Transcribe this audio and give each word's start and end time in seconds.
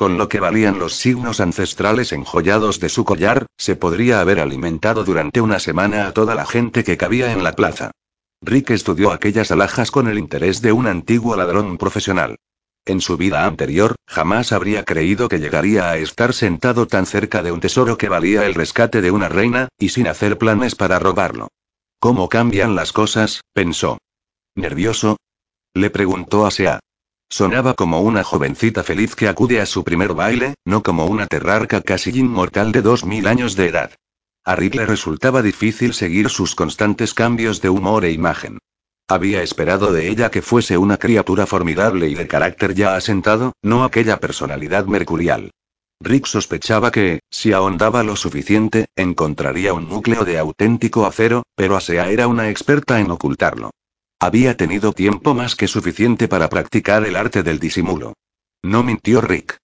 Con 0.00 0.16
lo 0.16 0.30
que 0.30 0.40
valían 0.40 0.78
los 0.78 0.94
signos 0.94 1.40
ancestrales 1.40 2.12
enjollados 2.12 2.80
de 2.80 2.88
su 2.88 3.04
collar, 3.04 3.44
se 3.58 3.76
podría 3.76 4.22
haber 4.22 4.40
alimentado 4.40 5.04
durante 5.04 5.42
una 5.42 5.58
semana 5.58 6.06
a 6.06 6.12
toda 6.12 6.34
la 6.34 6.46
gente 6.46 6.84
que 6.84 6.96
cabía 6.96 7.32
en 7.32 7.44
la 7.44 7.52
plaza. 7.52 7.90
Rick 8.40 8.70
estudió 8.70 9.12
aquellas 9.12 9.50
alhajas 9.50 9.90
con 9.90 10.08
el 10.08 10.18
interés 10.18 10.62
de 10.62 10.72
un 10.72 10.86
antiguo 10.86 11.36
ladrón 11.36 11.76
profesional. 11.76 12.38
En 12.86 13.02
su 13.02 13.18
vida 13.18 13.44
anterior, 13.44 13.94
jamás 14.06 14.52
habría 14.52 14.86
creído 14.86 15.28
que 15.28 15.38
llegaría 15.38 15.90
a 15.90 15.98
estar 15.98 16.32
sentado 16.32 16.86
tan 16.86 17.04
cerca 17.04 17.42
de 17.42 17.52
un 17.52 17.60
tesoro 17.60 17.98
que 17.98 18.08
valía 18.08 18.46
el 18.46 18.54
rescate 18.54 19.02
de 19.02 19.10
una 19.10 19.28
reina, 19.28 19.68
y 19.78 19.90
sin 19.90 20.08
hacer 20.08 20.38
planes 20.38 20.76
para 20.76 20.98
robarlo. 20.98 21.48
¿Cómo 21.98 22.30
cambian 22.30 22.74
las 22.74 22.94
cosas? 22.94 23.42
pensó. 23.52 23.98
¿Nervioso? 24.54 25.18
Le 25.74 25.90
preguntó 25.90 26.46
a 26.46 26.50
Sea. 26.50 26.80
Sonaba 27.32 27.74
como 27.74 28.00
una 28.00 28.24
jovencita 28.24 28.82
feliz 28.82 29.14
que 29.14 29.28
acude 29.28 29.60
a 29.60 29.66
su 29.66 29.84
primer 29.84 30.14
baile, 30.14 30.54
no 30.64 30.82
como 30.82 31.06
una 31.06 31.28
terrarca 31.28 31.80
casi 31.80 32.10
inmortal 32.10 32.72
de 32.72 32.82
dos 32.82 33.04
mil 33.04 33.28
años 33.28 33.54
de 33.54 33.68
edad. 33.68 33.92
A 34.44 34.56
Rick 34.56 34.74
le 34.74 34.84
resultaba 34.84 35.40
difícil 35.40 35.94
seguir 35.94 36.28
sus 36.28 36.56
constantes 36.56 37.14
cambios 37.14 37.60
de 37.60 37.68
humor 37.68 38.04
e 38.04 38.10
imagen. 38.10 38.58
Había 39.08 39.44
esperado 39.44 39.92
de 39.92 40.08
ella 40.08 40.32
que 40.32 40.42
fuese 40.42 40.76
una 40.76 40.96
criatura 40.96 41.46
formidable 41.46 42.08
y 42.08 42.14
de 42.16 42.26
carácter 42.26 42.74
ya 42.74 42.96
asentado, 42.96 43.52
no 43.62 43.84
aquella 43.84 44.18
personalidad 44.18 44.86
mercurial. 44.86 45.52
Rick 46.00 46.26
sospechaba 46.26 46.90
que, 46.90 47.20
si 47.30 47.52
ahondaba 47.52 48.02
lo 48.02 48.16
suficiente, 48.16 48.86
encontraría 48.96 49.72
un 49.72 49.88
núcleo 49.88 50.24
de 50.24 50.38
auténtico 50.38 51.06
acero, 51.06 51.44
pero 51.54 51.76
Asea 51.76 52.10
era 52.10 52.26
una 52.26 52.48
experta 52.48 52.98
en 52.98 53.10
ocultarlo. 53.10 53.70
Había 54.22 54.54
tenido 54.54 54.92
tiempo 54.92 55.32
más 55.32 55.56
que 55.56 55.66
suficiente 55.66 56.28
para 56.28 56.50
practicar 56.50 57.06
el 57.06 57.16
arte 57.16 57.42
del 57.42 57.58
disimulo. 57.58 58.12
No 58.62 58.82
mintió 58.82 59.22
Rick. 59.22 59.56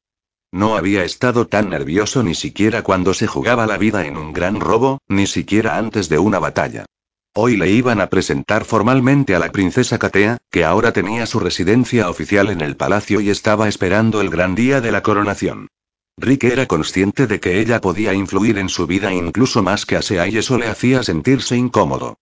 No 0.50 0.78
había 0.78 1.04
estado 1.04 1.46
tan 1.46 1.68
nervioso 1.68 2.22
ni 2.22 2.34
siquiera 2.34 2.82
cuando 2.82 3.12
se 3.12 3.26
jugaba 3.26 3.66
la 3.66 3.76
vida 3.76 4.06
en 4.06 4.16
un 4.16 4.32
gran 4.32 4.58
robo, 4.58 5.02
ni 5.08 5.26
siquiera 5.26 5.76
antes 5.76 6.08
de 6.08 6.18
una 6.18 6.38
batalla. 6.38 6.86
Hoy 7.34 7.58
le 7.58 7.70
iban 7.70 8.00
a 8.00 8.06
presentar 8.06 8.64
formalmente 8.64 9.34
a 9.34 9.38
la 9.38 9.52
princesa 9.52 9.98
Katea, 9.98 10.38
que 10.50 10.64
ahora 10.64 10.92
tenía 10.92 11.26
su 11.26 11.38
residencia 11.38 12.08
oficial 12.08 12.48
en 12.48 12.62
el 12.62 12.78
palacio 12.78 13.20
y 13.20 13.28
estaba 13.28 13.68
esperando 13.68 14.22
el 14.22 14.30
gran 14.30 14.54
día 14.54 14.80
de 14.80 14.90
la 14.90 15.02
coronación. 15.02 15.68
Rick 16.16 16.44
era 16.44 16.64
consciente 16.64 17.26
de 17.26 17.40
que 17.40 17.60
ella 17.60 17.82
podía 17.82 18.14
influir 18.14 18.56
en 18.56 18.70
su 18.70 18.86
vida 18.86 19.12
incluso 19.12 19.62
más 19.62 19.84
que 19.84 19.96
a 19.96 20.02
Sea 20.02 20.26
y 20.28 20.38
eso 20.38 20.56
le 20.56 20.68
hacía 20.68 21.02
sentirse 21.02 21.58
incómodo. 21.58 22.16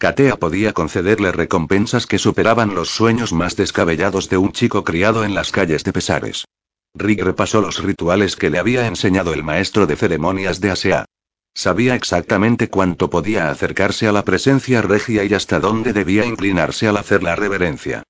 Katea 0.00 0.36
podía 0.36 0.72
concederle 0.72 1.30
recompensas 1.30 2.06
que 2.06 2.18
superaban 2.18 2.74
los 2.74 2.88
sueños 2.88 3.34
más 3.34 3.54
descabellados 3.54 4.30
de 4.30 4.38
un 4.38 4.50
chico 4.50 4.82
criado 4.82 5.24
en 5.24 5.34
las 5.34 5.52
calles 5.52 5.84
de 5.84 5.92
Pesares. 5.92 6.46
Rick 6.94 7.22
repasó 7.22 7.60
los 7.60 7.82
rituales 7.82 8.34
que 8.34 8.48
le 8.48 8.58
había 8.58 8.86
enseñado 8.86 9.34
el 9.34 9.44
maestro 9.44 9.86
de 9.86 9.96
ceremonias 9.96 10.58
de 10.62 10.70
Asea. 10.70 11.04
Sabía 11.52 11.96
exactamente 11.96 12.70
cuánto 12.70 13.10
podía 13.10 13.50
acercarse 13.50 14.08
a 14.08 14.12
la 14.12 14.24
presencia 14.24 14.80
regia 14.80 15.22
y 15.24 15.34
hasta 15.34 15.60
dónde 15.60 15.92
debía 15.92 16.24
inclinarse 16.24 16.88
al 16.88 16.96
hacer 16.96 17.22
la 17.22 17.36
reverencia. 17.36 18.02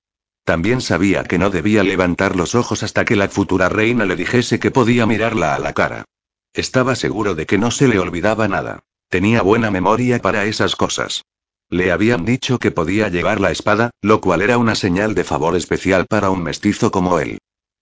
También 0.45 0.79
sabía 0.79 1.25
que 1.25 1.39
no 1.39 1.49
debía 1.49 1.83
levantar 1.83 2.37
los 2.37 2.55
ojos 2.55 2.83
hasta 2.83 3.03
que 3.03 3.17
la 3.17 3.27
futura 3.27 3.67
reina 3.67 4.05
le 4.05 4.15
dijese 4.15 4.61
que 4.61 4.71
podía 4.71 5.05
mirarla 5.05 5.55
a 5.55 5.59
la 5.59 5.73
cara. 5.73 6.05
Estaba 6.53 6.95
seguro 6.95 7.35
de 7.35 7.45
que 7.45 7.57
no 7.57 7.69
se 7.69 7.89
le 7.89 7.99
olvidaba 7.99 8.47
nada. 8.47 8.79
Tenía 9.09 9.41
buena 9.41 9.71
memoria 9.71 10.19
para 10.19 10.45
esas 10.45 10.77
cosas. 10.77 11.23
Le 11.71 11.93
habían 11.93 12.25
dicho 12.25 12.59
que 12.59 12.69
podía 12.69 13.07
llevar 13.07 13.39
la 13.39 13.49
espada, 13.49 13.91
lo 14.01 14.19
cual 14.19 14.41
era 14.41 14.57
una 14.57 14.75
señal 14.75 15.15
de 15.15 15.23
favor 15.23 15.55
especial 15.55 16.05
para 16.05 16.29
un 16.29 16.43
mestizo 16.43 16.91
como 16.91 17.17
él. 17.19 17.37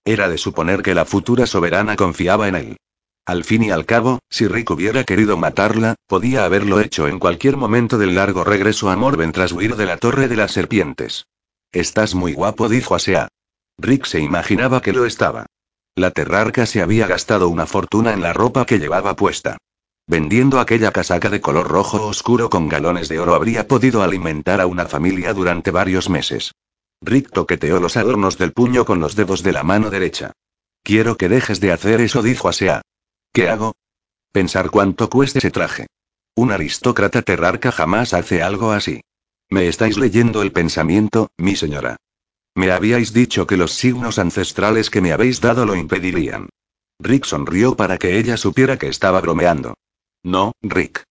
Era 0.05 0.29
de 0.29 0.37
suponer 0.37 0.83
que 0.83 0.93
la 0.93 1.05
futura 1.05 1.47
soberana 1.47 1.95
confiaba 1.95 2.47
en 2.47 2.55
él. 2.55 2.77
Al 3.25 3.43
fin 3.43 3.63
y 3.63 3.71
al 3.71 3.87
cabo, 3.87 4.19
si 4.29 4.47
Rick 4.47 4.69
hubiera 4.69 5.03
querido 5.05 5.37
matarla, 5.37 5.95
podía 6.07 6.45
haberlo 6.45 6.79
hecho 6.79 7.07
en 7.07 7.17
cualquier 7.17 7.57
momento 7.57 7.97
del 7.97 8.13
largo 8.13 8.43
regreso 8.43 8.91
a 8.91 8.95
Morven 8.95 9.31
tras 9.31 9.53
huir 9.53 9.75
de 9.75 9.87
la 9.87 9.97
Torre 9.97 10.27
de 10.27 10.35
las 10.35 10.51
Serpientes. 10.51 11.25
Estás 11.71 12.13
muy 12.13 12.33
guapo, 12.33 12.69
dijo 12.69 12.93
Asea. 12.93 13.27
Rick 13.79 14.05
se 14.05 14.19
imaginaba 14.19 14.81
que 14.83 14.93
lo 14.93 15.07
estaba. 15.07 15.47
La 15.95 16.11
terrarca 16.11 16.67
se 16.67 16.83
había 16.83 17.07
gastado 17.07 17.49
una 17.49 17.65
fortuna 17.65 18.13
en 18.13 18.21
la 18.21 18.33
ropa 18.33 18.67
que 18.67 18.77
llevaba 18.77 19.15
puesta. 19.15 19.57
Vendiendo 20.09 20.59
aquella 20.59 20.91
casaca 20.91 21.29
de 21.29 21.39
color 21.39 21.67
rojo 21.67 22.07
oscuro 22.07 22.49
con 22.49 22.67
galones 22.67 23.09
de 23.09 23.19
oro 23.19 23.35
habría 23.35 23.67
podido 23.67 24.01
alimentar 24.01 24.59
a 24.59 24.65
una 24.65 24.87
familia 24.87 25.35
durante 25.35 25.69
varios 25.69 26.09
meses. 26.09 26.55
Rick 26.99 27.29
toqueteó 27.31 27.79
los 27.79 27.95
adornos 27.95 28.39
del 28.39 28.51
puño 28.51 28.85
con 28.85 28.99
los 28.99 29.15
dedos 29.15 29.43
de 29.43 29.51
la 29.51 29.61
mano 29.61 29.91
derecha. 29.91 30.31
Quiero 30.81 31.15
que 31.15 31.29
dejes 31.29 31.59
de 31.59 31.71
hacer 31.71 32.01
eso, 32.01 32.23
dijo 32.23 32.49
Asea. 32.49 32.81
¿Qué 33.31 33.49
hago? 33.49 33.75
Pensar 34.31 34.71
cuánto 34.71 35.11
cueste 35.11 35.37
ese 35.37 35.51
traje. 35.51 35.85
Un 36.35 36.51
aristócrata 36.51 37.21
terrarca 37.21 37.71
jamás 37.71 38.15
hace 38.15 38.41
algo 38.41 38.71
así. 38.71 39.01
Me 39.51 39.67
estáis 39.67 39.99
leyendo 39.99 40.41
el 40.41 40.51
pensamiento, 40.51 41.29
mi 41.37 41.55
señora. 41.55 41.97
Me 42.55 42.71
habíais 42.71 43.13
dicho 43.13 43.45
que 43.45 43.57
los 43.57 43.73
signos 43.73 44.17
ancestrales 44.17 44.89
que 44.89 45.01
me 45.01 45.13
habéis 45.13 45.39
dado 45.39 45.67
lo 45.67 45.75
impedirían. 45.75 46.49
Rick 46.97 47.25
sonrió 47.25 47.75
para 47.75 47.99
que 47.99 48.17
ella 48.17 48.37
supiera 48.37 48.79
que 48.79 48.87
estaba 48.87 49.21
bromeando. 49.21 49.75
No, 50.23 50.51
Rick. 50.61 51.03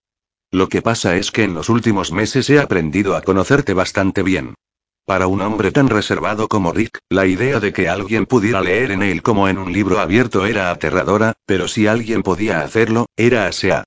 Lo 0.51 0.69
que 0.69 0.83
pasa 0.83 1.17
es 1.17 1.31
que 1.31 1.45
en 1.45 1.55
los 1.55 1.69
últimos 1.69 2.13
meses 2.13 2.49
he 2.51 2.59
aprendido 2.59 3.17
a 3.17 3.23
conocerte 3.23 3.75
bastante 3.75 4.23
bien. 4.23 4.55
Para 5.07 5.27
un 5.27 5.41
hombre 5.41 5.73
tan 5.73 5.89
reservado 5.89 6.49
como 6.49 6.73
Rick, 6.73 6.99
la 7.09 7.27
idea 7.27 7.61
de 7.61 7.73
que 7.73 7.89
alguien 7.89 8.27
pudiera 8.27 8.61
leer 8.61 8.91
en 8.91 9.03
él 9.03 9.23
como 9.23 9.49
en 9.49 9.57
un 9.57 9.73
libro 9.73 10.01
abierto 10.01 10.45
era 10.45 10.71
aterradora, 10.71 11.33
pero 11.47 11.69
si 11.69 11.87
alguien 11.87 12.23
podía 12.23 12.61
hacerlo, 12.61 13.07
era 13.17 13.47
Asea. 13.47 13.85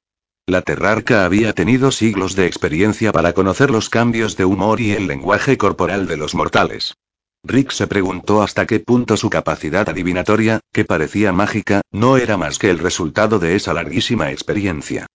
La 0.48 0.64
terrarca 0.64 1.24
había 1.24 1.54
tenido 1.54 1.92
siglos 1.92 2.36
de 2.36 2.48
experiencia 2.48 3.12
para 3.12 3.34
conocer 3.34 3.70
los 3.70 3.90
cambios 3.90 4.36
de 4.36 4.46
humor 4.46 4.82
y 4.82 4.92
el 4.92 5.06
lenguaje 5.06 5.58
corporal 5.58 6.08
de 6.08 6.18
los 6.18 6.34
mortales. 6.34 6.96
Rick 7.44 7.72
se 7.72 7.88
preguntó 7.88 8.44
hasta 8.44 8.68
qué 8.68 8.80
punto 8.80 9.18
su 9.18 9.30
capacidad 9.30 9.90
adivinatoria, 9.90 10.60
que 10.72 10.86
parecía 10.86 11.32
mágica, 11.32 11.82
no 11.92 12.18
era 12.18 12.38
más 12.38 12.60
que 12.60 12.70
el 12.70 12.80
resultado 12.80 13.40
de 13.40 13.56
esa 13.56 13.74
larguísima 13.74 14.32
experiencia. 14.32 15.08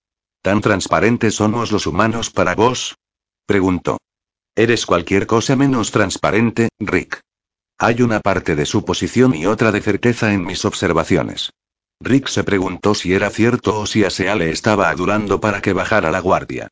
¿Tan 0.43 0.61
transparentes 0.61 1.37
somos 1.37 1.71
los 1.71 1.87
humanos 1.87 2.31
para 2.31 2.55
vos? 2.55 2.97
preguntó. 3.47 3.99
Eres 4.57 4.87
cualquier 4.87 5.27
cosa 5.27 5.55
menos 5.55 5.93
transparente, 5.93 6.69
Rick. 6.81 7.21
Hay 7.79 8.03
una 8.03 8.21
parte 8.21 8.57
de 8.57 8.67
suposición 8.67 9.35
y 9.35 9.47
otra 9.47 9.71
de 9.71 9.81
certeza 9.81 10.33
en 10.33 10.45
mis 10.45 10.65
observaciones. 10.65 11.51
Rick 12.01 12.29
se 12.29 12.43
preguntó 12.43 12.95
si 12.95 13.15
era 13.15 13.31
cierto 13.31 13.81
o 13.81 13.87
si 13.87 14.05
Asea 14.05 14.35
le 14.35 14.51
estaba 14.51 14.91
adulando 14.91 15.41
para 15.41 15.63
que 15.63 15.73
bajara 15.73 16.11
la 16.11 16.21
guardia. 16.21 16.69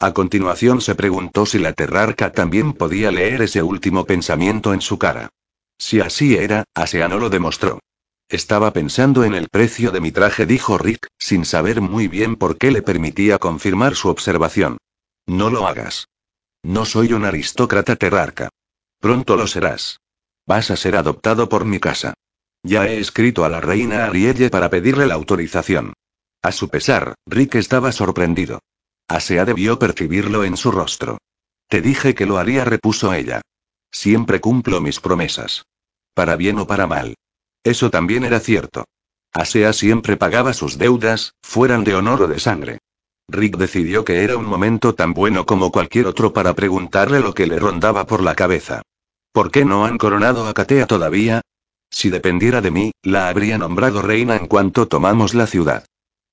A 0.00 0.12
continuación 0.12 0.80
se 0.80 0.94
preguntó 0.94 1.44
si 1.44 1.58
la 1.58 1.72
terrarca 1.72 2.30
también 2.30 2.72
podía 2.72 3.10
leer 3.10 3.42
ese 3.42 3.62
último 3.64 4.04
pensamiento 4.04 4.72
en 4.72 4.80
su 4.80 4.96
cara. 4.96 5.30
Si 5.76 6.00
así 6.00 6.36
era, 6.36 6.64
Asea 6.74 7.08
no 7.08 7.18
lo 7.18 7.30
demostró. 7.30 7.80
Estaba 8.28 8.72
pensando 8.72 9.24
en 9.24 9.34
el 9.34 9.48
precio 9.48 9.90
de 9.90 10.00
mi 10.00 10.12
traje, 10.12 10.46
dijo 10.46 10.78
Rick, 10.78 11.08
sin 11.18 11.44
saber 11.44 11.80
muy 11.80 12.06
bien 12.06 12.36
por 12.36 12.58
qué 12.58 12.70
le 12.70 12.82
permitía 12.82 13.38
confirmar 13.38 13.96
su 13.96 14.08
observación. 14.08 14.78
No 15.26 15.50
lo 15.50 15.66
hagas. 15.66 16.06
No 16.62 16.84
soy 16.84 17.12
un 17.12 17.24
aristócrata 17.24 17.96
terrarca. 17.96 18.50
Pronto 19.00 19.36
lo 19.36 19.46
serás. 19.46 19.98
Vas 20.46 20.70
a 20.70 20.76
ser 20.76 20.94
adoptado 20.96 21.48
por 21.48 21.64
mi 21.64 21.80
casa. 21.80 22.14
Ya 22.62 22.86
he 22.86 23.00
escrito 23.00 23.44
a 23.44 23.48
la 23.48 23.60
reina 23.60 24.04
Arielle 24.04 24.50
para 24.50 24.70
pedirle 24.70 25.06
la 25.06 25.14
autorización. 25.14 25.94
A 26.42 26.52
su 26.52 26.68
pesar, 26.68 27.14
Rick 27.26 27.56
estaba 27.56 27.90
sorprendido. 27.90 28.60
Asea 29.08 29.46
debió 29.46 29.78
percibirlo 29.78 30.44
en 30.44 30.56
su 30.56 30.70
rostro. 30.70 31.18
Te 31.66 31.80
dije 31.80 32.14
que 32.14 32.26
lo 32.26 32.36
haría, 32.38 32.64
repuso 32.64 33.12
ella. 33.12 33.40
Siempre 33.90 34.40
cumplo 34.40 34.80
mis 34.80 35.00
promesas. 35.00 35.64
Para 36.14 36.36
bien 36.36 36.58
o 36.58 36.66
para 36.66 36.86
mal. 36.86 37.14
Eso 37.64 37.90
también 37.90 38.24
era 38.24 38.38
cierto. 38.38 38.84
Asea 39.32 39.72
siempre 39.72 40.16
pagaba 40.16 40.52
sus 40.52 40.78
deudas, 40.78 41.34
fueran 41.42 41.84
de 41.84 41.94
honor 41.94 42.22
o 42.22 42.28
de 42.28 42.38
sangre. 42.38 42.78
Rick 43.28 43.56
decidió 43.56 44.04
que 44.04 44.24
era 44.24 44.36
un 44.36 44.46
momento 44.46 44.94
tan 44.94 45.12
bueno 45.12 45.44
como 45.44 45.70
cualquier 45.70 46.06
otro 46.06 46.32
para 46.32 46.54
preguntarle 46.54 47.20
lo 47.20 47.34
que 47.34 47.46
le 47.46 47.58
rondaba 47.58 48.06
por 48.06 48.22
la 48.22 48.34
cabeza. 48.34 48.82
¿Por 49.32 49.50
qué 49.50 49.64
no 49.64 49.84
han 49.84 49.98
coronado 49.98 50.46
a 50.46 50.54
Katea 50.54 50.86
todavía? 50.86 51.42
Si 51.90 52.10
dependiera 52.10 52.60
de 52.60 52.70
mí, 52.70 52.92
la 53.02 53.28
habría 53.28 53.58
nombrado 53.58 54.02
reina 54.02 54.36
en 54.36 54.46
cuanto 54.46 54.88
tomamos 54.88 55.34
la 55.34 55.46
ciudad. 55.46 55.84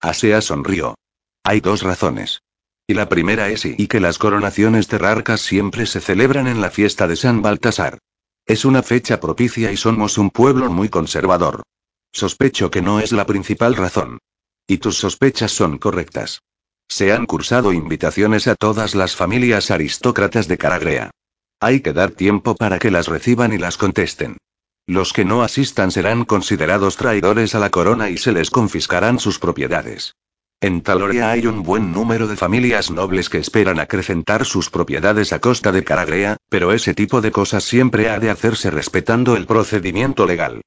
Asea 0.01 0.41
sonrió. 0.41 0.95
Hay 1.43 1.59
dos 1.59 1.81
razones. 1.81 2.41
Y 2.87 2.93
la 2.93 3.09
primera 3.09 3.49
es 3.49 3.65
y 3.65 3.87
que 3.87 3.99
las 3.99 4.19
coronaciones 4.19 4.87
terrarcas 4.87 5.41
siempre 5.41 5.87
se 5.87 6.01
celebran 6.01 6.47
en 6.47 6.61
la 6.61 6.69
fiesta 6.69 7.07
de 7.07 7.15
San 7.15 7.41
Baltasar. 7.41 7.97
Es 8.45 8.63
una 8.63 8.83
fecha 8.83 9.19
propicia 9.19 9.71
y 9.71 9.77
somos 9.77 10.19
un 10.19 10.29
pueblo 10.29 10.69
muy 10.69 10.89
conservador. 10.89 11.63
Sospecho 12.11 12.69
que 12.69 12.83
no 12.83 12.99
es 12.99 13.11
la 13.11 13.25
principal 13.25 13.75
razón. 13.75 14.19
Y 14.67 14.77
tus 14.77 14.97
sospechas 14.97 15.51
son 15.51 15.79
correctas. 15.79 16.41
Se 16.87 17.11
han 17.11 17.25
cursado 17.25 17.73
invitaciones 17.73 18.47
a 18.47 18.53
todas 18.53 18.93
las 18.93 19.15
familias 19.15 19.71
aristócratas 19.71 20.47
de 20.47 20.59
Caragrea. 20.59 21.11
Hay 21.59 21.79
que 21.79 21.93
dar 21.93 22.11
tiempo 22.11 22.55
para 22.55 22.77
que 22.77 22.91
las 22.91 23.07
reciban 23.07 23.51
y 23.51 23.57
las 23.57 23.77
contesten. 23.77 24.37
Los 24.85 25.11
que 25.11 25.25
no 25.25 25.41
asistan 25.41 25.89
serán 25.89 26.25
considerados 26.25 26.97
traidores 26.97 27.55
a 27.55 27.59
la 27.59 27.71
corona 27.71 28.11
y 28.11 28.17
se 28.17 28.31
les 28.31 28.51
confiscarán 28.51 29.17
sus 29.17 29.39
propiedades. 29.39 30.13
En 30.61 30.81
Talorea 30.81 31.31
hay 31.31 31.47
un 31.47 31.63
buen 31.63 31.91
número 31.91 32.27
de 32.27 32.37
familias 32.37 32.89
nobles 32.89 33.29
que 33.29 33.37
esperan 33.37 33.79
acrecentar 33.79 34.45
sus 34.45 34.69
propiedades 34.69 35.33
a 35.33 35.39
costa 35.39 35.71
de 35.71 35.83
Caragrea, 35.83 36.37
pero 36.49 36.71
ese 36.71 36.93
tipo 36.93 37.21
de 37.21 37.31
cosas 37.31 37.63
siempre 37.63 38.09
ha 38.09 38.19
de 38.19 38.29
hacerse 38.29 38.71
respetando 38.71 39.35
el 39.35 39.45
procedimiento 39.45 40.25
legal. 40.25 40.61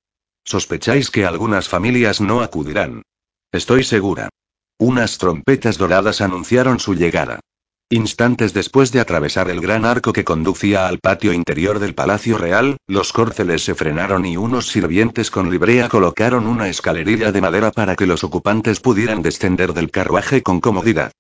Sospecháis 0.45 1.11
que 1.11 1.25
algunas 1.25 1.69
familias 1.69 2.21
no 2.21 2.43
acudirán. 2.43 3.03
Estoy 3.51 3.83
segura. 3.83 4.29
Unas 4.79 5.19
trompetas 5.19 5.79
doradas 5.79 6.21
anunciaron 6.21 6.79
su 6.79 6.95
llegada. 6.95 7.41
Instantes 7.91 8.53
después 8.53 8.93
de 8.93 9.01
atravesar 9.01 9.49
el 9.49 9.63
gran 9.63 9.87
arco 9.87 10.13
que 10.13 10.23
conducía 10.23 10.89
al 10.89 10.99
patio 10.99 11.33
interior 11.33 11.79
del 11.79 11.95
Palacio 11.95 12.37
Real, 12.37 12.77
los 12.87 13.15
córceles 13.15 13.65
se 13.65 13.75
frenaron 13.75 14.27
y 14.27 14.37
unos 14.37 14.67
sirvientes 14.67 15.31
con 15.31 15.51
librea 15.51 15.89
colocaron 15.89 16.47
una 16.47 16.69
escalerilla 16.69 17.33
de 17.33 17.41
madera 17.41 17.71
para 17.71 17.97
que 17.97 18.07
los 18.07 18.25
ocupantes 18.25 18.81
pudieran 18.81 19.23
descender 19.23 19.73
del 19.73 19.91
carruaje 19.91 20.43
con 20.43 20.61
comodidad. 20.61 21.13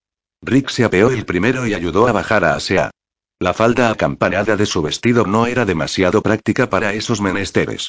Rick 0.42 0.68
se 0.68 0.84
apeó 0.84 1.08
el 1.10 1.24
primero 1.24 1.66
y 1.66 1.72
ayudó 1.72 2.06
a 2.06 2.12
bajar 2.12 2.44
a 2.44 2.54
Asea. 2.54 2.90
La 3.40 3.54
falda 3.54 3.88
acampanada 3.88 4.54
de 4.54 4.66
su 4.66 4.82
vestido 4.82 5.24
no 5.24 5.46
era 5.46 5.64
demasiado 5.64 6.20
práctica 6.20 6.68
para 6.68 6.92
esos 6.92 7.22
menesteres. 7.22 7.88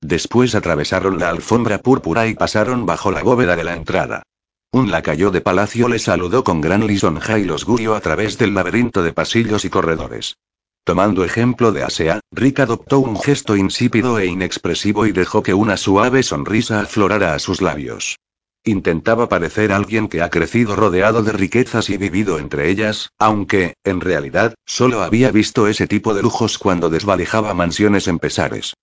Después 0.00 0.54
atravesaron 0.54 1.18
la 1.18 1.30
alfombra 1.30 1.78
púrpura 1.78 2.28
y 2.28 2.34
pasaron 2.34 2.86
bajo 2.86 3.10
la 3.10 3.24
bóveda 3.24 3.56
de 3.56 3.64
la 3.64 3.74
entrada. 3.74 4.22
Un 4.72 4.92
lacayo 4.92 5.32
de 5.32 5.40
palacio 5.40 5.88
le 5.88 5.98
saludó 5.98 6.44
con 6.44 6.60
gran 6.60 6.86
lisonja 6.86 7.40
y 7.40 7.44
los 7.44 7.66
guió 7.66 7.96
a 7.96 8.00
través 8.00 8.38
del 8.38 8.54
laberinto 8.54 9.02
de 9.02 9.12
pasillos 9.12 9.64
y 9.64 9.70
corredores. 9.70 10.36
Tomando 10.84 11.24
ejemplo 11.24 11.72
de 11.72 11.82
Asea, 11.82 12.20
Rick 12.30 12.60
adoptó 12.60 13.00
un 13.00 13.20
gesto 13.20 13.56
insípido 13.56 14.20
e 14.20 14.26
inexpresivo 14.26 15.06
y 15.06 15.12
dejó 15.12 15.42
que 15.42 15.54
una 15.54 15.76
suave 15.76 16.22
sonrisa 16.22 16.80
aflorara 16.80 17.34
a 17.34 17.40
sus 17.40 17.60
labios. 17.60 18.20
Intentaba 18.62 19.28
parecer 19.28 19.72
alguien 19.72 20.06
que 20.06 20.22
ha 20.22 20.30
crecido 20.30 20.76
rodeado 20.76 21.24
de 21.24 21.32
riquezas 21.32 21.90
y 21.90 21.96
vivido 21.96 22.38
entre 22.38 22.70
ellas, 22.70 23.10
aunque, 23.18 23.74
en 23.82 24.00
realidad, 24.00 24.54
solo 24.66 25.02
había 25.02 25.32
visto 25.32 25.66
ese 25.66 25.88
tipo 25.88 26.14
de 26.14 26.22
lujos 26.22 26.58
cuando 26.58 26.90
desvalijaba 26.90 27.54
mansiones 27.54 28.06
en 28.06 28.20
pesares. 28.20 28.74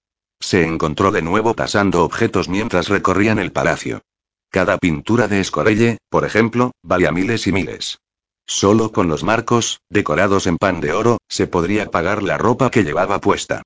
Se 0.42 0.66
encontró 0.66 1.12
de 1.12 1.22
nuevo 1.22 1.56
pasando 1.56 2.04
objetos 2.04 2.50
mientras 2.50 2.90
recorrían 2.90 3.40
el 3.40 3.54
palacio. 3.54 4.02
Cada 4.50 4.78
pintura 4.78 5.28
de 5.28 5.40
Escorelle, 5.42 5.98
por 6.10 6.26
ejemplo, 6.26 6.72
valía 6.82 7.12
miles 7.12 7.48
y 7.48 7.52
miles. 7.52 8.00
Solo 8.46 8.92
con 8.94 9.10
los 9.10 9.24
marcos, 9.24 9.82
decorados 9.90 10.48
en 10.48 10.58
pan 10.58 10.80
de 10.80 10.94
oro, 10.94 11.18
se 11.28 11.48
podría 11.48 11.92
pagar 11.92 12.24
la 12.24 12.38
ropa 12.38 12.72
que 12.72 12.84
llevaba 12.84 13.20
puesta. 13.20 13.64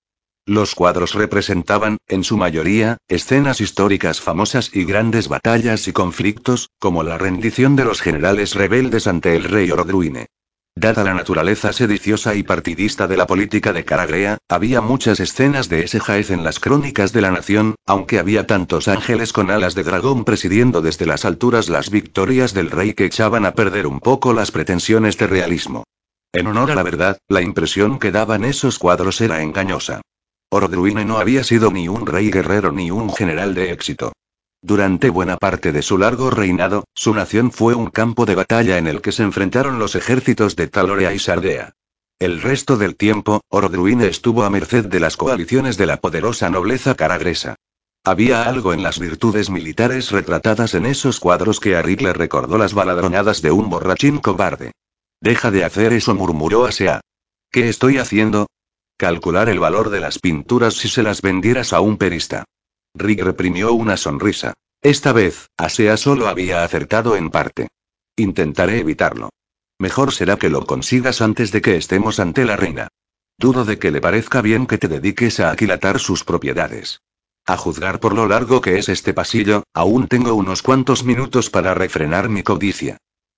Los 0.47 0.73
cuadros 0.73 1.13
representaban, 1.13 1.97
en 2.07 2.23
su 2.23 2.35
mayoría, 2.35 2.97
escenas 3.07 3.61
históricas 3.61 4.21
famosas 4.21 4.71
y 4.73 4.85
grandes 4.85 5.27
batallas 5.27 5.87
y 5.87 5.93
conflictos, 5.93 6.71
como 6.79 7.03
la 7.03 7.19
rendición 7.19 7.75
de 7.75 7.85
los 7.85 8.01
generales 8.01 8.55
rebeldes 8.55 9.05
ante 9.05 9.35
el 9.35 9.43
rey 9.43 9.69
Orodruine. 9.69 10.27
Dada 10.75 11.03
la 11.03 11.13
naturaleza 11.13 11.73
sediciosa 11.73 12.33
y 12.33 12.43
partidista 12.43 13.07
de 13.07 13.17
la 13.17 13.27
política 13.27 13.73
de 13.73 13.83
Caragrea, 13.83 14.37
había 14.47 14.79
muchas 14.79 15.19
escenas 15.19 15.67
de 15.67 15.83
ese 15.83 15.99
jaez 15.99 16.31
en 16.31 16.45
las 16.45 16.59
crónicas 16.59 17.11
de 17.11 17.21
la 17.21 17.29
nación, 17.29 17.75
aunque 17.85 18.19
había 18.19 18.47
tantos 18.47 18.87
ángeles 18.87 19.33
con 19.33 19.51
alas 19.51 19.75
de 19.75 19.83
dragón 19.83 20.23
presidiendo 20.23 20.81
desde 20.81 21.05
las 21.05 21.25
alturas 21.25 21.67
las 21.67 21.89
victorias 21.89 22.53
del 22.53 22.71
rey 22.71 22.93
que 22.93 23.05
echaban 23.05 23.45
a 23.45 23.53
perder 23.53 23.85
un 23.85 23.99
poco 23.99 24.33
las 24.33 24.51
pretensiones 24.51 25.17
de 25.17 25.27
realismo. 25.27 25.83
En 26.31 26.47
honor 26.47 26.71
a 26.71 26.75
la 26.75 26.83
verdad, 26.83 27.17
la 27.27 27.41
impresión 27.41 27.99
que 27.99 28.11
daban 28.11 28.45
esos 28.45 28.79
cuadros 28.79 29.19
era 29.19 29.41
engañosa. 29.41 30.01
Orodruine 30.49 31.03
no 31.03 31.17
había 31.17 31.43
sido 31.43 31.71
ni 31.71 31.89
un 31.89 32.07
rey 32.07 32.31
guerrero 32.31 32.71
ni 32.71 32.91
un 32.91 33.13
general 33.13 33.53
de 33.53 33.71
éxito. 33.71 34.13
Durante 34.63 35.09
buena 35.09 35.37
parte 35.37 35.71
de 35.71 35.81
su 35.81 35.97
largo 35.97 36.29
reinado, 36.29 36.85
su 36.93 37.15
nación 37.15 37.51
fue 37.51 37.73
un 37.73 37.89
campo 37.89 38.25
de 38.25 38.35
batalla 38.35 38.77
en 38.77 38.87
el 38.87 39.01
que 39.01 39.11
se 39.11 39.23
enfrentaron 39.23 39.79
los 39.79 39.95
ejércitos 39.95 40.55
de 40.55 40.67
Talorea 40.67 41.13
y 41.13 41.19
Sardea. 41.19 41.73
El 42.19 42.43
resto 42.43 42.77
del 42.77 42.95
tiempo, 42.95 43.41
Orodruine 43.49 44.05
estuvo 44.05 44.43
a 44.43 44.51
merced 44.51 44.85
de 44.85 44.99
las 44.99 45.17
coaliciones 45.17 45.77
de 45.77 45.87
la 45.87 45.97
poderosa 45.97 46.51
nobleza 46.51 46.93
caragresa. 46.93 47.55
Había 48.03 48.43
algo 48.43 48.73
en 48.73 48.83
las 48.83 48.99
virtudes 48.99 49.49
militares 49.49 50.11
retratadas 50.11 50.75
en 50.75 50.85
esos 50.85 51.19
cuadros 51.19 51.59
que 51.59 51.75
a 51.75 51.81
Rick 51.81 52.01
le 52.01 52.13
recordó 52.13 52.59
las 52.59 52.75
baladronadas 52.75 53.41
de 53.41 53.49
un 53.51 53.71
borrachín 53.71 54.19
cobarde. 54.19 54.73
Deja 55.19 55.49
de 55.49 55.63
hacer 55.63 55.93
eso, 55.93 56.13
murmuró 56.13 56.65
Asea. 56.65 57.01
¿Qué 57.51 57.67
estoy 57.67 57.97
haciendo? 57.97 58.47
Calcular 58.97 59.49
el 59.49 59.59
valor 59.59 59.89
de 59.89 59.99
las 59.99 60.19
pinturas 60.19 60.75
si 60.75 60.87
se 60.87 61.01
las 61.01 61.23
vendieras 61.23 61.73
a 61.73 61.81
un 61.81 61.97
perista. 61.97 62.45
Rick 62.93 63.21
reprimió 63.21 63.73
una 63.73 63.97
sonrisa. 63.97 64.53
Esta 64.81 65.13
vez, 65.13 65.49
Asea 65.57 65.97
solo 65.97 66.27
había 66.27 66.63
acertado 66.63 67.15
en 67.15 67.29
parte. 67.29 67.67
Intentaré 68.15 68.79
evitarlo. 68.79 69.29
Mejor 69.79 70.13
será 70.13 70.37
que 70.37 70.49
lo 70.49 70.65
consigas 70.65 71.21
antes 71.21 71.51
de 71.51 71.61
que 71.61 71.75
estemos 71.77 72.19
ante 72.19 72.45
la 72.45 72.55
reina. 72.55 72.87
Dudo 73.37 73.65
de 73.65 73.79
que 73.79 73.91
le 73.91 74.01
parezca 74.01 74.41
bien 74.41 74.67
que 74.67 74.77
te 74.77 74.87
dediques 74.87 75.39
a 75.39 75.51
aquilatar 75.51 75.99
sus 75.99 76.23
propiedades. 76.23 77.01
A 77.45 77.57
juzgar 77.57 77.99
por 77.99 78.13
lo 78.13 78.27
largo 78.27 78.61
que 78.61 78.77
es 78.77 78.89
este 78.89 79.13
pasillo, 79.13 79.63
aún 79.73 80.07
tengo 80.07 80.35
unos 80.35 80.61
cuantos 80.61 81.03
minutos 81.03 81.49
para 81.49 81.73
refrenar 81.73 82.29
mi 82.29 82.43
codicia. 82.43 82.97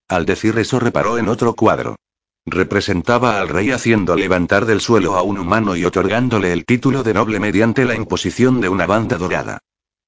Al 0.09 0.25
decir 0.25 0.57
eso 0.57 0.79
reparó 0.79 1.17
en 1.17 1.29
otro 1.29 1.53
cuadro. 1.55 1.95
Representaba 2.45 3.39
al 3.39 3.47
rey 3.47 3.71
haciendo 3.71 4.15
levantar 4.15 4.65
del 4.65 4.81
suelo 4.81 5.15
a 5.15 5.21
un 5.21 5.39
humano 5.39 5.75
y 5.77 5.85
otorgándole 5.85 6.51
el 6.51 6.65
título 6.65 7.01
de 7.01 7.13
noble 7.13 7.39
mediante 7.39 7.85
la 7.85 7.95
imposición 7.95 8.59
de 8.59 8.67
una 8.67 8.85
banda 8.85 9.17
dorada. 9.17 9.59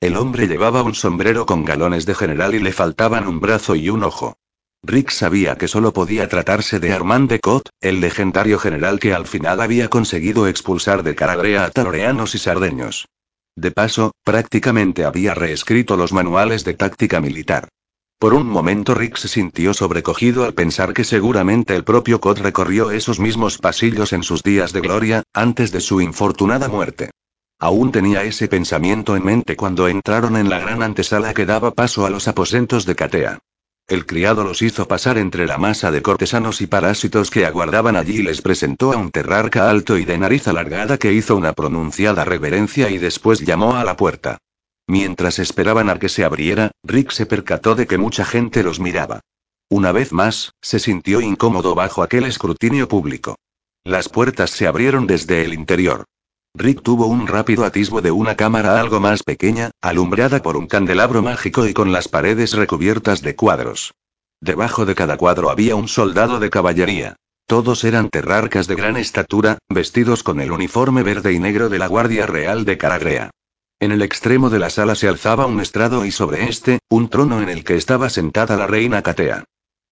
El 0.02 0.18
hombre 0.18 0.48
llevaba 0.48 0.84
un 0.84 0.94
sombrero 0.94 1.46
con 1.46 1.64
galones 1.64 2.06
de 2.06 2.14
general 2.14 2.54
y 2.54 2.60
le 2.60 2.74
faltaban 2.74 3.28
un 3.28 3.40
brazo 3.40 3.76
y 3.76 3.90
un 3.90 4.04
ojo. 4.04 4.38
Rick 4.84 5.10
sabía 5.10 5.56
que 5.56 5.68
solo 5.68 5.94
podía 5.94 6.28
tratarse 6.28 6.80
de 6.80 6.94
Armand 6.94 7.30
de 7.30 7.40
Cot, 7.40 7.70
el 7.82 8.02
legendario 8.02 8.60
general 8.60 9.00
que 9.00 9.14
al 9.14 9.26
final 9.26 9.62
había 9.62 9.90
conseguido 9.90 10.48
expulsar 10.48 11.02
de 11.04 11.16
Caragrea 11.16 11.64
a 11.64 11.72
taloreanos 11.72 12.36
y 12.36 12.38
sardeños. 12.38 13.08
De 13.56 13.72
paso, 13.72 14.12
prácticamente 14.24 15.06
había 15.06 15.34
reescrito 15.34 15.96
los 15.96 16.12
manuales 16.12 16.66
de 16.66 16.74
táctica 16.74 17.22
militar. 17.22 17.70
Por 18.18 18.34
un 18.34 18.48
momento 18.48 18.96
Rick 18.96 19.18
se 19.18 19.28
sintió 19.28 19.74
sobrecogido 19.74 20.46
al 20.46 20.54
pensar 20.54 20.94
que 20.94 21.04
seguramente 21.04 21.76
el 21.76 21.84
propio 21.84 22.22
Cod 22.22 22.40
recorrió 22.40 22.92
esos 22.92 23.20
mismos 23.20 23.58
pasillos 23.58 24.14
en 24.14 24.24
sus 24.24 24.42
días 24.42 24.72
de 24.72 24.80
gloria, 24.80 25.24
antes 25.34 25.72
de 25.72 25.82
su 25.82 26.00
infortunada 26.00 26.70
muerte. 26.70 27.12
Aún 27.60 27.92
tenía 27.92 28.24
ese 28.24 28.48
pensamiento 28.48 29.16
en 29.16 29.26
mente 29.26 29.56
cuando 29.56 29.88
entraron 29.90 30.38
en 30.38 30.50
la 30.50 30.60
gran 30.60 30.82
antesala 30.82 31.34
que 31.34 31.46
daba 31.46 31.72
paso 31.72 32.06
a 32.06 32.10
los 32.10 32.28
aposentos 32.28 32.86
de 32.86 32.96
Catea. 32.96 33.40
El 33.88 34.06
criado 34.06 34.44
los 34.44 34.62
hizo 34.62 34.88
pasar 34.88 35.18
entre 35.18 35.46
la 35.46 35.58
masa 35.58 35.92
de 35.92 36.02
cortesanos 36.02 36.62
y 36.62 36.68
parásitos 36.68 37.30
que 37.30 37.46
aguardaban 37.46 37.96
allí 37.98 38.20
y 38.20 38.24
les 38.24 38.42
presentó 38.42 38.94
a 38.94 38.98
un 38.98 39.12
terrarca 39.12 39.70
alto 39.70 39.98
y 39.98 40.06
de 40.06 40.18
nariz 40.18 40.48
alargada 40.48 40.98
que 40.98 41.14
hizo 41.14 41.36
una 41.36 41.54
pronunciada 41.54 42.26
reverencia 42.26 42.90
y 42.90 42.98
después 42.98 43.42
llamó 43.42 43.76
a 43.76 43.84
la 43.84 43.96
puerta. 43.96 44.40
Mientras 44.88 45.40
esperaban 45.40 45.90
a 45.90 45.98
que 45.98 46.10
se 46.10 46.24
abriera, 46.24 46.72
Rick 46.84 47.12
se 47.12 47.26
percató 47.26 47.76
de 47.76 47.88
que 47.88 47.98
mucha 47.98 48.24
gente 48.24 48.64
los 48.64 48.80
miraba. 48.80 49.22
Una 49.70 49.92
vez 49.92 50.12
más, 50.12 50.52
se 50.62 50.80
sintió 50.80 51.22
incómodo 51.22 51.74
bajo 51.74 52.04
aquel 52.04 52.26
escrutinio 52.26 52.88
público. 52.88 53.36
Las 53.84 54.10
puertas 54.10 54.52
se 54.52 54.68
abrieron 54.68 55.08
desde 55.08 55.44
el 55.44 55.54
interior. 55.54 56.06
Rick 56.54 56.84
tuvo 56.84 57.08
un 57.08 57.28
rápido 57.28 57.66
atisbo 57.66 58.02
de 58.02 58.12
una 58.12 58.36
cámara 58.36 58.80
algo 58.80 59.00
más 59.00 59.24
pequeña, 59.24 59.72
alumbrada 59.82 60.42
por 60.42 60.56
un 60.56 60.68
candelabro 60.68 61.22
mágico 61.22 61.68
y 61.68 61.74
con 61.74 61.92
las 61.92 62.08
paredes 62.08 62.54
recubiertas 62.54 63.22
de 63.22 63.36
cuadros. 63.36 63.94
Debajo 64.40 64.86
de 64.86 64.96
cada 64.96 65.18
cuadro 65.18 65.50
había 65.50 65.76
un 65.76 65.88
soldado 65.88 66.40
de 66.40 66.50
caballería. 66.50 67.16
Todos 67.48 67.84
eran 67.84 68.10
terrarcas 68.10 68.68
de 68.68 68.76
gran 68.76 68.98
estatura, 68.98 69.58
vestidos 69.70 70.24
con 70.24 70.40
el 70.40 70.52
uniforme 70.52 71.04
verde 71.04 71.34
y 71.34 71.40
negro 71.40 71.70
de 71.70 71.80
la 71.80 71.88
Guardia 71.88 72.26
Real 72.26 72.66
de 72.66 72.78
Caragrea. 72.78 73.32
En 73.80 73.92
el 73.92 74.02
extremo 74.02 74.50
de 74.50 74.60
la 74.60 74.70
sala 74.70 74.96
se 74.96 75.08
alzaba 75.08 75.46
un 75.46 75.60
estrado 75.60 76.06
y 76.06 76.12
sobre 76.12 76.46
este, 76.46 76.80
un 76.90 77.10
trono 77.10 77.42
en 77.42 77.50
el 77.50 77.64
que 77.66 77.76
estaba 77.76 78.10
sentada 78.10 78.56
la 78.56 78.68
reina 78.68 79.02
Catea. 79.02 79.44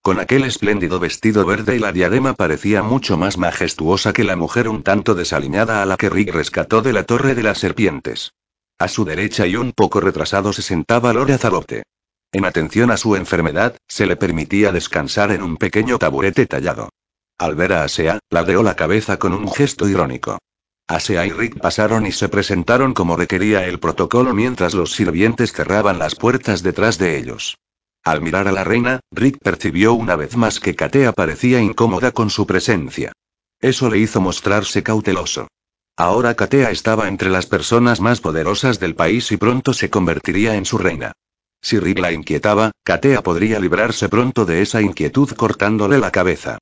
Con 0.01 0.19
aquel 0.19 0.45
espléndido 0.45 0.99
vestido 0.99 1.45
verde 1.45 1.75
y 1.75 1.79
la 1.79 1.91
diadema 1.91 2.33
parecía 2.33 2.81
mucho 2.81 3.17
más 3.17 3.37
majestuosa 3.37 4.13
que 4.13 4.23
la 4.23 4.35
mujer 4.35 4.69
un 4.69 4.83
tanto 4.83 5.15
desaliñada 5.15 5.81
a 5.81 5.85
la 5.85 5.97
que 5.97 6.09
Rick 6.09 6.33
rescató 6.33 6.81
de 6.81 6.93
la 6.93 7.03
Torre 7.03 7.35
de 7.35 7.43
las 7.43 7.59
Serpientes. 7.59 8.33
A 8.79 8.87
su 8.87 9.05
derecha 9.05 9.47
y 9.47 9.55
un 9.55 9.71
poco 9.73 9.99
retrasado 9.99 10.53
se 10.53 10.61
sentaba 10.61 11.13
Lore 11.13 11.33
Azarote. 11.33 11.83
En 12.31 12.45
atención 12.45 12.89
a 12.89 12.97
su 12.97 13.15
enfermedad, 13.15 13.77
se 13.87 14.05
le 14.05 14.15
permitía 14.15 14.71
descansar 14.71 15.31
en 15.31 15.43
un 15.43 15.57
pequeño 15.57 15.99
taburete 15.99 16.45
tallado. 16.47 16.89
Al 17.37 17.55
ver 17.55 17.73
a 17.73 17.83
Asea, 17.83 18.19
ladeó 18.29 18.63
la 18.63 18.75
cabeza 18.75 19.17
con 19.17 19.33
un 19.33 19.51
gesto 19.51 19.87
irónico. 19.87 20.39
Asea 20.87 21.25
y 21.25 21.31
Rick 21.31 21.59
pasaron 21.59 22.05
y 22.05 22.11
se 22.11 22.27
presentaron 22.27 22.93
como 22.93 23.15
requería 23.15 23.65
el 23.65 23.79
protocolo 23.79 24.33
mientras 24.33 24.73
los 24.73 24.91
sirvientes 24.91 25.53
cerraban 25.53 25.97
las 25.97 26.15
puertas 26.15 26.61
detrás 26.61 26.97
de 26.97 27.17
ellos. 27.17 27.57
Al 28.03 28.21
mirar 28.21 28.49
a 28.49 28.51
la 28.51 28.65
reina, 28.65 28.99
Rick 29.11 29.37
percibió 29.41 29.93
una 29.93 30.17
vez 30.17 30.35
más 30.35 30.59
que 30.59 30.75
Katea 30.75 31.13
parecía 31.13 31.61
incómoda 31.61 32.11
con 32.11 32.29
su 32.29 32.45
presencia. 32.45 33.13
Eso 33.61 33.89
le 33.89 33.97
hizo 33.97 34.19
mostrarse 34.19 34.83
cauteloso. 34.83 35.47
Ahora 35.95 36.35
Katea 36.35 36.69
estaba 36.71 37.07
entre 37.07 37.29
las 37.29 37.45
personas 37.45 38.01
más 38.01 38.19
poderosas 38.19 38.79
del 38.79 38.93
país 38.93 39.31
y 39.31 39.37
pronto 39.37 39.73
se 39.73 39.89
convertiría 39.89 40.55
en 40.55 40.65
su 40.65 40.77
reina. 40.77 41.13
Si 41.61 41.79
Rick 41.79 41.99
la 41.99 42.11
inquietaba, 42.11 42.71
Katea 42.83 43.23
podría 43.23 43.57
librarse 43.59 44.09
pronto 44.09 44.43
de 44.43 44.61
esa 44.61 44.81
inquietud 44.81 45.29
cortándole 45.31 45.97
la 45.97 46.11
cabeza. 46.11 46.57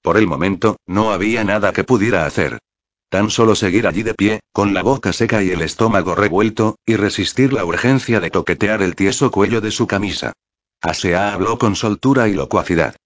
Por 0.00 0.16
el 0.16 0.26
momento, 0.26 0.78
no 0.86 1.12
había 1.12 1.44
nada 1.44 1.74
que 1.74 1.84
pudiera 1.84 2.24
hacer. 2.24 2.58
Tan 3.08 3.30
solo 3.30 3.54
seguir 3.54 3.86
allí 3.86 4.02
de 4.02 4.14
pie, 4.14 4.40
con 4.52 4.74
la 4.74 4.82
boca 4.82 5.12
seca 5.12 5.42
y 5.42 5.50
el 5.50 5.62
estómago 5.62 6.14
revuelto, 6.14 6.76
y 6.84 6.96
resistir 6.96 7.52
la 7.52 7.64
urgencia 7.64 8.18
de 8.20 8.30
toquetear 8.30 8.82
el 8.82 8.96
tieso 8.96 9.30
cuello 9.30 9.60
de 9.60 9.70
su 9.70 9.86
camisa. 9.86 10.32
Asea 10.80 11.32
habló 11.32 11.58
con 11.58 11.76
soltura 11.76 12.28
y 12.28 12.34
locuacidad. 12.34 12.96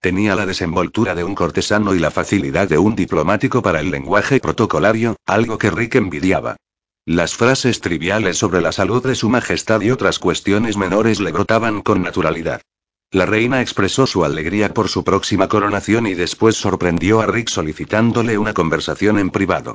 Tenía 0.00 0.34
la 0.34 0.46
desenvoltura 0.46 1.14
de 1.14 1.24
un 1.24 1.34
cortesano 1.34 1.94
y 1.94 1.98
la 1.98 2.10
facilidad 2.10 2.68
de 2.68 2.78
un 2.78 2.96
diplomático 2.96 3.60
para 3.60 3.80
el 3.80 3.90
lenguaje 3.90 4.40
protocolario, 4.40 5.16
algo 5.26 5.58
que 5.58 5.70
Rick 5.70 5.96
envidiaba. 5.96 6.56
Las 7.04 7.34
frases 7.34 7.80
triviales 7.80 8.38
sobre 8.38 8.62
la 8.62 8.72
salud 8.72 9.06
de 9.06 9.14
su 9.14 9.28
majestad 9.28 9.82
y 9.82 9.90
otras 9.90 10.18
cuestiones 10.18 10.78
menores 10.78 11.20
le 11.20 11.32
brotaban 11.32 11.82
con 11.82 12.02
naturalidad. 12.02 12.62
La 13.12 13.26
reina 13.26 13.60
expresó 13.60 14.06
su 14.06 14.24
alegría 14.24 14.72
por 14.72 14.88
su 14.88 15.02
próxima 15.02 15.48
coronación 15.48 16.06
y 16.06 16.14
después 16.14 16.54
sorprendió 16.54 17.20
a 17.20 17.26
Rick 17.26 17.48
solicitándole 17.48 18.38
una 18.38 18.54
conversación 18.54 19.18
en 19.18 19.30
privado. 19.30 19.74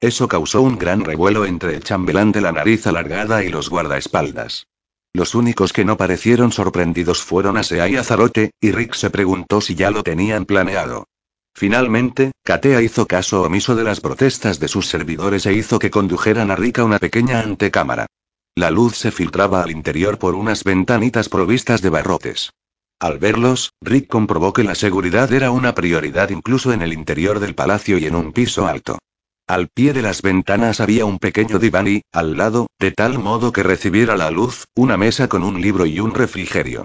Eso 0.00 0.28
causó 0.28 0.62
un 0.62 0.78
gran 0.78 1.04
revuelo 1.04 1.46
entre 1.46 1.74
el 1.74 1.82
chambelán 1.82 2.30
de 2.30 2.42
la 2.42 2.52
nariz 2.52 2.86
alargada 2.86 3.42
y 3.42 3.48
los 3.48 3.70
guardaespaldas. 3.70 4.68
Los 5.12 5.34
únicos 5.34 5.72
que 5.72 5.84
no 5.84 5.96
parecieron 5.96 6.52
sorprendidos 6.52 7.22
fueron 7.22 7.56
Asea 7.56 7.88
y 7.88 7.96
Azarote, 7.96 8.52
y 8.60 8.70
Rick 8.70 8.94
se 8.94 9.10
preguntó 9.10 9.60
si 9.60 9.74
ya 9.74 9.90
lo 9.90 10.04
tenían 10.04 10.44
planeado. 10.44 11.08
Finalmente, 11.56 12.30
Katea 12.44 12.82
hizo 12.82 13.06
caso 13.06 13.42
omiso 13.42 13.74
de 13.74 13.82
las 13.82 14.00
protestas 14.00 14.60
de 14.60 14.68
sus 14.68 14.86
servidores 14.86 15.44
e 15.46 15.54
hizo 15.54 15.80
que 15.80 15.90
condujeran 15.90 16.52
a 16.52 16.56
Rick 16.56 16.78
a 16.78 16.84
una 16.84 17.00
pequeña 17.00 17.40
antecámara. 17.40 18.06
La 18.54 18.70
luz 18.70 18.96
se 18.96 19.10
filtraba 19.10 19.62
al 19.62 19.72
interior 19.72 20.18
por 20.18 20.36
unas 20.36 20.62
ventanitas 20.62 21.28
provistas 21.28 21.82
de 21.82 21.90
barrotes. 21.90 22.50
Al 22.98 23.18
verlos, 23.18 23.72
Rick 23.82 24.08
comprobó 24.08 24.54
que 24.54 24.64
la 24.64 24.74
seguridad 24.74 25.30
era 25.32 25.50
una 25.50 25.74
prioridad 25.74 26.30
incluso 26.30 26.72
en 26.72 26.80
el 26.80 26.94
interior 26.94 27.40
del 27.40 27.54
palacio 27.54 27.98
y 27.98 28.06
en 28.06 28.14
un 28.14 28.32
piso 28.32 28.66
alto. 28.66 28.98
Al 29.46 29.68
pie 29.68 29.92
de 29.92 30.02
las 30.02 30.22
ventanas 30.22 30.80
había 30.80 31.04
un 31.04 31.18
pequeño 31.18 31.58
diván 31.58 31.86
y, 31.88 32.02
al 32.10 32.36
lado, 32.36 32.68
de 32.80 32.92
tal 32.92 33.18
modo 33.18 33.52
que 33.52 33.62
recibiera 33.62 34.16
la 34.16 34.30
luz, 34.30 34.64
una 34.74 34.96
mesa 34.96 35.28
con 35.28 35.44
un 35.44 35.60
libro 35.60 35.84
y 35.84 36.00
un 36.00 36.14
refrigerio. 36.14 36.84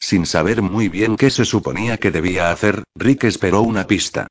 Sin 0.00 0.26
saber 0.26 0.62
muy 0.62 0.88
bien 0.88 1.16
qué 1.16 1.30
se 1.30 1.44
suponía 1.44 1.96
que 1.96 2.10
debía 2.10 2.50
hacer, 2.50 2.82
Rick 2.96 3.24
esperó 3.24 3.62
una 3.62 3.86
pista. 3.86 4.26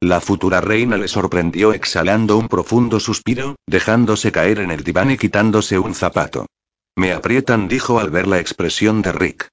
La 0.00 0.20
futura 0.20 0.60
reina 0.60 0.96
le 0.96 1.08
sorprendió 1.08 1.72
exhalando 1.72 2.38
un 2.38 2.48
profundo 2.48 3.00
suspiro, 3.00 3.56
dejándose 3.66 4.30
caer 4.30 4.60
en 4.60 4.70
el 4.70 4.84
diván 4.84 5.10
y 5.10 5.18
quitándose 5.18 5.80
un 5.80 5.94
zapato. 5.94 6.46
Me 6.94 7.12
aprietan, 7.12 7.66
dijo 7.66 7.98
al 7.98 8.10
ver 8.10 8.28
la 8.28 8.38
expresión 8.38 9.02
de 9.02 9.12
Rick. 9.12 9.48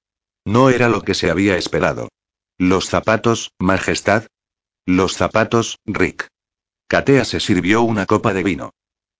No 0.45 0.69
era 0.69 0.89
lo 0.89 1.01
que 1.01 1.13
se 1.13 1.29
había 1.29 1.57
esperado. 1.57 2.09
Los 2.57 2.87
zapatos, 2.87 3.51
Majestad. 3.59 4.27
Los 4.85 5.13
zapatos, 5.13 5.79
Rick. 5.85 6.27
Katea 6.87 7.25
se 7.25 7.39
sirvió 7.39 7.81
una 7.81 8.05
copa 8.05 8.33
de 8.33 8.43
vino. 8.43 8.71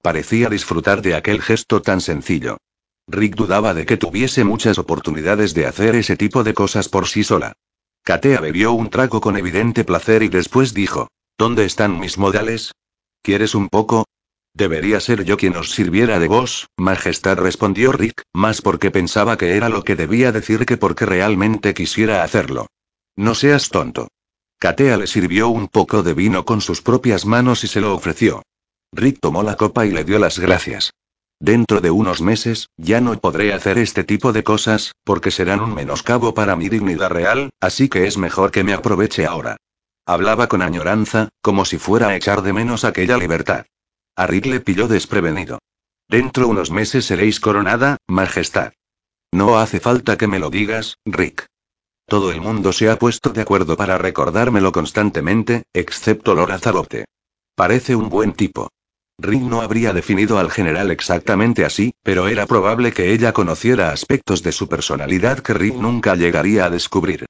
Parecía 0.01 0.50
disfrutar 0.50 1.01
de 1.01 1.15
aquel 1.15 1.42
gesto 1.42 1.82
tan 1.82 2.01
sencillo. 2.01 2.58
Rick 3.08 3.36
dudaba 3.36 3.74
de 3.74 3.86
que 3.86 3.98
tuviese 3.98 4.44
muchas 4.44 4.77
oportunidades 4.77 5.53
de 5.53 5.65
hacer 5.65 5.96
ese 5.96 6.18
tipo 6.18 6.44
de 6.44 6.53
cosas 6.53 6.89
por 6.89 7.08
sí 7.08 7.24
sola. 7.24 7.53
Katea 8.03 8.42
bebió 8.42 8.74
un 8.74 8.89
trago 8.89 9.22
con 9.22 9.38
evidente 9.38 9.86
placer 9.86 10.24
y 10.24 10.27
después 10.27 10.74
dijo, 10.74 11.08
¿Dónde 11.38 11.65
están 11.65 12.00
mis 12.00 12.18
modales? 12.18 12.74
¿Quieres 13.22 13.56
un 13.56 13.70
poco? 13.70 14.06
Debería 14.56 15.00
ser 15.00 15.24
yo 15.24 15.36
quien 15.36 15.56
os 15.56 15.72
sirviera 15.72 16.20
de 16.20 16.28
vos, 16.28 16.68
Majestad 16.78 17.38
respondió 17.38 17.92
Rick, 17.92 18.22
más 18.34 18.62
porque 18.62 18.92
pensaba 18.92 19.36
que 19.38 19.58
era 19.58 19.68
lo 19.68 19.84
que 19.84 19.96
debía 19.96 20.32
decir 20.32 20.66
que 20.68 20.78
porque 20.78 21.08
realmente 21.08 21.74
quisiera 21.74 22.24
hacerlo. 22.24 22.68
No 23.16 23.34
seas 23.34 23.70
tonto. 23.70 24.10
Katea 24.60 24.98
le 24.98 25.08
sirvió 25.08 25.50
un 25.50 25.68
poco 25.68 26.04
de 26.04 26.14
vino 26.14 26.46
con 26.46 26.62
sus 26.62 26.82
propias 26.82 27.26
manos 27.26 27.64
y 27.64 27.68
se 27.68 27.82
lo 27.82 27.96
ofreció. 27.96 28.44
Rick 28.92 29.18
tomó 29.20 29.42
la 29.42 29.56
copa 29.56 29.88
y 29.88 29.92
le 29.92 30.04
dio 30.04 30.20
las 30.20 30.38
gracias. 30.38 30.94
Dentro 31.40 31.82
de 31.82 31.90
unos 31.90 32.22
meses, 32.22 32.70
ya 32.78 33.02
no 33.02 33.20
podré 33.20 33.54
hacer 33.54 33.80
este 33.80 34.04
tipo 34.04 34.34
de 34.34 34.44
cosas, 34.44 34.94
porque 35.04 35.32
serán 35.32 35.62
un 35.62 35.74
menoscabo 35.74 36.34
para 36.34 36.56
mi 36.56 36.70
dignidad 36.70 37.10
real, 37.10 37.50
así 37.60 37.90
que 37.90 38.06
es 38.06 38.18
mejor 38.18 38.52
que 38.52 38.64
me 38.64 38.74
aproveche 38.74 39.26
ahora. 39.26 39.58
Hablaba 40.06 40.48
con 40.48 40.62
añoranza, 40.62 41.30
como 41.42 41.66
si 41.66 41.80
fuera 41.80 42.10
a 42.10 42.16
echar 42.16 42.44
de 42.44 42.54
menos 42.54 42.86
aquella 42.86 43.18
libertad. 43.18 43.66
A 44.15 44.27
Rick 44.27 44.46
le 44.46 44.60
pilló 44.60 44.88
desprevenido. 44.88 45.60
Dentro 46.08 46.48
unos 46.48 46.70
meses 46.70 47.05
seréis 47.05 47.39
coronada, 47.39 47.98
Majestad. 48.08 48.74
No 49.32 49.58
hace 49.58 49.79
falta 49.79 50.17
que 50.17 50.27
me 50.27 50.38
lo 50.38 50.51
digas, 50.51 50.98
Rick. 51.05 51.48
Todo 52.08 52.32
el 52.32 52.39
mundo 52.39 52.74
se 52.74 52.89
ha 52.89 53.00
puesto 53.00 53.32
de 53.32 53.41
acuerdo 53.41 53.75
para 53.75 53.98
recordármelo 53.98 54.72
constantemente, 54.72 55.63
excepto 55.74 56.36
Lord 56.36 56.51
Azarote. 56.51 57.05
Parece 57.55 57.96
un 57.96 58.10
buen 58.10 58.34
tipo. 58.34 58.70
Rick 59.17 59.41
no 59.41 59.62
habría 59.62 59.93
definido 59.93 60.38
al 60.38 60.51
general 60.51 60.91
exactamente 60.91 61.65
así, 61.65 61.93
pero 62.03 62.27
era 62.27 62.46
probable 62.46 62.91
que 62.91 63.13
ella 63.13 63.34
conociera 63.34 63.91
aspectos 63.91 64.43
de 64.43 64.51
su 64.51 64.67
personalidad 64.67 65.39
que 65.39 65.53
Rick 65.53 65.75
nunca 65.75 66.15
llegaría 66.15 66.65
a 66.65 66.70
descubrir. 66.70 67.25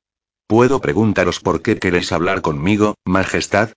¿Puedo 0.47 0.81
preguntaros 0.81 1.39
por 1.39 1.61
qué 1.61 1.79
queréis 1.79 2.11
hablar 2.11 2.41
conmigo, 2.41 2.95
Majestad? 3.05 3.71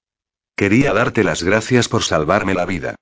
Quería 0.56 0.94
darte 0.94 1.22
las 1.22 1.42
gracias 1.42 1.88
por 1.88 2.02
salvarme 2.02 2.54
la 2.54 2.64
vida. 2.64 2.94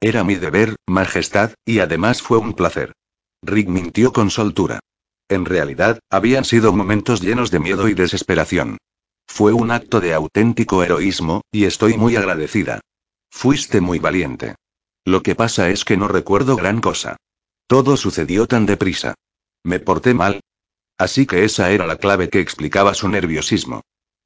Era 0.00 0.24
mi 0.24 0.36
deber, 0.36 0.76
Majestad, 0.88 1.52
y 1.66 1.80
además 1.80 2.22
fue 2.22 2.38
un 2.38 2.54
placer. 2.54 2.94
Rick 3.42 3.68
mintió 3.68 4.14
con 4.14 4.30
soltura. 4.30 4.80
En 5.28 5.44
realidad, 5.44 5.98
habían 6.10 6.44
sido 6.44 6.72
momentos 6.72 7.20
llenos 7.20 7.50
de 7.50 7.58
miedo 7.58 7.88
y 7.88 7.94
desesperación. 7.94 8.78
Fue 9.26 9.52
un 9.52 9.70
acto 9.70 10.00
de 10.00 10.14
auténtico 10.14 10.82
heroísmo, 10.82 11.42
y 11.52 11.64
estoy 11.64 11.98
muy 11.98 12.16
agradecida. 12.16 12.80
Fuiste 13.30 13.82
muy 13.82 13.98
valiente. 13.98 14.54
Lo 15.04 15.22
que 15.22 15.34
pasa 15.34 15.68
es 15.68 15.84
que 15.84 15.98
no 15.98 16.08
recuerdo 16.08 16.56
gran 16.56 16.80
cosa. 16.80 17.16
Todo 17.66 17.98
sucedió 17.98 18.46
tan 18.46 18.64
deprisa. 18.64 19.14
Me 19.64 19.80
porté 19.80 20.14
mal. 20.14 20.40
Así 20.96 21.26
que 21.26 21.44
esa 21.44 21.70
era 21.72 21.86
la 21.86 21.96
clave 21.96 22.30
que 22.30 22.40
explicaba 22.40 22.94
su 22.94 23.08
nerviosismo. 23.08 23.82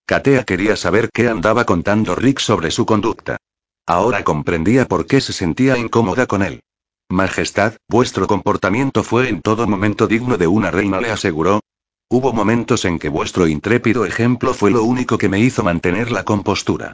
Katea 0.06 0.44
quería 0.44 0.76
saber 0.76 1.10
qué 1.12 1.28
andaba 1.28 1.64
contando 1.64 2.14
Rick 2.14 2.38
sobre 2.38 2.70
su 2.70 2.86
conducta. 2.86 3.38
Ahora 3.86 4.22
comprendía 4.22 4.86
por 4.86 5.06
qué 5.06 5.20
se 5.20 5.32
sentía 5.32 5.76
incómoda 5.76 6.26
con 6.26 6.42
él. 6.42 6.62
Majestad, 7.08 7.74
vuestro 7.88 8.28
comportamiento 8.28 9.02
fue 9.02 9.28
en 9.28 9.42
todo 9.42 9.66
momento 9.66 10.06
digno 10.06 10.36
de 10.38 10.46
una 10.46 10.70
reina, 10.70 11.00
le 11.00 11.10
aseguró. 11.10 11.60
Hubo 12.08 12.32
momentos 12.32 12.84
en 12.84 13.00
que 13.00 13.08
vuestro 13.08 13.48
intrépido 13.48 14.06
ejemplo 14.06 14.54
fue 14.54 14.70
lo 14.70 14.84
único 14.84 15.18
que 15.18 15.28
me 15.28 15.40
hizo 15.40 15.64
mantener 15.64 16.12
la 16.12 16.24
compostura. 16.24 16.92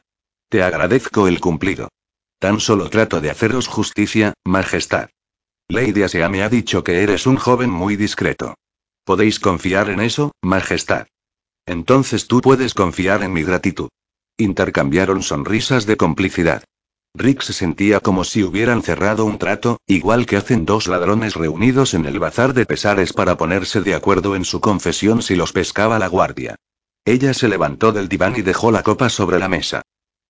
Te 0.49 0.63
agradezco 0.63 1.29
el 1.29 1.39
cumplido. 1.39 1.89
Tan 2.39 2.61
solo 2.61 2.89
trato 2.89 3.21
de 3.21 3.31
haceros 3.31 3.69
justicia, 3.69 4.33
Majestad. 4.45 5.11
Lady 5.69 6.03
Asea 6.03 6.31
me 6.31 6.43
ha 6.43 6.49
dicho 6.49 6.83
que 6.83 7.03
eres 7.03 7.27
un 7.27 7.37
joven 7.37 7.69
muy 7.69 7.97
discreto. 7.97 8.55
¿Podéis 9.05 9.39
confiar 9.39 9.91
en 9.91 10.01
eso, 10.01 10.33
Majestad? 10.43 11.07
Entonces 11.67 12.27
tú 12.27 12.41
puedes 12.41 12.75
confiar 12.75 13.23
en 13.23 13.33
mi 13.33 13.43
gratitud. 13.43 13.89
Intercambiaron 14.37 15.23
sonrisas 15.23 15.87
de 15.87 15.97
complicidad. 15.97 16.65
Rick 17.15 17.43
se 17.43 17.53
sentía 17.53 18.01
como 18.01 18.25
si 18.25 18.43
hubieran 18.43 18.83
cerrado 18.83 19.27
un 19.27 19.39
trato, 19.39 19.79
igual 19.87 20.25
que 20.25 20.37
hacen 20.37 20.65
dos 20.65 20.89
ladrones 20.89 21.35
reunidos 21.35 21.93
en 21.93 22.07
el 22.07 22.19
bazar 22.19 22.55
de 22.55 22.65
pesares 22.65 23.13
para 23.13 23.37
ponerse 23.37 23.83
de 23.83 23.95
acuerdo 23.95 24.35
en 24.35 24.47
su 24.47 24.61
confesión 24.61 25.21
si 25.21 25.37
los 25.37 25.53
pescaba 25.53 25.99
la 25.99 26.07
guardia. 26.07 26.57
Ella 27.05 27.35
se 27.35 27.49
levantó 27.49 27.93
del 27.93 28.09
diván 28.09 28.35
y 28.37 28.43
dejó 28.43 28.71
la 28.71 28.83
copa 28.83 29.11
sobre 29.11 29.39
la 29.39 29.49
mesa. 29.49 29.83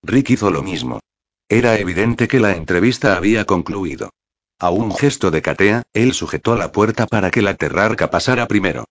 Rick 0.03 0.31
hizo 0.31 0.51
lo 0.51 0.61
mismo. 0.61 0.99
Era 1.47 1.77
evidente 1.77 2.27
que 2.27 2.39
la 2.39 2.55
entrevista 2.55 3.15
había 3.15 3.45
concluido. 3.45 4.09
A 4.59 4.69
un 4.69 4.93
gesto 4.93 5.31
de 5.31 5.41
Catea, 5.41 5.83
él 5.93 6.13
sujetó 6.13 6.55
la 6.55 6.71
puerta 6.71 7.07
para 7.07 7.31
que 7.31 7.41
la 7.41 7.53
terrarca 7.53 8.09
pasara 8.09 8.47
primero. 8.47 8.85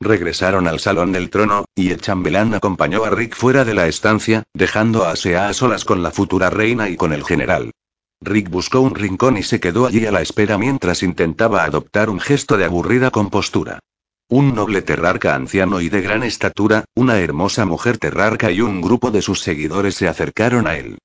Regresaron 0.00 0.68
al 0.68 0.78
salón 0.78 1.10
del 1.10 1.28
trono, 1.28 1.64
y 1.74 1.90
el 1.90 2.00
chambelán 2.00 2.54
acompañó 2.54 3.04
a 3.04 3.10
Rick 3.10 3.34
fuera 3.34 3.64
de 3.64 3.74
la 3.74 3.88
estancia, 3.88 4.44
dejando 4.54 5.04
a 5.04 5.16
Sea 5.16 5.48
a 5.48 5.52
solas 5.52 5.84
con 5.84 6.04
la 6.04 6.12
futura 6.12 6.50
reina 6.50 6.88
y 6.88 6.96
con 6.96 7.12
el 7.12 7.24
general. 7.24 7.72
Rick 8.20 8.48
buscó 8.48 8.80
un 8.80 8.94
rincón 8.94 9.36
y 9.36 9.42
se 9.42 9.58
quedó 9.58 9.86
allí 9.86 10.06
a 10.06 10.12
la 10.12 10.22
espera 10.22 10.56
mientras 10.56 11.02
intentaba 11.02 11.64
adoptar 11.64 12.10
un 12.10 12.20
gesto 12.20 12.56
de 12.56 12.64
aburrida 12.64 13.10
compostura. 13.10 13.80
Un 14.28 14.54
noble 14.54 14.82
terrarca 14.82 15.34
anciano 15.34 15.80
y 15.80 15.88
de 15.88 16.00
gran 16.00 16.22
estatura, 16.22 16.84
una 16.94 17.18
hermosa 17.18 17.64
mujer 17.64 17.98
terrarca 17.98 18.52
y 18.52 18.60
un 18.60 18.80
grupo 18.80 19.10
de 19.10 19.22
sus 19.22 19.40
seguidores 19.40 19.96
se 19.96 20.06
acercaron 20.06 20.66
a 20.66 20.76
él. 20.76 20.98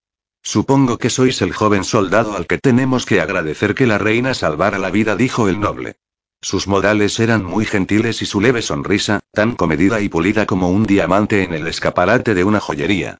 Supongo 0.43 0.97
que 0.97 1.09
sois 1.09 1.41
el 1.41 1.53
joven 1.53 1.83
soldado 1.83 2.35
al 2.35 2.47
que 2.47 2.57
tenemos 2.57 3.05
que 3.05 3.21
agradecer 3.21 3.75
que 3.75 3.87
la 3.87 3.97
reina 3.97 4.33
salvara 4.33 4.77
la 4.77 4.91
vida, 4.91 5.15
dijo 5.15 5.47
el 5.47 5.59
noble. 5.59 5.95
Sus 6.43 6.67
modales 6.67 7.21
eran 7.21 7.45
muy 7.45 7.63
gentiles 7.63 8.21
y 8.21 8.25
su 8.25 8.41
leve 8.41 8.61
sonrisa, 8.61 9.21
tan 9.31 9.55
comedida 9.55 10.01
y 10.01 10.09
pulida 10.09 10.45
como 10.45 10.69
un 10.69 10.83
diamante 10.83 11.41
en 11.43 11.53
el 11.53 11.65
escaparate 11.67 12.33
de 12.33 12.43
una 12.43 12.59
joyería. 12.59 13.17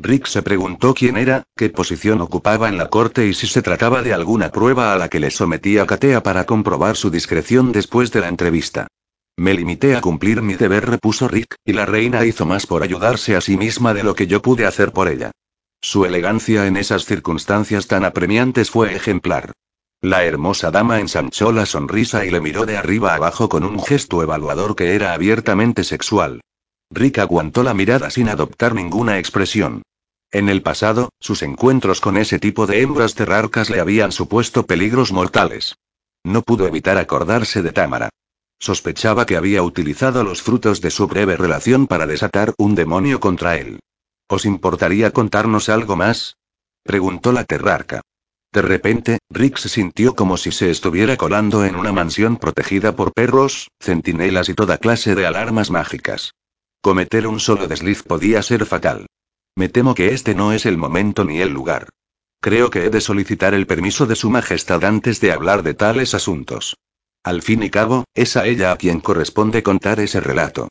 Rick 0.00 0.26
se 0.26 0.42
preguntó 0.42 0.92
quién 0.92 1.16
era, 1.16 1.44
qué 1.56 1.70
posición 1.70 2.20
ocupaba 2.20 2.68
en 2.68 2.76
la 2.76 2.88
corte 2.88 3.28
y 3.28 3.32
si 3.32 3.46
se 3.46 3.62
trataba 3.62 4.02
de 4.02 4.12
alguna 4.12 4.50
prueba 4.50 4.92
a 4.92 4.98
la 4.98 5.08
que 5.08 5.20
le 5.20 5.30
sometía 5.30 5.86
Katea 5.86 6.24
para 6.24 6.46
comprobar 6.46 6.96
su 6.96 7.10
discreción 7.10 7.70
después 7.70 8.10
de 8.10 8.22
la 8.22 8.28
entrevista. 8.28 8.88
Me 9.36 9.54
limité 9.54 9.94
a 9.94 10.00
cumplir 10.00 10.42
mi 10.42 10.54
deber, 10.54 10.84
repuso 10.84 11.28
Rick, 11.28 11.54
y 11.64 11.74
la 11.74 11.86
reina 11.86 12.26
hizo 12.26 12.44
más 12.44 12.66
por 12.66 12.82
ayudarse 12.82 13.36
a 13.36 13.40
sí 13.40 13.56
misma 13.56 13.94
de 13.94 14.02
lo 14.02 14.16
que 14.16 14.26
yo 14.26 14.42
pude 14.42 14.66
hacer 14.66 14.90
por 14.90 15.06
ella. 15.06 15.30
Su 15.80 16.06
elegancia 16.06 16.66
en 16.66 16.76
esas 16.76 17.04
circunstancias 17.04 17.86
tan 17.86 18.04
apremiantes 18.04 18.68
fue 18.68 18.96
ejemplar. 18.96 19.52
La 20.04 20.22
hermosa 20.22 20.70
dama 20.70 21.00
ensanchó 21.00 21.50
la 21.50 21.64
sonrisa 21.64 22.26
y 22.26 22.30
le 22.30 22.38
miró 22.38 22.66
de 22.66 22.76
arriba 22.76 23.14
abajo 23.14 23.48
con 23.48 23.64
un 23.64 23.82
gesto 23.82 24.22
evaluador 24.22 24.76
que 24.76 24.94
era 24.94 25.14
abiertamente 25.14 25.82
sexual. 25.82 26.42
Rick 26.90 27.20
aguantó 27.20 27.62
la 27.62 27.72
mirada 27.72 28.10
sin 28.10 28.28
adoptar 28.28 28.74
ninguna 28.74 29.18
expresión. 29.18 29.82
En 30.30 30.50
el 30.50 30.60
pasado, 30.60 31.08
sus 31.20 31.40
encuentros 31.40 32.02
con 32.02 32.18
ese 32.18 32.38
tipo 32.38 32.66
de 32.66 32.82
hembras 32.82 33.14
terrarcas 33.14 33.70
le 33.70 33.80
habían 33.80 34.12
supuesto 34.12 34.66
peligros 34.66 35.10
mortales. 35.10 35.76
No 36.22 36.42
pudo 36.42 36.66
evitar 36.66 36.98
acordarse 36.98 37.62
de 37.62 37.72
Tamara. 37.72 38.10
Sospechaba 38.58 39.24
que 39.24 39.38
había 39.38 39.62
utilizado 39.62 40.22
los 40.22 40.42
frutos 40.42 40.82
de 40.82 40.90
su 40.90 41.06
breve 41.06 41.38
relación 41.38 41.86
para 41.86 42.06
desatar 42.06 42.52
un 42.58 42.74
demonio 42.74 43.20
contra 43.20 43.56
él. 43.56 43.80
¿Os 44.28 44.44
importaría 44.44 45.12
contarnos 45.12 45.70
algo 45.70 45.96
más? 45.96 46.36
preguntó 46.82 47.32
la 47.32 47.44
terrarca. 47.44 48.02
De 48.54 48.62
repente, 48.62 49.18
Rick 49.30 49.56
se 49.56 49.68
sintió 49.68 50.14
como 50.14 50.36
si 50.36 50.52
se 50.52 50.70
estuviera 50.70 51.16
colando 51.16 51.64
en 51.64 51.74
una 51.74 51.92
mansión 51.92 52.36
protegida 52.36 52.94
por 52.94 53.12
perros, 53.12 53.66
centinelas 53.80 54.48
y 54.48 54.54
toda 54.54 54.78
clase 54.78 55.16
de 55.16 55.26
alarmas 55.26 55.72
mágicas. 55.72 56.34
Cometer 56.80 57.26
un 57.26 57.40
solo 57.40 57.66
desliz 57.66 58.04
podía 58.04 58.40
ser 58.44 58.64
fatal. 58.64 59.06
Me 59.56 59.68
temo 59.68 59.96
que 59.96 60.14
este 60.14 60.36
no 60.36 60.52
es 60.52 60.66
el 60.66 60.78
momento 60.78 61.24
ni 61.24 61.40
el 61.40 61.52
lugar. 61.52 61.88
Creo 62.40 62.70
que 62.70 62.84
he 62.84 62.90
de 62.90 63.00
solicitar 63.00 63.54
el 63.54 63.66
permiso 63.66 64.06
de 64.06 64.14
Su 64.14 64.30
Majestad 64.30 64.84
antes 64.84 65.20
de 65.20 65.32
hablar 65.32 65.64
de 65.64 65.74
tales 65.74 66.14
asuntos. 66.14 66.76
Al 67.24 67.42
fin 67.42 67.60
y 67.64 67.70
cabo, 67.70 68.04
es 68.14 68.36
a 68.36 68.46
ella 68.46 68.70
a 68.70 68.76
quien 68.76 69.00
corresponde 69.00 69.64
contar 69.64 69.98
ese 69.98 70.20
relato. 70.20 70.68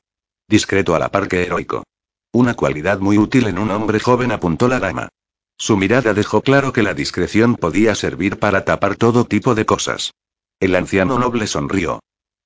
Discreto 0.47 0.95
a 0.95 0.99
la 0.99 1.09
par 1.09 1.27
que 1.27 1.43
heroico. 1.43 1.83
Una 2.31 2.53
cualidad 2.53 2.99
muy 2.99 3.17
útil 3.17 3.47
en 3.47 3.59
un 3.59 3.71
hombre 3.71 3.99
joven, 3.99 4.31
apuntó 4.31 4.69
la 4.69 4.79
dama. 4.79 5.09
Su 5.57 5.77
mirada 5.77 6.13
dejó 6.13 6.41
claro 6.41 6.73
que 6.73 6.83
la 6.83 6.93
discreción 6.93 7.55
podía 7.55 7.95
servir 7.95 8.39
para 8.39 8.65
tapar 8.65 8.95
todo 8.95 9.25
tipo 9.25 9.55
de 9.55 9.65
cosas. 9.65 10.13
El 10.59 10.75
anciano 10.75 11.19
noble 11.19 11.47
sonrió. 11.47 11.99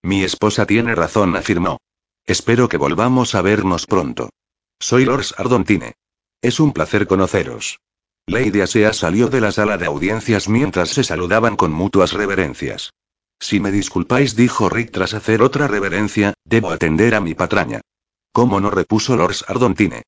Mi 0.03 0.23
esposa 0.23 0.65
tiene 0.65 0.95
razón, 0.95 1.35
afirmó. 1.35 1.77
Espero 2.25 2.69
que 2.69 2.77
volvamos 2.77 3.35
a 3.35 3.41
vernos 3.41 3.85
pronto. 3.85 4.29
Soy 4.79 5.05
Lord 5.05 5.25
Ardontine. 5.37 5.93
Es 6.41 6.59
un 6.59 6.73
placer 6.73 7.07
conoceros. 7.07 7.79
Lady 8.27 8.61
Asea 8.61 8.93
salió 8.93 9.27
de 9.27 9.41
la 9.41 9.51
sala 9.51 9.77
de 9.77 9.85
audiencias 9.85 10.49
mientras 10.49 10.89
se 10.89 11.03
saludaban 11.03 11.55
con 11.55 11.71
mutuas 11.71 12.13
reverencias. 12.13 12.91
Si 13.39 13.59
me 13.59 13.71
disculpáis, 13.71 14.35
dijo 14.35 14.69
Rick 14.69 14.91
tras 14.91 15.13
hacer 15.13 15.41
otra 15.41 15.67
reverencia, 15.67 16.33
debo 16.43 16.71
atender 16.71 17.15
a 17.15 17.21
mi 17.21 17.35
patraña. 17.35 17.81
¿Cómo 18.31 18.59
no 18.59 18.69
repuso 18.69 19.15
Lord 19.15 19.37
Ardontine? 19.47 20.03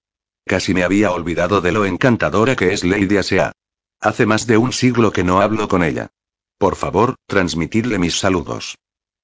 Casi 0.50 0.74
me 0.74 0.84
había 0.84 1.12
olvidado 1.12 1.62
de 1.62 1.72
lo 1.72 1.86
encantadora 1.86 2.56
que 2.56 2.74
es 2.74 2.84
Lady 2.84 3.18
Asea. 3.18 3.52
Hace 4.02 4.26
más 4.26 4.48
de 4.48 4.58
un 4.58 4.74
siglo 4.74 5.12
que 5.12 5.24
no 5.24 5.42
hablo 5.42 5.68
con 5.68 5.84
ella. 5.84 6.08
Por 6.58 6.76
favor, 6.76 7.14
transmitidle 7.28 8.00
mis 8.00 8.18
saludos. 8.18 8.76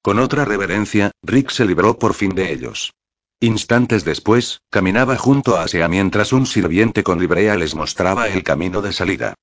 Con 0.03 0.19
otra 0.19 0.45
reverencia, 0.45 1.09
Rick 1.23 1.49
se 1.49 1.65
libró 1.65 1.97
por 1.97 2.13
fin 2.13 2.35
de 2.35 2.53
ellos. 2.53 2.93
Instantes 3.39 4.05
después, 4.05 4.61
caminaba 4.69 5.17
junto 5.17 5.57
a 5.57 5.63
Asia 5.63 5.87
mientras 5.87 6.31
un 6.31 6.45
sirviente 6.45 7.01
con 7.01 7.19
librea 7.19 7.55
les 7.55 7.73
mostraba 7.73 8.27
el 8.27 8.43
camino 8.43 8.83
de 8.83 8.93
salida. 8.93 9.33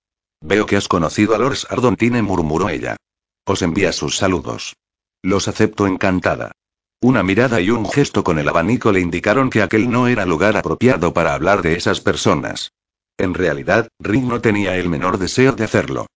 Veo 0.41 0.67
que 0.67 0.77
has 0.77 0.87
conocido 0.87 1.35
a 1.35 1.39
Lord 1.39 1.67
Ardontine, 1.69 2.23
murmuró 2.23 2.69
ella. 2.69 2.95
Os 3.45 3.61
envía 3.61 3.93
sus 3.93 4.17
saludos. 4.17 4.77
Los 5.21 5.49
acepto 5.49 5.89
encantada. 5.89 6.53
Una 7.03 7.25
mirada 7.25 7.61
y 7.61 7.69
un 7.71 7.91
gesto 7.91 8.23
con 8.23 8.39
el 8.39 8.49
abanico 8.49 8.93
le 8.93 9.01
indicaron 9.01 9.51
que 9.51 9.61
aquel 9.61 9.91
no 9.91 10.07
era 10.07 10.25
lugar 10.25 10.57
apropiado 10.57 11.13
para 11.13 11.35
hablar 11.35 11.61
de 11.61 11.75
esas 11.75 12.01
personas. 12.01 12.71
En 13.19 13.35
realidad, 13.35 13.89
Rick 13.99 14.23
no 14.23 14.41
tenía 14.41 14.77
el 14.77 14.89
menor 14.89 15.19
deseo 15.19 15.51
de 15.51 15.65
hacerlo. 15.65 16.07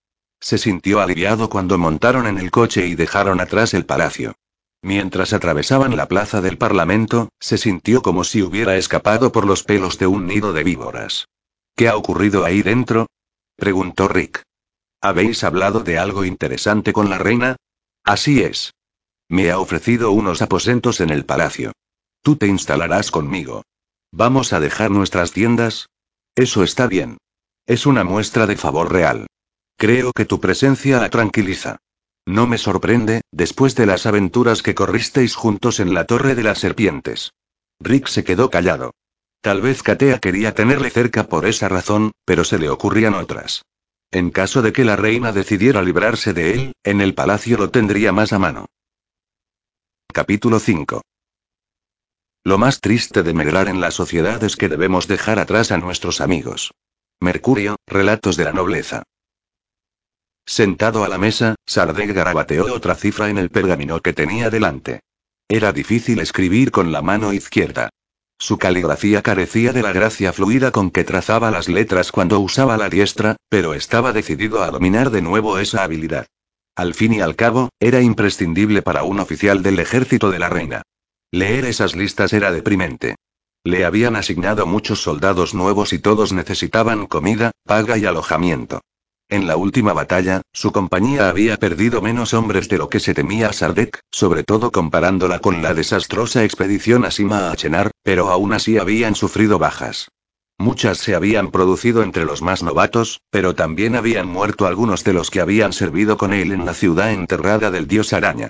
Se 0.40 0.58
sintió 0.58 1.00
aliviado 1.00 1.48
cuando 1.50 1.76
montaron 1.76 2.28
en 2.28 2.38
el 2.38 2.52
coche 2.52 2.86
y 2.86 2.94
dejaron 2.94 3.40
atrás 3.40 3.74
el 3.74 3.84
palacio. 3.84 4.36
Mientras 4.80 5.32
atravesaban 5.32 5.96
la 5.96 6.06
plaza 6.06 6.40
del 6.40 6.56
Parlamento, 6.56 7.30
se 7.40 7.58
sintió 7.58 8.00
como 8.00 8.22
si 8.22 8.42
hubiera 8.42 8.76
escapado 8.76 9.32
por 9.32 9.44
los 9.44 9.64
pelos 9.64 9.98
de 9.98 10.06
un 10.06 10.28
nido 10.28 10.52
de 10.52 10.62
víboras. 10.62 11.26
¿Qué 11.74 11.88
ha 11.88 11.96
ocurrido 11.96 12.44
ahí 12.44 12.62
dentro? 12.62 13.08
preguntó 13.56 14.06
Rick. 14.06 14.42
¿Habéis 15.00 15.42
hablado 15.42 15.80
de 15.80 15.98
algo 15.98 16.24
interesante 16.24 16.92
con 16.92 17.10
la 17.10 17.18
reina? 17.18 17.56
Así 18.04 18.40
es. 18.40 18.70
Me 19.28 19.50
ha 19.50 19.58
ofrecido 19.58 20.12
unos 20.12 20.40
aposentos 20.42 21.00
en 21.00 21.10
el 21.10 21.24
palacio. 21.24 21.72
Tú 22.22 22.36
te 22.36 22.46
instalarás 22.46 23.10
conmigo. 23.10 23.62
¿Vamos 24.12 24.52
a 24.52 24.60
dejar 24.60 24.90
nuestras 24.90 25.32
tiendas? 25.32 25.88
Eso 26.34 26.62
está 26.62 26.86
bien. 26.86 27.18
Es 27.66 27.86
una 27.86 28.04
muestra 28.04 28.46
de 28.46 28.56
favor 28.56 28.92
real. 28.92 29.26
Creo 29.76 30.12
que 30.12 30.24
tu 30.24 30.40
presencia 30.40 31.00
la 31.00 31.10
tranquiliza. 31.10 31.78
No 32.24 32.46
me 32.46 32.58
sorprende, 32.58 33.22
después 33.30 33.74
de 33.74 33.86
las 33.86 34.06
aventuras 34.06 34.62
que 34.62 34.74
corristeis 34.74 35.34
juntos 35.34 35.80
en 35.80 35.92
la 35.92 36.04
Torre 36.04 36.34
de 36.34 36.42
las 36.42 36.58
Serpientes. 36.58 37.32
Rick 37.80 38.06
se 38.06 38.24
quedó 38.24 38.50
callado. 38.50 38.92
Tal 39.40 39.60
vez 39.60 39.82
Katea 39.82 40.18
quería 40.18 40.54
tenerle 40.54 40.90
cerca 40.90 41.28
por 41.28 41.46
esa 41.46 41.68
razón, 41.68 42.12
pero 42.24 42.44
se 42.44 42.58
le 42.58 42.68
ocurrían 42.68 43.14
otras. 43.14 43.62
En 44.10 44.30
caso 44.30 44.62
de 44.62 44.72
que 44.72 44.84
la 44.84 44.96
reina 44.96 45.32
decidiera 45.32 45.82
librarse 45.82 46.32
de 46.32 46.52
él, 46.52 46.72
en 46.84 47.00
el 47.00 47.14
palacio 47.14 47.58
lo 47.58 47.70
tendría 47.70 48.12
más 48.12 48.32
a 48.32 48.38
mano. 48.38 48.66
Capítulo 50.16 50.60
5. 50.60 51.02
Lo 52.42 52.56
más 52.56 52.80
triste 52.80 53.22
de 53.22 53.34
medrar 53.34 53.68
en 53.68 53.82
la 53.82 53.90
sociedad 53.90 54.42
es 54.44 54.56
que 54.56 54.70
debemos 54.70 55.08
dejar 55.08 55.38
atrás 55.38 55.72
a 55.72 55.76
nuestros 55.76 56.22
amigos. 56.22 56.72
Mercurio, 57.20 57.76
Relatos 57.86 58.38
de 58.38 58.44
la 58.44 58.54
Nobleza. 58.54 59.02
Sentado 60.46 61.04
a 61.04 61.10
la 61.10 61.18
mesa, 61.18 61.56
Sardeg 61.66 62.14
garabateó 62.14 62.74
otra 62.74 62.94
cifra 62.94 63.28
en 63.28 63.36
el 63.36 63.50
pergamino 63.50 64.00
que 64.00 64.14
tenía 64.14 64.48
delante. 64.48 65.00
Era 65.50 65.74
difícil 65.74 66.18
escribir 66.20 66.70
con 66.70 66.92
la 66.92 67.02
mano 67.02 67.34
izquierda. 67.34 67.90
Su 68.38 68.56
caligrafía 68.56 69.20
carecía 69.20 69.74
de 69.74 69.82
la 69.82 69.92
gracia 69.92 70.32
fluida 70.32 70.70
con 70.70 70.90
que 70.90 71.04
trazaba 71.04 71.50
las 71.50 71.68
letras 71.68 72.10
cuando 72.10 72.40
usaba 72.40 72.78
la 72.78 72.88
diestra, 72.88 73.36
pero 73.50 73.74
estaba 73.74 74.14
decidido 74.14 74.62
a 74.62 74.70
dominar 74.70 75.10
de 75.10 75.20
nuevo 75.20 75.58
esa 75.58 75.84
habilidad. 75.84 76.26
Al 76.76 76.92
fin 76.92 77.14
y 77.14 77.20
al 77.20 77.36
cabo, 77.36 77.70
era 77.80 78.02
imprescindible 78.02 78.82
para 78.82 79.02
un 79.02 79.18
oficial 79.18 79.62
del 79.62 79.80
ejército 79.80 80.30
de 80.30 80.38
la 80.38 80.50
reina. 80.50 80.82
Leer 81.32 81.64
esas 81.64 81.96
listas 81.96 82.34
era 82.34 82.52
deprimente. 82.52 83.16
Le 83.64 83.86
habían 83.86 84.14
asignado 84.14 84.66
muchos 84.66 85.02
soldados 85.02 85.54
nuevos 85.54 85.94
y 85.94 85.98
todos 85.98 86.34
necesitaban 86.34 87.06
comida, 87.06 87.50
paga 87.64 87.96
y 87.96 88.04
alojamiento. 88.04 88.82
En 89.28 89.46
la 89.46 89.56
última 89.56 89.94
batalla, 89.94 90.42
su 90.52 90.70
compañía 90.70 91.30
había 91.30 91.56
perdido 91.56 92.00
menos 92.02 92.34
hombres 92.34 92.68
de 92.68 92.78
lo 92.78 92.90
que 92.90 93.00
se 93.00 93.14
temía 93.14 93.48
a 93.48 93.52
Sardek, 93.54 94.00
sobre 94.12 94.44
todo 94.44 94.70
comparándola 94.70 95.40
con 95.40 95.62
la 95.62 95.74
desastrosa 95.74 96.44
expedición 96.44 97.04
a 97.04 97.10
Sima 97.10 97.50
a 97.50 97.56
Chenar, 97.56 97.90
pero 98.02 98.30
aún 98.30 98.52
así 98.52 98.78
habían 98.78 99.14
sufrido 99.14 99.58
bajas. 99.58 100.08
Muchas 100.58 100.98
se 100.98 101.14
habían 101.14 101.50
producido 101.50 102.02
entre 102.02 102.24
los 102.24 102.42
más 102.42 102.62
novatos, 102.62 103.20
pero 103.30 103.54
también 103.54 103.94
habían 103.94 104.26
muerto 104.26 104.66
algunos 104.66 105.04
de 105.04 105.12
los 105.12 105.30
que 105.30 105.40
habían 105.40 105.72
servido 105.72 106.16
con 106.16 106.32
él 106.32 106.52
en 106.52 106.64
la 106.64 106.74
ciudad 106.74 107.12
enterrada 107.12 107.70
del 107.70 107.86
dios 107.86 108.12
araña. 108.12 108.48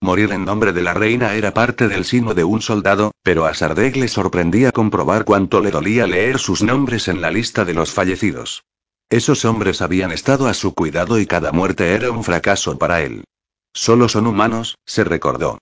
Morir 0.00 0.30
en 0.30 0.44
nombre 0.44 0.72
de 0.72 0.82
la 0.82 0.94
reina 0.94 1.34
era 1.34 1.52
parte 1.52 1.88
del 1.88 2.04
sino 2.04 2.32
de 2.32 2.44
un 2.44 2.62
soldado, 2.62 3.10
pero 3.24 3.46
a 3.46 3.54
Sardeg 3.54 3.96
le 3.96 4.06
sorprendía 4.06 4.70
comprobar 4.70 5.24
cuánto 5.24 5.60
le 5.60 5.72
dolía 5.72 6.06
leer 6.06 6.38
sus 6.38 6.62
nombres 6.62 7.08
en 7.08 7.20
la 7.20 7.32
lista 7.32 7.64
de 7.64 7.74
los 7.74 7.92
fallecidos. 7.92 8.62
Esos 9.10 9.44
hombres 9.44 9.82
habían 9.82 10.12
estado 10.12 10.46
a 10.46 10.54
su 10.54 10.72
cuidado 10.74 11.18
y 11.18 11.26
cada 11.26 11.50
muerte 11.50 11.94
era 11.94 12.12
un 12.12 12.22
fracaso 12.22 12.78
para 12.78 13.02
él. 13.02 13.24
Solo 13.72 14.08
son 14.08 14.28
humanos, 14.28 14.76
se 14.86 15.02
recordó. 15.02 15.58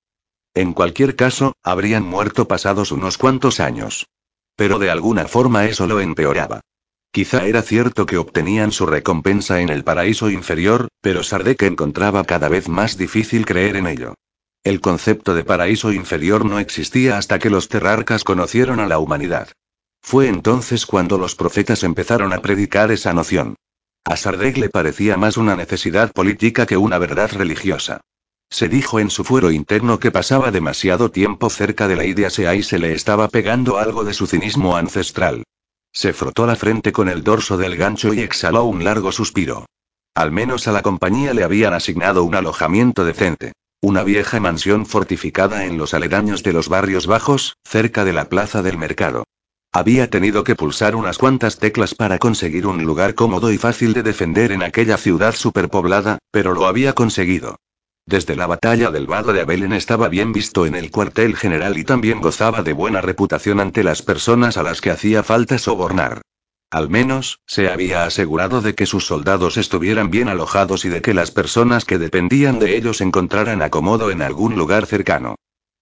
En 0.52 0.74
cualquier 0.74 1.16
caso, 1.16 1.54
habrían 1.62 2.02
muerto 2.02 2.46
pasados 2.46 2.92
unos 2.92 3.16
cuantos 3.16 3.60
años. 3.60 4.06
Pero 4.56 4.78
de 4.78 4.90
alguna 4.90 5.26
forma 5.26 5.66
eso 5.66 5.86
lo 5.86 6.00
empeoraba. 6.00 6.60
Quizá 7.12 7.46
era 7.46 7.62
cierto 7.62 8.04
que 8.04 8.18
obtenían 8.18 8.72
su 8.72 8.84
recompensa 8.84 9.60
en 9.60 9.68
el 9.68 9.84
paraíso 9.84 10.28
inferior, 10.30 10.88
pero 11.00 11.22
Sardek 11.22 11.62
encontraba 11.62 12.24
cada 12.24 12.48
vez 12.48 12.68
más 12.68 12.98
difícil 12.98 13.46
creer 13.46 13.76
en 13.76 13.86
ello. 13.86 14.14
El 14.64 14.80
concepto 14.80 15.34
de 15.34 15.44
paraíso 15.44 15.92
inferior 15.92 16.44
no 16.44 16.58
existía 16.58 17.16
hasta 17.16 17.38
que 17.38 17.50
los 17.50 17.68
terrarcas 17.68 18.24
conocieron 18.24 18.80
a 18.80 18.86
la 18.86 18.98
humanidad. 18.98 19.48
Fue 20.02 20.28
entonces 20.28 20.86
cuando 20.86 21.18
los 21.18 21.34
profetas 21.34 21.84
empezaron 21.84 22.32
a 22.32 22.42
predicar 22.42 22.90
esa 22.90 23.12
noción. 23.12 23.56
A 24.04 24.16
Sardeg 24.16 24.58
le 24.58 24.68
parecía 24.68 25.16
más 25.16 25.36
una 25.36 25.56
necesidad 25.56 26.12
política 26.12 26.66
que 26.66 26.76
una 26.76 26.98
verdad 26.98 27.30
religiosa. 27.32 28.00
Se 28.50 28.68
dijo 28.68 29.00
en 29.00 29.10
su 29.10 29.24
fuero 29.24 29.50
interno 29.50 29.98
que 29.98 30.10
pasaba 30.10 30.50
demasiado 30.50 31.10
tiempo 31.10 31.50
cerca 31.50 31.88
de 31.88 31.96
la 31.96 32.04
idea 32.04 32.30
Sea 32.30 32.54
y 32.54 32.62
se 32.62 32.78
le 32.78 32.92
estaba 32.94 33.28
pegando 33.28 33.78
algo 33.78 34.04
de 34.04 34.14
su 34.14 34.26
cinismo 34.26 34.76
ancestral. 34.76 35.44
Se 35.92 36.12
frotó 36.12 36.46
la 36.46 36.56
frente 36.56 36.92
con 36.92 37.08
el 37.08 37.24
dorso 37.24 37.56
del 37.56 37.76
gancho 37.76 38.14
y 38.14 38.20
exhaló 38.20 38.64
un 38.64 38.84
largo 38.84 39.12
suspiro. 39.12 39.66
Al 40.14 40.30
menos 40.30 40.68
a 40.68 40.72
la 40.72 40.82
compañía 40.82 41.34
le 41.34 41.44
habían 41.44 41.74
asignado 41.74 42.24
un 42.24 42.34
alojamiento 42.34 43.04
decente. 43.04 43.52
Una 43.82 44.02
vieja 44.04 44.40
mansión 44.40 44.86
fortificada 44.86 45.66
en 45.66 45.76
los 45.76 45.92
aledaños 45.92 46.42
de 46.42 46.52
los 46.52 46.68
barrios 46.68 47.06
bajos, 47.06 47.56
cerca 47.64 48.04
de 48.04 48.12
la 48.12 48.28
plaza 48.28 48.62
del 48.62 48.78
mercado. 48.78 49.24
Había 49.72 50.08
tenido 50.08 50.44
que 50.44 50.54
pulsar 50.54 50.96
unas 50.96 51.18
cuantas 51.18 51.58
teclas 51.58 51.94
para 51.94 52.18
conseguir 52.18 52.66
un 52.66 52.82
lugar 52.84 53.14
cómodo 53.14 53.52
y 53.52 53.58
fácil 53.58 53.92
de 53.92 54.02
defender 54.02 54.52
en 54.52 54.62
aquella 54.62 54.96
ciudad 54.96 55.34
superpoblada, 55.34 56.18
pero 56.30 56.54
lo 56.54 56.66
había 56.66 56.94
conseguido. 56.94 57.56
Desde 58.08 58.36
la 58.36 58.46
batalla 58.46 58.92
del 58.92 59.08
Vado 59.08 59.32
de 59.32 59.40
Abelen 59.40 59.72
estaba 59.72 60.08
bien 60.08 60.32
visto 60.32 60.64
en 60.64 60.76
el 60.76 60.92
cuartel 60.92 61.34
general 61.34 61.76
y 61.76 61.82
también 61.82 62.20
gozaba 62.20 62.62
de 62.62 62.72
buena 62.72 63.00
reputación 63.00 63.58
ante 63.58 63.82
las 63.82 64.02
personas 64.02 64.56
a 64.56 64.62
las 64.62 64.80
que 64.80 64.92
hacía 64.92 65.24
falta 65.24 65.58
sobornar. 65.58 66.22
Al 66.70 66.88
menos, 66.88 67.40
se 67.46 67.68
había 67.68 68.04
asegurado 68.04 68.60
de 68.60 68.76
que 68.76 68.86
sus 68.86 69.06
soldados 69.06 69.56
estuvieran 69.56 70.12
bien 70.12 70.28
alojados 70.28 70.84
y 70.84 70.88
de 70.88 71.02
que 71.02 71.14
las 71.14 71.32
personas 71.32 71.84
que 71.84 71.98
dependían 71.98 72.60
de 72.60 72.76
ellos 72.76 73.00
encontraran 73.00 73.60
acomodo 73.60 74.12
en 74.12 74.22
algún 74.22 74.54
lugar 74.54 74.86
cercano. 74.86 75.34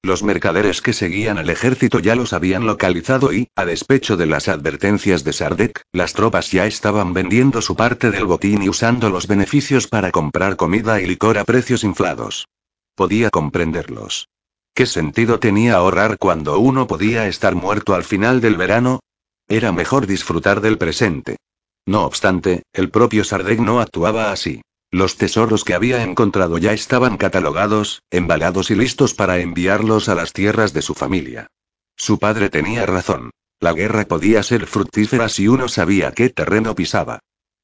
Los 0.05 0.23
mercaderes 0.23 0.83
que 0.83 0.93
seguían 0.93 1.39
al 1.39 1.49
ejército 1.49 1.99
ya 1.99 2.15
los 2.15 2.35
habían 2.35 2.67
localizado 2.67 3.33
y, 3.33 3.49
a 3.57 3.65
despecho 3.65 4.19
de 4.19 4.27
las 4.27 4.49
advertencias 4.49 5.25
de 5.25 5.33
Sardek, 5.33 5.81
las 5.93 6.13
tropas 6.13 6.53
ya 6.53 6.67
estaban 6.67 7.15
vendiendo 7.15 7.63
su 7.63 7.75
parte 7.75 8.11
del 8.11 8.27
botín 8.27 8.63
y 8.63 8.69
usando 8.69 9.09
los 9.09 9.27
beneficios 9.27 9.87
para 9.87 10.11
comprar 10.11 10.57
comida 10.57 11.01
y 11.01 11.07
licor 11.07 11.39
a 11.39 11.45
precios 11.45 11.85
inflados. 11.85 12.49
Podía 12.95 13.31
comprenderlos. 13.31 14.29
¿Qué 14.75 14.85
sentido 14.85 15.41
tenía 15.41 15.77
ahorrar 15.77 16.19
cuando 16.19 16.59
uno 16.59 16.87
podía 16.87 17.27
estar 17.27 17.55
muerto 17.55 17.95
al 17.95 18.05
final 18.05 18.43
del 18.43 18.57
verano? 18.59 19.01
Era 19.49 19.73
mejor 19.73 20.07
disfrutar 20.07 20.61
del 20.61 20.77
presente. 20.77 21.39
No 21.87 22.05
obstante, 22.05 22.65
el 22.75 22.91
propio 22.91 23.25
Sardek 23.25 23.59
no 23.59 23.81
actuaba 23.81 24.33
así. 24.33 24.61
Los 24.95 25.17
tesoros 25.17 25.65
que 25.65 25.75
había 25.75 26.05
encontrado 26.05 26.57
ya 26.57 26.73
estaban 26.73 27.17
catalogados, 27.17 28.05
embalados 28.13 28.71
y 28.71 28.77
listos 28.77 29.13
para 29.13 29.41
enviarlos 29.41 30.09
a 30.09 30.15
las 30.15 30.33
tierras 30.33 30.73
de 30.73 30.83
su 30.83 30.95
familia. 30.95 31.49
Su 31.97 32.21
padre 32.21 32.49
tenía 32.49 32.87
razón. 32.87 33.31
La 33.59 33.73
guerra 33.73 34.05
podía 34.05 34.41
ser 34.45 34.67
fructífera 34.67 35.29
si 35.29 35.49
uno 35.49 35.67
sabía 35.67 36.13
qué 36.13 36.31
terreno 36.31 36.77
pisaba. 36.77 37.19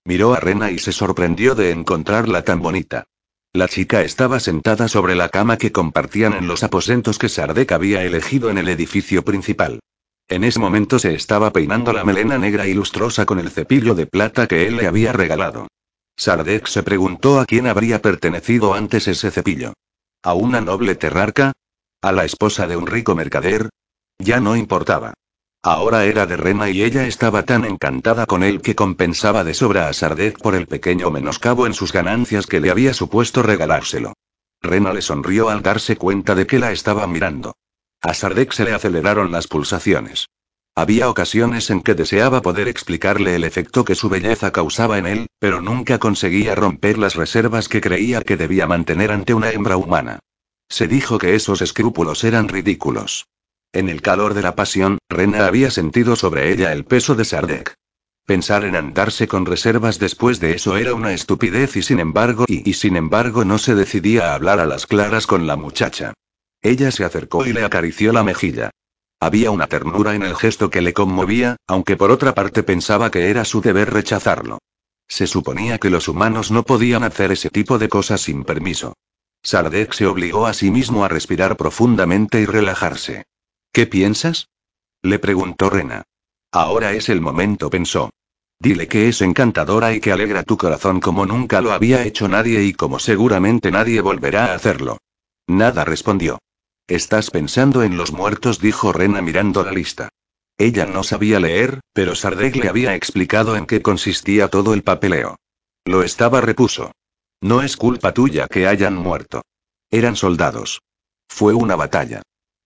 Miró 0.05 0.35
a 0.35 0.41
Rena 0.41 0.73
y 0.73 0.81
se 0.81 0.91
sorprendió 0.91 1.55
de 1.55 1.71
encontrarla 1.71 2.43
tan 2.43 2.63
bonita. 2.63 3.05
La 3.53 3.69
chica 3.69 4.03
estaba 4.03 4.41
sentada 4.41 4.89
sobre 4.89 5.15
la 5.15 5.29
cama 5.29 5.57
que 5.57 5.71
compartían 5.71 6.33
en 6.33 6.49
los 6.49 6.65
aposentos 6.65 7.21
que 7.21 7.29
Sardek 7.29 7.71
había 7.71 8.03
elegido 8.03 8.51
en 8.51 8.59
el 8.59 8.69
edificio 8.69 9.25
principal. 9.25 9.79
En 10.29 10.43
ese 10.43 10.59
momento 10.59 10.99
se 10.99 11.15
estaba 11.15 11.53
peinando 11.53 11.93
la 11.93 12.03
melena 12.03 12.39
negra 12.39 12.67
y 12.67 12.75
lustrosa 12.75 13.25
con 13.25 13.39
el 13.39 13.51
cepillo 13.51 13.95
de 13.95 14.07
plata 14.07 14.49
que 14.49 14.67
él 14.67 14.79
le 14.79 14.89
había 14.89 15.13
regalado. 15.13 15.69
Sardek 16.17 16.67
se 16.67 16.83
preguntó 16.83 17.41
a 17.41 17.47
quién 17.47 17.67
habría 17.67 18.03
pertenecido 18.03 18.75
antes 18.75 19.09
ese 19.09 19.31
cepillo. 19.31 19.73
¿A 20.23 20.35
una 20.35 20.61
noble 20.61 20.95
terrarca? 20.95 21.53
¿A 22.03 22.13
la 22.13 22.25
esposa 22.25 22.67
de 22.67 22.77
un 22.77 22.87
rico 22.87 23.15
mercader? 23.15 23.71
Ya 24.19 24.41
no 24.41 24.57
importaba. 24.57 25.15
Ahora 25.63 26.05
era 26.05 26.27
de 26.27 26.37
Rena 26.37 26.71
y 26.71 26.83
ella 26.83 27.07
estaba 27.07 27.43
tan 27.45 27.67
encantada 27.67 28.25
con 28.27 28.43
él 28.43 28.63
que 28.63 28.75
compensaba 28.75 29.45
de 29.45 29.53
sobra 29.53 29.89
a 29.89 29.93
Sardek 29.93 30.39
por 30.41 30.55
el 30.55 30.67
pequeño 30.67 31.11
menoscabo 31.11 31.67
en 31.67 31.75
sus 31.75 31.93
ganancias 31.93 32.47
que 32.47 32.61
le 32.61 32.71
había 32.71 32.95
supuesto 32.95 33.43
regalárselo. 33.43 34.15
Rena 34.63 34.93
le 34.93 35.03
sonrió 35.03 35.51
al 35.51 35.63
darse 35.63 35.97
cuenta 35.97 36.35
de 36.35 36.47
que 36.47 36.59
la 36.59 36.73
estaba 36.73 37.07
mirando. 37.07 37.57
A 38.03 38.15
Sardek 38.15 38.53
se 38.53 38.65
le 38.65 38.73
aceleraron 38.73 39.33
las 39.33 39.47
pulsaciones. 39.49 40.27
Había 40.81 41.11
ocasiones 41.11 41.69
en 41.69 41.83
que 41.83 41.95
deseaba 41.95 42.41
poder 42.41 42.67
explicarle 42.67 43.37
el 43.37 43.45
efecto 43.45 43.85
que 43.85 43.95
su 43.95 44.09
belleza 44.09 44.51
causaba 44.51 44.97
en 44.97 45.07
él, 45.07 45.27
pero 45.39 45.61
nunca 45.61 45.99
conseguía 45.99 46.55
romper 46.55 46.97
las 46.97 47.17
reservas 47.17 47.69
que 47.69 47.83
creía 47.83 48.23
que 48.23 48.39
debía 48.39 48.67
mantener 48.67 49.13
ante 49.13 49.35
una 49.35 49.51
hembra 49.51 49.77
humana. 49.77 50.21
Se 50.71 50.89
dijo 50.89 51.19
que 51.19 51.35
esos 51.35 51.61
escrúpulos 51.61 52.25
eran 52.25 52.49
ridículos. 52.49 53.27
En 53.75 53.91
el 53.91 54.01
calor 54.01 54.33
de 54.33 54.41
la 54.41 54.57
pasión, 54.57 54.97
Rena 55.11 55.45
había 55.45 55.71
sentido 55.71 56.17
sobre 56.17 56.51
ella 56.51 56.73
el 56.73 56.87
peso 56.87 57.15
de 57.15 57.27
Sardek. 57.27 57.75
Pensar 58.25 58.65
en 58.65 58.75
andarse 58.75 59.29
con 59.29 59.45
reservas 59.45 59.99
después 59.99 60.41
de 60.41 60.55
eso 60.55 60.79
era 60.79 60.95
una 60.95 61.13
estupidez 61.13 61.77
y 61.77 61.83
sin 61.83 62.01
embargo, 62.01 62.47
y, 62.49 62.67
y 62.67 62.73
sin 62.73 62.97
embargo 62.97 63.45
no 63.45 63.59
se 63.59 63.75
decidía 63.75 64.31
a 64.31 64.35
hablar 64.35 64.61
a 64.61 64.65
las 64.65 64.87
claras 64.87 65.27
con 65.27 65.47
la 65.47 65.57
muchacha. 65.57 66.15
Ella 66.63 66.91
se 66.91 67.05
acercó 67.05 67.45
y 67.45 67.53
le 67.53 67.65
acarició 67.65 68.15
la 68.15 68.25
mejilla. 68.25 68.71
Había 69.21 69.51
una 69.51 69.67
ternura 69.67 70.15
en 70.15 70.23
el 70.23 70.35
gesto 70.35 70.71
que 70.71 70.81
le 70.81 70.95
conmovía, 70.95 71.57
aunque 71.67 71.97
por 71.99 72.11
otra 72.11 72.35
parte 72.35 72.63
pensaba 72.63 73.11
que 73.11 73.29
era 73.29 73.45
su 73.45 73.61
deber 73.61 73.93
rechazarlo. 73.93 74.61
Se 75.07 75.27
suponía 75.27 75.79
que 75.79 75.91
los 75.91 76.09
humanos 76.09 76.51
no 76.51 76.63
podían 76.63 77.05
hacer 77.05 77.31
ese 77.31 77.51
tipo 77.51 77.79
de 77.79 77.91
cosas 77.91 78.23
sin 78.23 78.45
permiso. 78.45 78.95
Sardek 79.43 79.93
se 79.93 80.07
obligó 80.07 80.47
a 80.47 80.55
sí 80.55 80.71
mismo 80.71 81.05
a 81.05 81.09
respirar 81.09 81.57
profundamente 81.59 82.41
y 82.41 82.47
relajarse. 82.47 83.25
¿Qué 83.73 83.87
piensas? 83.87 84.49
Le 85.03 85.19
preguntó 85.19 85.69
Rena. 85.69 86.05
Ahora 86.51 86.93
es 86.93 87.09
el 87.11 87.21
momento, 87.21 87.69
pensó. 87.69 88.11
Dile 88.59 88.89
que 88.89 89.09
es 89.09 89.21
encantadora 89.23 89.93
y 89.95 90.01
que 90.01 90.13
alegra 90.13 90.45
tu 90.45 90.57
corazón 90.57 91.01
como 91.01 91.27
nunca 91.27 91.61
lo 91.61 91.73
había 91.73 92.05
hecho 92.05 92.29
nadie 92.29 92.63
y 92.65 92.73
como 92.73 92.99
seguramente 92.99 93.71
nadie 93.71 94.01
volverá 94.01 94.47
a 94.47 94.55
hacerlo. 94.55 94.99
Nada 95.47 95.85
respondió. 95.85 96.39
Estás 96.91 97.31
pensando 97.31 97.85
en 97.85 97.97
los 97.97 98.11
muertos, 98.11 98.59
dijo 98.59 98.93
Rena 98.93 99.23
mirando 99.23 99.63
la 99.63 99.71
lista. 99.71 100.09
Ella 100.59 100.87
no 100.87 101.05
sabía 101.05 101.39
leer, 101.39 101.79
pero 101.93 102.17
Sardeg 102.17 102.57
le 102.57 102.69
había 102.69 102.97
explicado 102.97 103.55
en 103.55 103.67
qué 103.67 103.81
consistía 103.81 104.49
todo 104.49 104.75
el 104.75 104.83
papeleo. 104.83 105.37
Lo 105.85 106.03
estaba, 106.03 106.41
repuso. 106.41 106.91
No 107.41 107.63
es 107.63 107.77
culpa 107.77 108.13
tuya 108.13 108.49
que 108.49 108.67
hayan 108.67 108.97
muerto. 108.97 109.43
Eran 109.89 110.17
soldados. 110.17 110.83
Fue 111.29 111.55
una 111.55 111.77
batalla. 111.77 112.23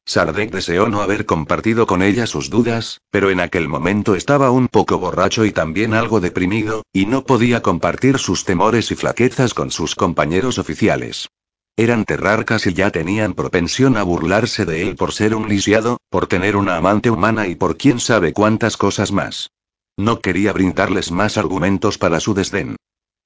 Sardeg 0.06 0.50
deseó 0.50 0.88
no 0.88 1.02
haber 1.02 1.26
compartido 1.26 1.86
con 1.86 2.00
ella 2.00 2.26
sus 2.26 2.48
dudas, 2.48 3.02
pero 3.10 3.28
en 3.28 3.40
aquel 3.40 3.68
momento 3.68 4.14
estaba 4.14 4.50
un 4.50 4.68
poco 4.68 4.98
borracho 4.98 5.44
y 5.44 5.52
también 5.52 5.92
algo 5.92 6.20
deprimido, 6.20 6.82
y 6.94 7.04
no 7.04 7.26
podía 7.26 7.60
compartir 7.60 8.18
sus 8.18 8.46
temores 8.46 8.90
y 8.90 8.94
flaquezas 8.94 9.52
con 9.52 9.70
sus 9.70 9.94
compañeros 9.94 10.58
oficiales. 10.58 11.28
Eran 11.76 12.04
terrarcas 12.04 12.66
y 12.68 12.72
ya 12.72 12.90
tenían 12.90 13.34
propensión 13.34 13.96
a 13.96 14.04
burlarse 14.04 14.64
de 14.64 14.82
él 14.82 14.94
por 14.94 15.12
ser 15.12 15.34
un 15.34 15.48
lisiado, 15.48 15.98
por 16.08 16.28
tener 16.28 16.54
una 16.54 16.76
amante 16.76 17.10
humana 17.10 17.48
y 17.48 17.56
por 17.56 17.76
quién 17.76 17.98
sabe 17.98 18.32
cuántas 18.32 18.76
cosas 18.76 19.10
más. 19.10 19.50
No 19.96 20.20
quería 20.20 20.52
brindarles 20.52 21.10
más 21.10 21.36
argumentos 21.36 21.98
para 21.98 22.20
su 22.20 22.32
desdén. 22.32 22.76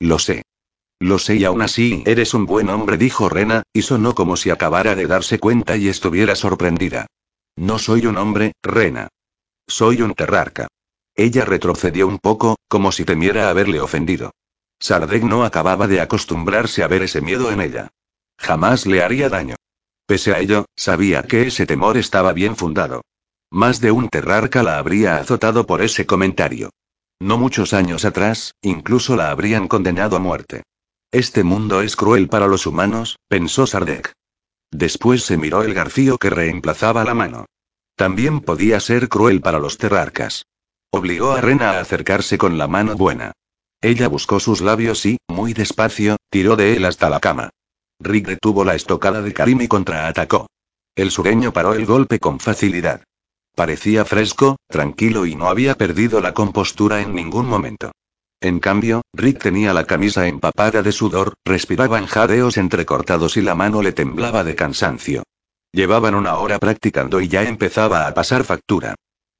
Lo 0.00 0.18
sé. 0.18 0.42
Lo 0.98 1.18
sé 1.18 1.36
y 1.36 1.44
aún 1.44 1.60
así, 1.60 2.02
eres 2.06 2.32
un 2.32 2.46
buen 2.46 2.70
hombre, 2.70 2.96
dijo 2.96 3.28
Rena, 3.28 3.62
y 3.72 3.82
sonó 3.82 4.14
como 4.14 4.36
si 4.36 4.48
acabara 4.48 4.94
de 4.94 5.06
darse 5.06 5.38
cuenta 5.38 5.76
y 5.76 5.88
estuviera 5.88 6.34
sorprendida. 6.34 7.06
No 7.56 7.78
soy 7.78 8.06
un 8.06 8.16
hombre, 8.16 8.52
Rena. 8.62 9.08
Soy 9.66 10.00
un 10.00 10.14
terrarca. 10.14 10.68
Ella 11.14 11.44
retrocedió 11.44 12.06
un 12.08 12.18
poco, 12.18 12.56
como 12.68 12.92
si 12.92 13.04
temiera 13.04 13.50
haberle 13.50 13.80
ofendido. 13.80 14.30
Sardeg 14.80 15.24
no 15.24 15.44
acababa 15.44 15.86
de 15.86 16.00
acostumbrarse 16.00 16.82
a 16.82 16.88
ver 16.88 17.02
ese 17.02 17.20
miedo 17.20 17.50
en 17.50 17.60
ella. 17.60 17.90
Jamás 18.38 18.86
le 18.86 19.02
haría 19.02 19.28
daño. 19.28 19.56
Pese 20.06 20.32
a 20.32 20.38
ello, 20.38 20.64
sabía 20.74 21.24
que 21.24 21.48
ese 21.48 21.66
temor 21.66 21.98
estaba 21.98 22.32
bien 22.32 22.56
fundado. 22.56 23.02
Más 23.50 23.80
de 23.80 23.90
un 23.90 24.08
terrarca 24.08 24.62
la 24.62 24.78
habría 24.78 25.16
azotado 25.16 25.66
por 25.66 25.82
ese 25.82 26.06
comentario. 26.06 26.70
No 27.20 27.36
muchos 27.36 27.74
años 27.74 28.04
atrás, 28.04 28.54
incluso 28.62 29.16
la 29.16 29.30
habrían 29.30 29.68
condenado 29.68 30.16
a 30.16 30.20
muerte. 30.20 30.62
Este 31.10 31.42
mundo 31.42 31.82
es 31.82 31.96
cruel 31.96 32.28
para 32.28 32.46
los 32.46 32.66
humanos, 32.66 33.18
pensó 33.28 33.66
Sardek. 33.66 34.12
Después 34.70 35.24
se 35.24 35.36
miró 35.36 35.62
el 35.62 35.74
garfío 35.74 36.18
que 36.18 36.30
reemplazaba 36.30 37.04
la 37.04 37.14
mano. 37.14 37.46
También 37.96 38.40
podía 38.40 38.78
ser 38.80 39.08
cruel 39.08 39.40
para 39.40 39.58
los 39.58 39.78
terrarcas. 39.78 40.44
Obligó 40.90 41.32
a 41.32 41.40
Rena 41.40 41.72
a 41.72 41.80
acercarse 41.80 42.38
con 42.38 42.58
la 42.58 42.68
mano 42.68 42.96
buena. 42.96 43.32
Ella 43.80 44.08
buscó 44.08 44.40
sus 44.40 44.60
labios 44.60 45.04
y, 45.06 45.18
muy 45.28 45.54
despacio, 45.54 46.16
tiró 46.30 46.56
de 46.56 46.76
él 46.76 46.84
hasta 46.84 47.10
la 47.10 47.20
cama. 47.20 47.50
Rick 48.00 48.26
detuvo 48.28 48.64
la 48.64 48.74
estocada 48.74 49.22
de 49.22 49.32
Karim 49.32 49.60
y 49.62 49.68
contraatacó. 49.68 50.46
El 50.94 51.10
sureño 51.10 51.52
paró 51.52 51.74
el 51.74 51.84
golpe 51.84 52.18
con 52.18 52.38
facilidad. 52.38 53.02
Parecía 53.54 54.04
fresco, 54.04 54.56
tranquilo 54.68 55.26
y 55.26 55.34
no 55.34 55.48
había 55.48 55.74
perdido 55.74 56.20
la 56.20 56.32
compostura 56.32 57.00
en 57.00 57.14
ningún 57.14 57.46
momento. 57.46 57.90
En 58.40 58.60
cambio, 58.60 59.02
Rick 59.12 59.42
tenía 59.42 59.74
la 59.74 59.84
camisa 59.84 60.28
empapada 60.28 60.82
de 60.82 60.92
sudor, 60.92 61.34
respiraba 61.44 61.98
en 61.98 62.06
jadeos 62.06 62.56
entrecortados 62.56 63.36
y 63.36 63.42
la 63.42 63.56
mano 63.56 63.82
le 63.82 63.92
temblaba 63.92 64.44
de 64.44 64.54
cansancio. 64.54 65.24
Llevaban 65.72 66.14
una 66.14 66.36
hora 66.36 66.60
practicando 66.60 67.20
y 67.20 67.26
ya 67.26 67.42
empezaba 67.42 68.06
a 68.06 68.14
pasar 68.14 68.44
factura. 68.44 68.94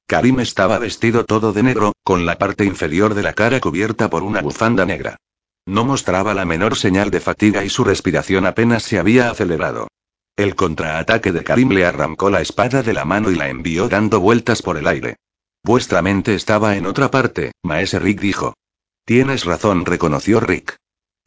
Karim 0.05 0.41
estaba 0.41 0.79
vestido 0.79 1.23
todo 1.23 1.53
de 1.53 1.63
negro, 1.63 1.93
con 2.03 2.25
la 2.25 2.37
parte 2.37 2.65
inferior 2.65 3.13
de 3.13 3.23
la 3.23 3.33
cara 3.33 3.61
cubierta 3.61 4.09
por 4.09 4.23
una 4.23 4.41
bufanda 4.41 4.85
negra. 4.85 5.15
No 5.69 5.85
mostraba 5.85 6.33
la 6.33 6.45
menor 6.45 6.75
señal 6.75 7.11
de 7.11 7.19
fatiga 7.19 7.63
y 7.63 7.69
su 7.69 7.83
respiración 7.83 8.47
apenas 8.47 8.81
se 8.81 8.97
había 8.97 9.29
acelerado. 9.29 9.87
El 10.35 10.55
contraataque 10.55 11.31
de 11.31 11.43
Karim 11.43 11.69
le 11.69 11.85
arrancó 11.85 12.31
la 12.31 12.41
espada 12.41 12.81
de 12.81 12.91
la 12.91 13.05
mano 13.05 13.29
y 13.29 13.35
la 13.35 13.49
envió 13.49 13.87
dando 13.87 14.19
vueltas 14.19 14.63
por 14.63 14.77
el 14.77 14.87
aire. 14.87 15.17
Vuestra 15.63 16.01
mente 16.01 16.33
estaba 16.33 16.75
en 16.75 16.87
otra 16.87 17.11
parte, 17.11 17.51
Maese 17.61 17.99
Rick 17.99 18.19
dijo. 18.19 18.55
Tienes 19.05 19.45
razón, 19.45 19.85
reconoció 19.85 20.39
Rick. 20.39 20.75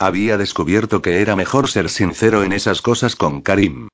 Había 0.00 0.36
descubierto 0.38 1.02
que 1.02 1.20
era 1.20 1.36
mejor 1.36 1.68
ser 1.68 1.88
sincero 1.88 2.42
en 2.42 2.52
esas 2.52 2.82
cosas 2.82 3.14
con 3.14 3.42
Karim. 3.42 3.86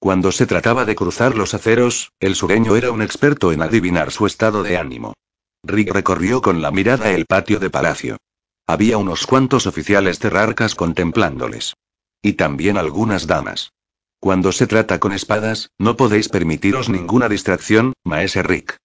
Cuando 0.00 0.32
se 0.32 0.46
trataba 0.46 0.84
de 0.84 0.96
cruzar 0.96 1.36
los 1.36 1.54
aceros, 1.54 2.10
el 2.18 2.34
sureño 2.34 2.74
era 2.74 2.90
un 2.90 3.02
experto 3.02 3.52
en 3.52 3.62
adivinar 3.62 4.10
su 4.10 4.26
estado 4.26 4.64
de 4.64 4.78
ánimo. 4.78 5.14
Rick 5.62 5.92
recorrió 5.92 6.42
con 6.42 6.60
la 6.60 6.72
mirada 6.72 7.12
el 7.12 7.24
patio 7.26 7.60
de 7.60 7.70
palacio. 7.70 8.16
Había 8.66 8.98
unos 8.98 9.26
cuantos 9.26 9.66
oficiales 9.66 10.18
terrarcas 10.18 10.74
contemplándoles. 10.74 11.74
Y 12.22 12.34
también 12.34 12.76
algunas 12.76 13.26
damas. 13.26 13.72
Cuando 14.20 14.52
se 14.52 14.68
trata 14.68 15.00
con 15.00 15.12
espadas, 15.12 15.70
no 15.78 15.96
podéis 15.96 16.28
permitiros 16.28 16.88
ninguna 16.88 17.28
distracción, 17.28 17.94
maese 18.04 18.42
Rick. 18.42 18.76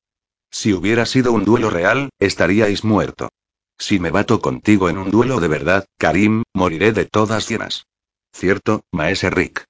Si 0.49 0.73
hubiera 0.73 1.05
sido 1.05 1.31
un 1.31 1.45
duelo 1.45 1.69
real, 1.69 2.09
estaríais 2.17 2.83
muerto. 2.83 3.29
Si 3.77 3.99
me 3.99 4.09
bato 4.09 4.41
contigo 4.41 4.89
en 4.89 4.97
un 4.97 5.11
duelo 5.11 5.39
de 5.39 5.47
verdad, 5.47 5.85
Karim, 5.99 6.41
moriré 6.55 6.91
de 6.91 7.05
todas 7.05 7.47
llenas. 7.47 7.85
Cierto, 8.33 8.81
maese 8.91 9.29
Rick. 9.29 9.65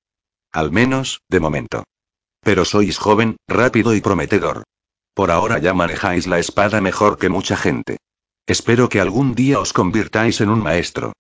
Al 0.54 0.72
menos, 0.72 1.20
de 1.28 1.42
momento. 1.42 1.84
Pero 2.42 2.64
sois 2.64 2.98
joven, 2.98 3.36
rápido 3.48 3.94
y 3.94 4.00
prometedor. 4.00 4.64
Por 5.14 5.32
ahora 5.32 5.60
ya 5.60 5.74
manejáis 5.74 6.28
la 6.28 6.40
espada 6.40 6.80
mejor 6.80 7.18
que 7.18 7.28
mucha 7.28 7.58
gente. 7.58 7.98
Espero 8.48 8.88
que 8.88 9.02
algún 9.02 9.36
día 9.36 9.60
os 9.60 9.74
convirtáis 9.74 10.40
en 10.40 10.48
un 10.50 10.64
maestro. 10.64 11.12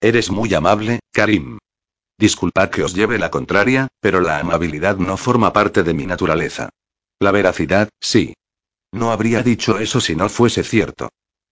Eres 0.00 0.30
muy 0.30 0.54
amable, 0.54 1.00
Karim. 1.12 1.58
Disculpad 2.16 2.70
que 2.70 2.84
os 2.84 2.94
lleve 2.94 3.18
la 3.18 3.30
contraria, 3.30 3.88
pero 4.00 4.20
la 4.20 4.38
amabilidad 4.38 4.96
no 4.96 5.16
forma 5.16 5.52
parte 5.52 5.82
de 5.82 5.94
mi 5.94 6.06
naturaleza. 6.06 6.68
La 7.18 7.32
veracidad, 7.32 7.88
sí. 8.00 8.34
No 8.92 9.10
habría 9.10 9.42
dicho 9.42 9.80
eso 9.80 10.00
si 10.00 10.14
no 10.14 10.28
fuese 10.28 10.62
cierto. 10.62 11.08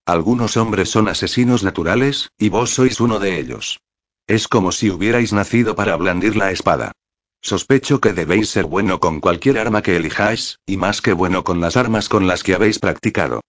Algunos 0.07 0.57
hombres 0.57 0.91
son 0.91 1.09
asesinos 1.09 1.65
naturales, 1.65 2.31
y 2.39 2.49
vos 2.49 2.71
sois 2.71 3.01
uno 3.01 3.19
de 3.19 3.41
ellos. 3.41 3.81
Es 4.29 4.47
como 4.47 4.71
si 4.71 4.89
hubierais 4.89 5.33
nacido 5.33 5.75
para 5.75 5.97
blandir 5.97 6.37
la 6.37 6.53
espada. 6.53 6.93
Sospecho 7.41 8.01
que 8.01 8.13
debéis 8.13 8.51
ser 8.51 8.67
bueno 8.67 9.01
con 9.01 9.21
cualquier 9.21 9.59
arma 9.59 9.83
que 9.83 9.97
elijáis, 9.97 10.61
y 10.65 10.77
más 10.77 11.03
que 11.03 11.13
bueno 11.13 11.43
con 11.43 11.61
las 11.61 11.77
armas 11.77 12.09
con 12.09 12.29
las 12.29 12.45
que 12.45 12.55
habéis 12.55 12.79
practicado. 12.79 13.41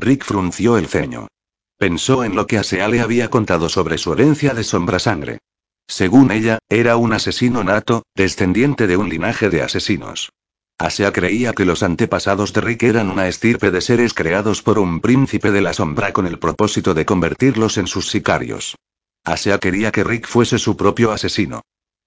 Rick 0.00 0.24
frunció 0.24 0.78
el 0.78 0.86
ceño. 0.86 1.28
Pensó 1.76 2.24
en 2.24 2.34
lo 2.34 2.46
que 2.46 2.56
Asea 2.56 2.88
le 2.88 3.00
había 3.00 3.28
contado 3.28 3.68
sobre 3.68 3.98
su 3.98 4.14
herencia 4.14 4.54
de 4.54 4.64
sombra 4.64 4.98
sangre. 4.98 5.40
Según 5.86 6.30
ella, 6.30 6.58
era 6.70 6.96
un 6.96 7.12
asesino 7.12 7.62
nato, 7.64 8.04
descendiente 8.14 8.86
de 8.86 8.96
un 8.96 9.10
linaje 9.10 9.50
de 9.50 9.60
asesinos. 9.62 10.30
Asea 10.78 11.12
creía 11.12 11.52
que 11.52 11.66
los 11.66 11.82
antepasados 11.82 12.54
de 12.54 12.62
Rick 12.62 12.84
eran 12.84 13.10
una 13.10 13.28
estirpe 13.28 13.70
de 13.70 13.82
seres 13.82 14.14
creados 14.14 14.62
por 14.62 14.78
un 14.78 15.00
príncipe 15.00 15.50
de 15.50 15.60
la 15.60 15.74
sombra 15.74 16.14
con 16.14 16.26
el 16.26 16.38
propósito 16.38 16.94
de 16.94 17.04
convertirlos 17.04 17.76
en 17.76 17.86
sus 17.86 18.08
sicarios. 18.08 18.76
Asea 19.24 19.58
quería 19.58 19.92
que 19.92 20.04
Rick 20.04 20.26
fuese 20.26 20.58
su 20.58 20.78
propio 20.78 21.12
asesino. 21.12 21.60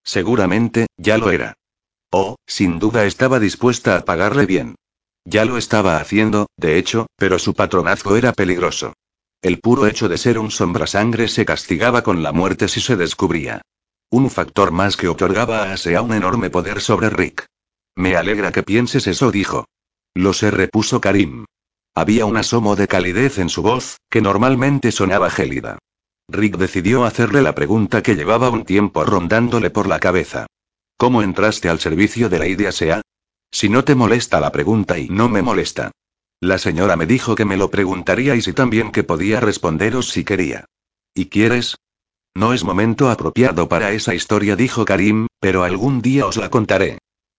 Seguramente, 0.03 0.88
ya 0.97 1.19
lo 1.19 1.29
era. 1.29 1.53
Oh, 2.10 2.38
sin 2.47 2.79
duda 2.79 3.06
estaba 3.06 3.39
dispuesta 3.39 3.97
a 3.97 4.06
pagarle 4.06 4.47
bien. 4.47 4.75
Ya 5.25 5.45
lo 5.45 5.57
estaba 5.57 5.97
haciendo, 5.97 6.47
de 6.57 6.77
hecho, 6.77 7.07
pero 7.15 7.39
su 7.39 7.53
patronazgo 7.53 8.15
era 8.17 8.33
peligroso. 8.33 8.93
El 9.41 9.59
puro 9.59 9.88
hecho 9.88 10.09
de 10.09 10.17
ser 10.17 10.39
un 10.39 10.51
sombrasangre 10.51 11.27
se 11.27 11.45
castigaba 11.45 12.01
con 12.03 12.23
la 12.23 12.31
muerte 12.31 12.67
si 12.67 12.81
se 12.81 12.95
descubría. 12.95 13.62
Un 14.09 14.29
factor 14.29 14.71
más 14.71 14.95
que 14.95 15.07
otorgaba 15.07 15.63
a 15.63 15.73
Asea 15.73 16.01
un 16.01 16.13
enorme 16.13 16.49
poder 16.49 16.81
sobre 16.81 17.09
Rick. 17.09 17.45
Me 17.95 18.15
alegra 18.15 18.51
que 18.51 18.63
pienses 18.63 19.07
eso, 19.07 19.31
dijo. 19.31 19.65
Lo 20.13 20.33
sé, 20.33 20.51
repuso 20.51 21.01
Karim. 21.01 21.45
Había 21.95 22.25
un 22.25 22.38
asomo 22.38 22.75
de 22.75 22.88
calidez 22.88 23.38
en 23.38 23.49
su 23.49 23.62
voz, 23.62 23.97
que 24.09 24.21
normalmente 24.21 24.91
sonaba 24.91 25.29
gélida. 25.29 25.79
Rick 26.27 26.57
decidió 26.57 27.05
hacerle 27.05 27.41
la 27.41 27.53
pregunta 27.53 28.01
que 28.01 28.15
llevaba 28.15 28.49
un 28.49 28.65
tiempo 28.65 29.03
rondándole 29.03 29.69
por 29.69 29.88
la 29.88 29.99
cabeza. 29.99 30.47
¿Cómo 30.97 31.21
entraste 31.21 31.69
al 31.69 31.79
servicio 31.79 32.29
de 32.29 32.39
Lady 32.39 32.65
Asea? 32.65 33.01
Si 33.53 33.69
no 33.69 33.83
te 33.83 33.93
molesta 33.93 34.39
la 34.39 34.51
pregunta 34.51 34.97
y 34.97 35.09
no 35.09 35.29
me 35.29 35.43
molesta. 35.43 35.91
La 36.41 36.57
señora 36.57 36.95
me 36.95 37.05
dijo 37.05 37.35
que 37.35 37.45
me 37.45 37.55
lo 37.55 37.69
preguntaría 37.69 38.35
y 38.35 38.41
si 38.41 38.51
también 38.51 38.91
que 38.91 39.03
podía 39.03 39.39
responderos 39.39 40.09
si 40.09 40.23
quería. 40.23 40.65
¿Y 41.13 41.27
quieres? 41.27 41.75
No 42.33 42.53
es 42.53 42.63
momento 42.63 43.11
apropiado 43.11 43.69
para 43.69 43.91
esa 43.91 44.15
historia, 44.15 44.55
dijo 44.55 44.85
Karim, 44.85 45.27
pero 45.39 45.63
algún 45.63 46.01
día 46.01 46.25
os 46.25 46.37
la 46.37 46.49
contaré. 46.49 46.97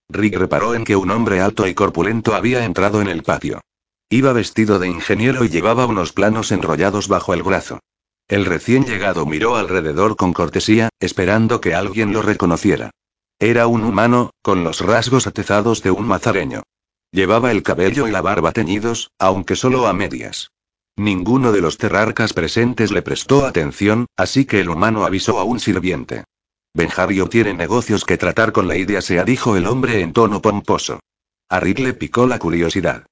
Rick 0.09 0.37
reparó 0.37 0.77
en 0.77 0.85
que 0.85 0.94
un 0.94 1.11
hombre 1.11 1.40
alto 1.40 1.66
y 1.66 1.74
corpulento 1.74 2.37
había 2.37 2.64
entrado 2.64 3.03
en 3.03 3.09
el 3.09 3.24
patio. 3.24 3.61
Iba 4.09 4.33
vestido 4.33 4.79
de 4.79 4.87
ingeniero 4.87 5.44
y 5.44 5.48
llevaba 5.48 5.85
unos 5.87 6.12
planos 6.12 6.53
enrollados 6.53 7.09
bajo 7.09 7.35
el 7.35 7.42
brazo. 7.42 7.81
El 8.29 8.46
recién 8.46 8.85
llegado 8.85 9.27
miró 9.27 9.57
alrededor 9.57 10.14
con 10.14 10.33
cortesía, 10.33 10.90
esperando 11.00 11.61
que 11.61 11.74
alguien 11.74 12.12
lo 12.12 12.22
reconociera. 12.22 12.92
Era 13.38 13.66
un 13.66 13.85
humano, 13.85 14.31
con 14.42 14.64
los 14.64 14.81
rasgos 14.81 15.27
atezados 15.27 15.83
de 15.83 15.90
un 15.90 16.07
mazareño. 16.07 16.62
Llevaba 17.11 17.51
el 17.51 17.62
cabello 17.62 18.09
y 18.09 18.11
la 18.11 18.23
barba 18.23 18.53
teñidos, 18.53 19.11
aunque 19.18 19.57
solo 19.57 19.87
a 19.87 19.92
medias. 19.92 20.51
Ninguno 20.97 21.51
de 21.51 21.61
los 21.61 21.77
terrarcas 21.77 22.33
presentes 22.33 22.92
le 22.92 23.03
prestó 23.03 23.44
atención, 23.47 24.07
así 24.16 24.44
que 24.44 24.61
el 24.61 24.68
humano 24.68 25.05
avisó 25.05 25.38
a 25.40 25.44
un 25.44 25.59
sirviente. 25.59 26.25
Benjario 26.73 27.29
tiene 27.29 27.55
negocios 27.55 28.05
que 28.05 28.18
tratar 28.18 28.53
con 28.53 28.68
la 28.68 28.77
idea, 28.77 29.03
se 29.03 29.23
dijo 29.25 29.57
el 29.57 29.66
hombre 29.66 30.01
en 30.01 30.12
tono 30.12 30.40
pomposo. 30.40 31.01
A 31.49 31.61
Rick 31.61 31.81
le 31.81 31.94
picó 31.94 32.27
la 32.27 32.38
curiosidad. 32.38 33.07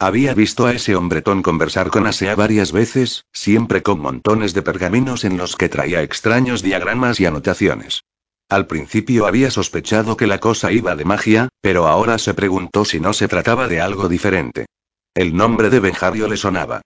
Había 0.00 0.34
visto 0.34 0.66
a 0.66 0.72
ese 0.72 0.94
hombretón 0.94 1.42
conversar 1.42 1.90
con 1.90 2.06
Asea 2.06 2.36
varias 2.36 2.70
veces, 2.70 3.24
siempre 3.32 3.82
con 3.82 4.00
montones 4.00 4.54
de 4.54 4.62
pergaminos 4.62 5.24
en 5.24 5.36
los 5.36 5.56
que 5.56 5.68
traía 5.68 6.02
extraños 6.02 6.62
diagramas 6.62 7.18
y 7.18 7.26
anotaciones. 7.26 8.04
Al 8.48 8.66
principio 8.66 9.26
había 9.26 9.50
sospechado 9.50 10.16
que 10.16 10.26
la 10.26 10.38
cosa 10.38 10.72
iba 10.72 10.96
de 10.96 11.04
magia, 11.04 11.50
pero 11.60 11.86
ahora 11.86 12.16
se 12.16 12.32
preguntó 12.32 12.86
si 12.86 12.98
no 12.98 13.12
se 13.12 13.28
trataba 13.28 13.68
de 13.68 13.82
algo 13.82 14.08
diferente. 14.08 14.66
El 15.14 15.36
nombre 15.36 15.68
de 15.68 15.80
Benjario 15.80 16.28
le 16.28 16.38
sonaba. 16.38 16.80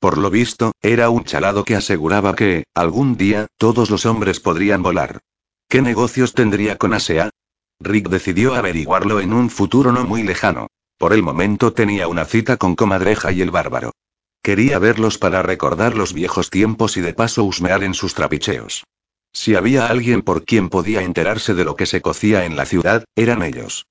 Por 0.00 0.18
lo 0.18 0.28
visto, 0.28 0.72
era 0.82 1.10
un 1.10 1.22
chalado 1.22 1.64
que 1.64 1.76
aseguraba 1.76 2.34
que, 2.34 2.64
algún 2.74 3.16
día, 3.16 3.46
todos 3.58 3.90
los 3.90 4.06
hombres 4.06 4.40
podrían 4.40 4.82
volar. 4.82 5.20
¿Qué 5.68 5.82
negocios 5.82 6.34
tendría 6.34 6.78
con 6.78 6.92
Asea? 6.92 7.30
Rick 7.78 8.08
decidió 8.08 8.54
averiguarlo 8.54 9.20
en 9.20 9.32
un 9.32 9.50
futuro 9.50 9.92
no 9.92 10.04
muy 10.04 10.24
lejano. 10.24 10.66
Por 10.98 11.12
el 11.12 11.22
momento 11.22 11.72
tenía 11.72 12.08
una 12.08 12.24
cita 12.24 12.56
con 12.56 12.74
Comadreja 12.74 13.30
y 13.30 13.40
el 13.40 13.52
bárbaro. 13.52 13.92
Quería 14.42 14.80
verlos 14.80 15.18
para 15.18 15.42
recordar 15.42 15.96
los 15.96 16.12
viejos 16.12 16.50
tiempos 16.50 16.96
y 16.96 17.00
de 17.00 17.14
paso 17.14 17.44
husmear 17.44 17.84
en 17.84 17.94
sus 17.94 18.14
trapicheos. 18.14 18.84
Si 19.34 19.56
había 19.56 19.88
alguien 19.88 20.22
por 20.22 20.44
quien 20.44 20.70
podía 20.70 21.02
enterarse 21.02 21.54
de 21.54 21.64
lo 21.64 21.76
que 21.76 21.86
se 21.86 22.00
cocía 22.00 22.46
en 22.46 22.56
la 22.56 22.64
ciudad, 22.64 23.04
eran 23.16 23.42
ellos. 23.42 23.86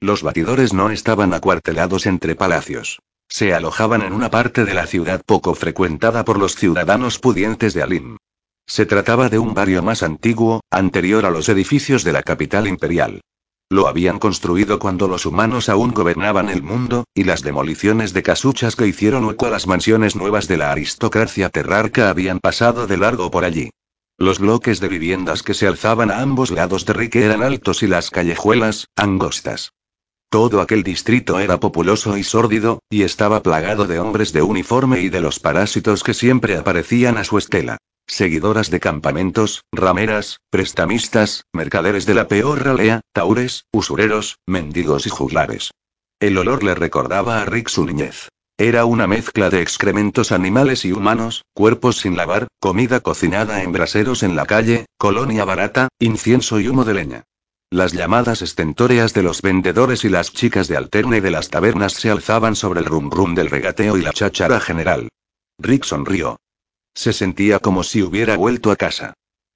Los 0.00 0.22
batidores 0.22 0.72
no 0.72 0.90
estaban 0.90 1.34
acuartelados 1.34 2.06
entre 2.06 2.36
palacios. 2.36 3.00
Se 3.28 3.52
alojaban 3.52 4.02
en 4.02 4.12
una 4.12 4.30
parte 4.30 4.64
de 4.64 4.72
la 4.72 4.86
ciudad 4.86 5.22
poco 5.26 5.54
frecuentada 5.54 6.24
por 6.24 6.38
los 6.38 6.54
ciudadanos 6.54 7.18
pudientes 7.18 7.74
de 7.74 7.82
Alim. 7.82 8.16
Se 8.66 8.86
trataba 8.86 9.28
de 9.28 9.38
un 9.38 9.52
barrio 9.52 9.82
más 9.82 10.02
antiguo, 10.02 10.60
anterior 10.70 11.26
a 11.26 11.30
los 11.30 11.48
edificios 11.48 12.04
de 12.04 12.12
la 12.12 12.22
capital 12.22 12.66
imperial. 12.68 13.20
Lo 13.70 13.88
habían 13.88 14.18
construido 14.18 14.78
cuando 14.78 15.08
los 15.08 15.26
humanos 15.26 15.68
aún 15.68 15.90
gobernaban 15.90 16.48
el 16.48 16.62
mundo, 16.62 17.04
y 17.14 17.24
las 17.24 17.42
demoliciones 17.42 18.12
de 18.12 18.22
casuchas 18.22 18.76
que 18.76 18.86
hicieron 18.86 19.24
hueco 19.24 19.46
a 19.46 19.50
las 19.50 19.66
mansiones 19.66 20.14
nuevas 20.14 20.46
de 20.46 20.58
la 20.58 20.70
aristocracia 20.70 21.48
terrarca 21.48 22.10
habían 22.10 22.38
pasado 22.38 22.86
de 22.86 22.96
largo 22.96 23.30
por 23.30 23.44
allí. 23.44 23.70
Los 24.16 24.38
bloques 24.38 24.78
de 24.78 24.86
viviendas 24.86 25.42
que 25.42 25.54
se 25.54 25.66
alzaban 25.66 26.12
a 26.12 26.20
ambos 26.20 26.52
lados 26.52 26.86
de 26.86 26.92
Rique 26.92 27.24
eran 27.24 27.42
altos 27.42 27.82
y 27.82 27.88
las 27.88 28.10
callejuelas, 28.10 28.86
angostas. 28.94 29.72
Todo 30.30 30.60
aquel 30.60 30.84
distrito 30.84 31.40
era 31.40 31.58
populoso 31.58 32.16
y 32.16 32.22
sórdido, 32.22 32.78
y 32.88 33.02
estaba 33.02 33.42
plagado 33.42 33.86
de 33.86 33.98
hombres 33.98 34.32
de 34.32 34.42
uniforme 34.42 35.00
y 35.00 35.08
de 35.08 35.20
los 35.20 35.40
parásitos 35.40 36.04
que 36.04 36.14
siempre 36.14 36.56
aparecían 36.56 37.18
a 37.18 37.24
su 37.24 37.38
estela. 37.38 37.78
Seguidoras 38.06 38.70
de 38.70 38.80
campamentos, 38.80 39.62
rameras, 39.72 40.38
prestamistas, 40.50 41.44
mercaderes 41.52 42.06
de 42.06 42.14
la 42.14 42.28
peor 42.28 42.64
ralea, 42.64 43.00
taures, 43.12 43.64
usureros, 43.72 44.38
mendigos 44.46 45.06
y 45.06 45.10
juglares. 45.10 45.70
El 46.20 46.38
olor 46.38 46.62
le 46.62 46.74
recordaba 46.74 47.40
a 47.40 47.44
Rick 47.46 47.68
su 47.68 47.84
niñez. 47.84 48.28
Era 48.56 48.84
una 48.84 49.08
mezcla 49.08 49.50
de 49.50 49.62
excrementos 49.62 50.30
animales 50.30 50.84
y 50.84 50.92
humanos, 50.92 51.44
cuerpos 51.54 51.98
sin 51.98 52.16
lavar, 52.16 52.46
comida 52.60 53.00
cocinada 53.00 53.64
en 53.64 53.72
braseros 53.72 54.22
en 54.22 54.36
la 54.36 54.46
calle, 54.46 54.86
colonia 54.96 55.44
barata, 55.44 55.88
incienso 55.98 56.60
y 56.60 56.68
humo 56.68 56.84
de 56.84 56.94
leña. 56.94 57.24
Las 57.68 57.92
llamadas 57.92 58.42
estentóreas 58.42 59.12
de 59.12 59.24
los 59.24 59.42
vendedores 59.42 60.04
y 60.04 60.08
las 60.08 60.32
chicas 60.32 60.68
de 60.68 60.76
alterne 60.76 61.20
de 61.20 61.32
las 61.32 61.48
tabernas 61.48 61.94
se 61.94 62.10
alzaban 62.10 62.54
sobre 62.54 62.78
el 62.78 62.86
rum 62.86 63.10
rum 63.10 63.34
del 63.34 63.50
regateo 63.50 63.96
y 63.96 64.02
la 64.02 64.12
cháchara 64.12 64.60
general. 64.60 65.08
Rick 65.58 65.82
sonrió. 65.82 66.36
Se 66.94 67.12
sentía 67.12 67.58
como 67.58 67.82
si 67.82 68.04
hubiera 68.04 68.36
vuelto 68.36 68.70
a 68.70 68.76
casa. 68.76 69.14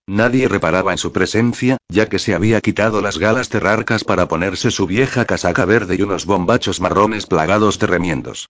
Nadie 0.09 0.49
reparaba 0.49 0.91
en 0.91 0.99
su 0.99 1.13
presencia, 1.13 1.77
ya 1.89 2.09
que 2.09 2.19
se 2.19 2.35
había 2.35 2.61
quitado 2.61 3.01
las 3.01 3.19
galas 3.19 3.49
terrarcas 3.49 4.03
para 4.03 4.27
ponerse 4.27 4.73
su 4.73 4.89
vieja 4.89 5.25
casaca 5.25 5.65
verde 5.67 5.95
y 5.95 6.03
unos 6.03 6.27
bombachos 6.27 6.81
marrones 6.81 7.27
plagados 7.27 7.79
de 7.79 7.87
remiendos. 7.87 8.49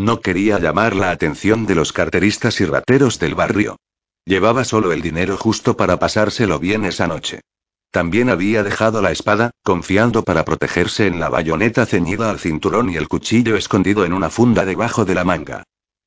No 0.00 0.22
quería 0.22 0.58
llamar 0.58 0.96
la 0.96 1.10
atención 1.10 1.66
de 1.66 1.74
los 1.74 1.92
carteristas 1.92 2.62
y 2.62 2.64
rateros 2.64 3.18
del 3.18 3.34
barrio. 3.34 3.76
Llevaba 4.24 4.64
solo 4.64 4.92
el 4.92 5.02
dinero 5.02 5.36
justo 5.36 5.76
para 5.76 5.98
pasárselo 5.98 6.58
bien 6.58 6.86
esa 6.86 7.06
noche. 7.06 7.42
También 7.90 8.30
había 8.30 8.62
dejado 8.62 9.02
la 9.02 9.12
espada, 9.12 9.50
confiando 9.62 10.22
para 10.22 10.46
protegerse 10.46 11.06
en 11.06 11.20
la 11.20 11.28
bayoneta 11.28 11.84
ceñida 11.84 12.30
al 12.30 12.38
cinturón 12.38 12.88
y 12.88 12.96
el 12.96 13.08
cuchillo 13.08 13.56
escondido 13.56 14.06
en 14.06 14.14
una 14.14 14.30
funda 14.30 14.64
debajo 14.64 15.04
de 15.04 15.14
la 15.14 15.24
manga. 15.24 15.64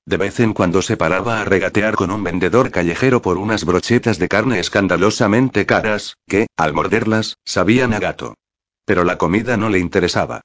De 0.08 0.18
vez 0.18 0.40
en 0.40 0.54
cuando 0.54 0.82
se 0.82 0.98
paraba 0.98 1.42
a 1.42 1.46
regatear 1.46 1.94
con 1.94 2.10
un 2.10 2.24
vendedor 2.24 2.72
callejero 2.72 3.22
por 3.22 3.38
unas 3.38 3.64
brochetas 3.64 4.18
de 4.18 4.28
carne 4.28 4.58
escandalosamente 4.58 5.68
caras, 5.68 6.18
que, 6.28 6.48
al 6.58 6.74
morderlas, 6.74 7.38
sabían 7.46 7.94
a 7.94 8.00
gato. 8.00 8.34
Pero 8.86 9.04
la 9.04 9.20
comida 9.20 9.56
no 9.56 9.70
le 9.70 9.78
interesaba. 9.78 10.42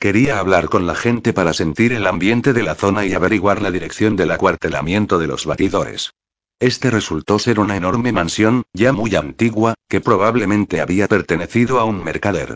Quería 0.00 0.38
hablar 0.38 0.70
con 0.70 0.86
la 0.86 0.94
gente 0.94 1.34
para 1.34 1.52
sentir 1.52 1.92
el 1.92 2.06
ambiente 2.06 2.54
de 2.54 2.62
la 2.62 2.74
zona 2.74 3.04
y 3.04 3.12
averiguar 3.12 3.60
la 3.60 3.70
dirección 3.70 4.16
del 4.16 4.30
acuartelamiento 4.30 5.18
de 5.18 5.26
los 5.26 5.44
batidores. 5.44 6.14
Este 6.58 6.90
resultó 6.90 7.38
ser 7.38 7.60
una 7.60 7.76
enorme 7.76 8.10
mansión, 8.10 8.62
ya 8.72 8.94
muy 8.94 9.14
antigua, 9.14 9.74
que 9.90 10.00
probablemente 10.00 10.80
había 10.80 11.06
pertenecido 11.06 11.78
a 11.78 11.84
un 11.84 12.02
mercader. 12.02 12.54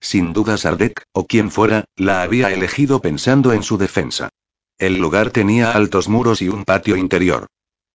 Sin 0.00 0.32
duda 0.32 0.56
Sardek, 0.56 1.02
o 1.12 1.26
quien 1.26 1.50
fuera, 1.50 1.84
la 1.96 2.22
había 2.22 2.50
elegido 2.50 3.02
pensando 3.02 3.52
en 3.52 3.62
su 3.62 3.76
defensa. 3.76 4.30
El 4.78 4.96
lugar 4.96 5.30
tenía 5.32 5.72
altos 5.72 6.08
muros 6.08 6.40
y 6.40 6.48
un 6.48 6.64
patio 6.64 6.96
interior. 6.96 7.46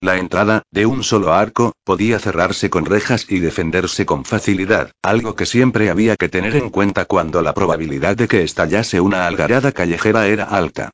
La 0.03 0.17
entrada, 0.17 0.63
de 0.71 0.87
un 0.87 1.03
solo 1.03 1.31
arco, 1.31 1.73
podía 1.83 2.17
cerrarse 2.17 2.71
con 2.71 2.85
rejas 2.85 3.27
y 3.29 3.37
defenderse 3.37 4.03
con 4.03 4.25
facilidad, 4.25 4.93
algo 5.03 5.35
que 5.35 5.45
siempre 5.45 5.91
había 5.91 6.15
que 6.15 6.27
tener 6.27 6.55
en 6.55 6.71
cuenta 6.71 7.05
cuando 7.05 7.43
la 7.43 7.53
probabilidad 7.53 8.17
de 8.17 8.27
que 8.27 8.41
estallase 8.41 8.99
una 8.99 9.27
algarada 9.27 9.71
callejera 9.71 10.25
era 10.25 10.45
alta. 10.45 10.89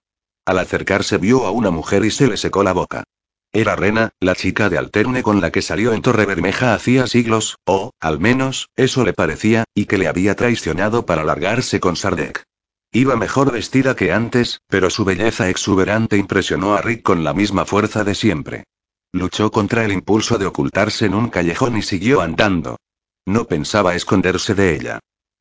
Al 0.45 0.59
acercarse 0.59 1.17
vio 1.19 1.45
a 1.45 1.51
una 1.51 1.71
mujer 1.71 2.03
y 2.03 2.11
se 2.11 2.27
le 2.27 2.35
secó 2.35 2.63
la 2.63 2.73
boca. 2.73 3.05
Era 3.53 3.77
Rena, 3.77 4.09
la 4.19 4.35
chica 4.35 4.69
de 4.69 4.77
Alterne 4.77 5.23
con 5.23 5.39
la 5.39 5.51
que 5.51 5.61
salió 5.61 5.93
en 5.93 6.01
Torre 6.01 6.25
Bermeja 6.25 6.73
hacía 6.73 7.07
siglos, 7.07 7.55
o, 7.65 7.91
al 8.01 8.19
menos, 8.19 8.67
eso 8.75 9.05
le 9.05 9.13
parecía, 9.13 9.63
y 9.73 9.85
que 9.85 9.97
le 9.97 10.09
había 10.09 10.35
traicionado 10.35 11.05
para 11.05 11.23
largarse 11.23 11.79
con 11.79 11.95
Sardek. 11.95 12.43
Iba 12.91 13.15
mejor 13.15 13.53
vestida 13.53 13.95
que 13.95 14.11
antes, 14.11 14.59
pero 14.67 14.89
su 14.89 15.05
belleza 15.05 15.47
exuberante 15.47 16.17
impresionó 16.17 16.75
a 16.75 16.81
Rick 16.81 17.03
con 17.03 17.23
la 17.23 17.33
misma 17.33 17.63
fuerza 17.63 18.03
de 18.03 18.13
siempre. 18.13 18.65
Luchó 19.13 19.51
contra 19.51 19.85
el 19.85 19.91
impulso 19.91 20.37
de 20.37 20.45
ocultarse 20.45 21.05
en 21.05 21.13
un 21.13 21.29
callejón 21.29 21.77
y 21.77 21.81
siguió 21.81 22.21
andando. 22.21 22.77
No 23.25 23.45
pensaba 23.45 23.95
esconderse 23.95 24.53
de 24.53 24.75
ella. 24.75 24.99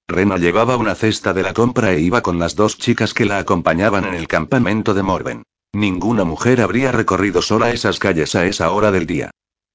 Rena 0.09 0.37
llevaba 0.37 0.77
una 0.77 0.95
cesta 0.95 1.33
de 1.33 1.43
la 1.43 1.53
compra 1.53 1.93
e 1.93 2.01
iba 2.01 2.23
con 2.23 2.39
las 2.39 2.55
dos 2.55 2.79
chicas 2.79 3.13
que 3.13 3.25
la 3.25 3.39
acompañaban 3.39 4.05
en 4.05 4.15
el 4.15 4.29
campamento 4.29 4.95
de 4.95 5.03
Morven. 5.03 5.43
Ninguna 5.73 6.25
mujer 6.25 6.61
habría 6.61 6.93
recorrido 6.93 7.43
sola 7.43 7.71
esas 7.71 7.99
calles 7.99 8.35
a 8.35 8.47
esa 8.47 8.71
hora 8.71 8.93
del 8.93 9.07
día. 9.07 9.31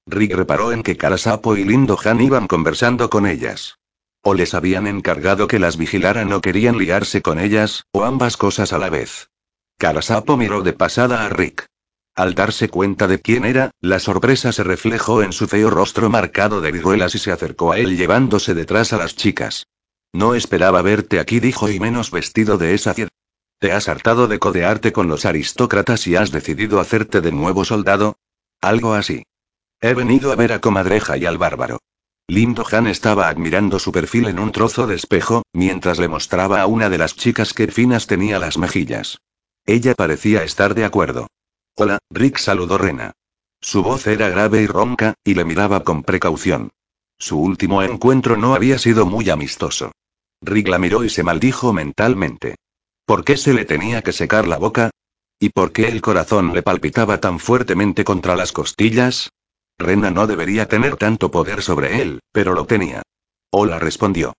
Rick 0.06 0.34
reparó 0.34 0.72
en 0.72 0.82
que 0.82 0.96
Karasapo 0.96 1.56
y 1.56 1.64
Lindo 1.64 1.98
Han 2.04 2.20
iban 2.20 2.48
conversando 2.48 3.08
con 3.08 3.26
ellas. 3.26 3.78
O 4.22 4.34
les 4.34 4.54
habían 4.54 4.86
encargado 4.86 5.46
que 5.46 5.58
las 5.58 5.76
vigilaran 5.76 6.32
o 6.32 6.40
querían 6.40 6.78
liarse 6.78 7.22
con 7.22 7.38
ellas, 7.38 7.84
o 7.92 8.04
ambas 8.04 8.36
cosas 8.36 8.72
a 8.72 8.78
la 8.78 8.90
vez. 8.90 9.28
Karasapo 9.78 10.36
miró 10.36 10.62
de 10.62 10.72
pasada 10.72 11.24
a 11.24 11.28
Rick. 11.28 11.66
Al 12.14 12.34
darse 12.34 12.68
cuenta 12.68 13.08
de 13.08 13.20
quién 13.20 13.46
era, 13.46 13.70
la 13.80 13.98
sorpresa 13.98 14.52
se 14.52 14.62
reflejó 14.62 15.22
en 15.22 15.32
su 15.32 15.48
feo 15.48 15.70
rostro 15.70 16.10
marcado 16.10 16.60
de 16.60 16.70
viruelas 16.70 17.14
y 17.14 17.18
se 17.18 17.32
acercó 17.32 17.72
a 17.72 17.78
él 17.78 17.96
llevándose 17.96 18.54
detrás 18.54 18.92
a 18.92 18.98
las 18.98 19.16
chicas. 19.16 19.66
No 20.12 20.34
esperaba 20.34 20.82
verte 20.82 21.20
aquí, 21.20 21.40
dijo 21.40 21.70
y 21.70 21.80
menos 21.80 22.10
vestido 22.10 22.58
de 22.58 22.74
esa 22.74 22.92
ciudad. 22.92 23.08
¿Te 23.58 23.72
has 23.72 23.88
hartado 23.88 24.28
de 24.28 24.38
codearte 24.38 24.92
con 24.92 25.08
los 25.08 25.24
aristócratas 25.24 26.06
y 26.06 26.16
has 26.16 26.32
decidido 26.32 26.80
hacerte 26.80 27.22
de 27.22 27.32
nuevo 27.32 27.64
soldado? 27.64 28.16
Algo 28.60 28.92
así. 28.92 29.22
He 29.80 29.94
venido 29.94 30.32
a 30.32 30.36
ver 30.36 30.52
a 30.52 30.60
Comadreja 30.60 31.16
y 31.16 31.24
al 31.24 31.38
bárbaro. 31.38 31.78
Lindo 32.28 32.64
Han 32.70 32.88
estaba 32.88 33.28
admirando 33.28 33.78
su 33.78 33.90
perfil 33.90 34.28
en 34.28 34.38
un 34.38 34.52
trozo 34.52 34.86
de 34.86 34.96
espejo, 34.96 35.44
mientras 35.52 35.98
le 35.98 36.08
mostraba 36.08 36.60
a 36.60 36.66
una 36.66 36.90
de 36.90 36.98
las 36.98 37.16
chicas 37.16 37.54
qué 37.54 37.68
finas 37.68 38.06
tenía 38.06 38.38
las 38.38 38.58
mejillas. 38.58 39.18
Ella 39.64 39.94
parecía 39.94 40.42
estar 40.44 40.74
de 40.74 40.84
acuerdo. 40.84 41.28
Hola, 41.74 41.98
Rick 42.10 42.36
saludó 42.36 42.76
Rena. 42.76 43.12
Su 43.58 43.82
voz 43.82 44.06
era 44.06 44.28
grave 44.28 44.60
y 44.60 44.66
ronca, 44.66 45.14
y 45.24 45.34
le 45.34 45.46
miraba 45.46 45.84
con 45.84 46.02
precaución. 46.02 46.70
Su 47.18 47.40
último 47.40 47.82
encuentro 47.82 48.36
no 48.36 48.54
había 48.54 48.78
sido 48.78 49.06
muy 49.06 49.30
amistoso. 49.30 49.92
Rick 50.42 50.68
la 50.68 50.78
miró 50.78 51.02
y 51.02 51.08
se 51.08 51.22
maldijo 51.22 51.72
mentalmente. 51.72 52.56
¿Por 53.06 53.24
qué 53.24 53.38
se 53.38 53.54
le 53.54 53.64
tenía 53.64 54.02
que 54.02 54.12
secar 54.12 54.46
la 54.46 54.58
boca? 54.58 54.90
¿Y 55.40 55.48
por 55.48 55.72
qué 55.72 55.88
el 55.88 56.02
corazón 56.02 56.52
le 56.52 56.62
palpitaba 56.62 57.20
tan 57.20 57.38
fuertemente 57.38 58.04
contra 58.04 58.36
las 58.36 58.52
costillas? 58.52 59.30
Rena 59.78 60.10
no 60.10 60.26
debería 60.26 60.68
tener 60.68 60.96
tanto 60.96 61.30
poder 61.30 61.62
sobre 61.62 62.02
él, 62.02 62.20
pero 62.32 62.52
lo 62.52 62.66
tenía. 62.66 63.02
Hola 63.50 63.78
respondió. 63.78 64.34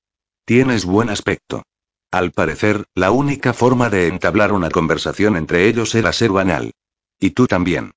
Tienes 0.45 0.85
buen 0.85 1.09
aspecto. 1.09 1.63
Al 2.11 2.31
parecer, 2.31 2.85
la 2.93 3.09
única 3.09 3.53
forma 3.53 3.89
de 3.89 4.07
entablar 4.07 4.51
una 4.51 4.69
conversación 4.69 5.35
entre 5.35 5.67
ellos 5.67 5.95
era 5.95 6.13
ser 6.13 6.29
banal. 6.29 6.73
Y 7.23 7.31
tú 7.31 7.47
también. 7.47 7.93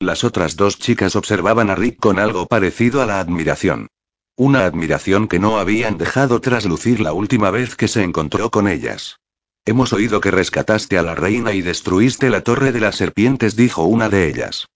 Las 0.00 0.24
otras 0.24 0.56
dos 0.56 0.80
chicas 0.80 1.14
observaban 1.14 1.70
a 1.70 1.76
Rick 1.76 2.00
con 2.00 2.18
algo 2.18 2.46
parecido 2.46 3.02
a 3.02 3.06
la 3.06 3.20
admiración. 3.20 3.86
Una 4.34 4.64
admiración 4.64 5.28
que 5.28 5.38
no 5.38 5.60
habían 5.60 5.96
dejado 5.96 6.40
traslucir 6.40 6.98
la 6.98 7.12
última 7.12 7.52
vez 7.52 7.76
que 7.76 7.86
se 7.86 8.02
encontró 8.02 8.50
con 8.50 8.66
ellas. 8.66 9.20
Hemos 9.64 9.92
oído 9.92 10.20
que 10.20 10.32
rescataste 10.32 10.98
a 10.98 11.04
la 11.04 11.14
reina 11.14 11.52
y 11.52 11.62
destruiste 11.62 12.30
la 12.30 12.40
torre 12.40 12.72
de 12.72 12.80
las 12.80 12.96
serpientes, 12.96 13.54
dijo 13.54 13.84
una 13.84 14.08
de 14.08 14.26
ellas. 14.26 14.66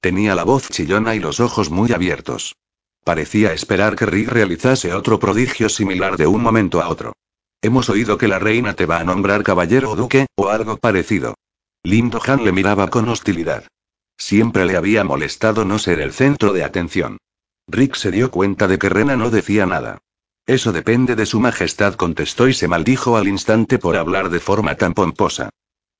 Tenía 0.00 0.36
la 0.36 0.44
voz 0.44 0.68
chillona 0.68 1.16
y 1.16 1.18
los 1.18 1.40
ojos 1.40 1.68
muy 1.68 1.90
abiertos. 1.90 2.54
Parecía 3.02 3.52
esperar 3.52 3.96
que 3.96 4.06
Rick 4.06 4.28
realizase 4.28 4.94
otro 4.94 5.18
prodigio 5.18 5.68
similar 5.68 6.16
de 6.16 6.28
un 6.28 6.42
momento 6.42 6.80
a 6.80 6.90
otro. 6.90 7.14
Hemos 7.60 7.90
oído 7.90 8.18
que 8.18 8.28
la 8.28 8.38
reina 8.38 8.74
te 8.74 8.86
va 8.86 9.00
a 9.00 9.04
nombrar 9.04 9.42
caballero 9.42 9.90
o 9.90 9.96
duque, 9.96 10.26
o 10.36 10.46
algo 10.46 10.76
parecido. 10.76 11.34
Lindo 11.82 12.20
Han 12.26 12.44
le 12.44 12.52
miraba 12.52 12.88
con 12.88 13.08
hostilidad. 13.08 13.64
Siempre 14.16 14.64
le 14.64 14.76
había 14.76 15.04
molestado 15.04 15.64
no 15.64 15.78
ser 15.78 16.00
el 16.00 16.12
centro 16.12 16.52
de 16.52 16.64
atención. 16.64 17.18
Rick 17.68 17.94
se 17.94 18.10
dio 18.10 18.30
cuenta 18.30 18.66
de 18.66 18.78
que 18.78 18.88
Rena 18.88 19.16
no 19.16 19.30
decía 19.30 19.66
nada. 19.66 19.98
Eso 20.46 20.72
depende 20.72 21.14
de 21.14 21.26
su 21.26 21.40
majestad, 21.40 21.94
contestó 21.94 22.48
y 22.48 22.54
se 22.54 22.68
maldijo 22.68 23.16
al 23.16 23.28
instante 23.28 23.78
por 23.78 23.96
hablar 23.96 24.30
de 24.30 24.40
forma 24.40 24.74
tan 24.76 24.94
pomposa. 24.94 25.50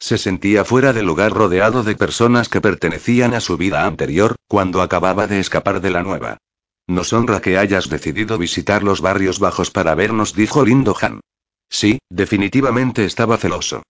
Se 0.00 0.16
sentía 0.16 0.64
fuera 0.64 0.92
de 0.92 1.02
lugar 1.02 1.32
rodeado 1.32 1.82
de 1.82 1.96
personas 1.96 2.48
que 2.48 2.60
pertenecían 2.60 3.34
a 3.34 3.40
su 3.40 3.56
vida 3.56 3.84
anterior, 3.84 4.36
cuando 4.46 4.80
acababa 4.80 5.26
de 5.26 5.38
escapar 5.40 5.80
de 5.80 5.90
la 5.90 6.02
nueva. 6.02 6.38
Nos 6.86 7.12
honra 7.12 7.40
que 7.40 7.58
hayas 7.58 7.90
decidido 7.90 8.38
visitar 8.38 8.82
los 8.82 9.02
barrios 9.02 9.38
bajos 9.38 9.70
para 9.70 9.94
vernos, 9.94 10.34
dijo 10.34 10.64
Lindo 10.64 10.96
Han. 11.00 11.20
Sí, 11.68 11.98
definitivamente 12.08 13.04
estaba 13.04 13.36
celoso. 13.36 13.82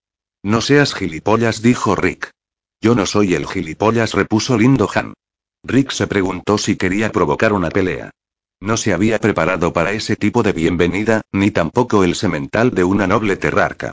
No 0.43 0.61
seas 0.61 0.93
gilipollas, 0.93 1.61
dijo 1.61 1.95
Rick. 1.95 2.31
Yo 2.81 2.95
no 2.95 3.05
soy 3.05 3.33
el 3.33 3.45
gilipollas, 3.45 4.13
repuso 4.13 4.57
Lindo 4.57 4.89
Han. 4.93 5.13
Rick 5.63 5.91
se 5.91 6.07
preguntó 6.07 6.57
si 6.57 6.77
quería 6.77 7.11
provocar 7.11 7.51
una 7.51 7.69
pelea. 7.69 8.11
No 8.61 8.77
se 8.77 8.93
había 8.93 9.19
preparado 9.19 9.73
para 9.73 9.91
ese 9.91 10.15
tipo 10.15 10.43
de 10.43 10.53
bienvenida, 10.53 11.21
ni 11.33 11.51
tampoco 11.51 12.03
el 12.03 12.15
semental 12.15 12.71
de 12.71 12.85
una 12.85 13.07
noble 13.07 13.35
terrarca. 13.35 13.91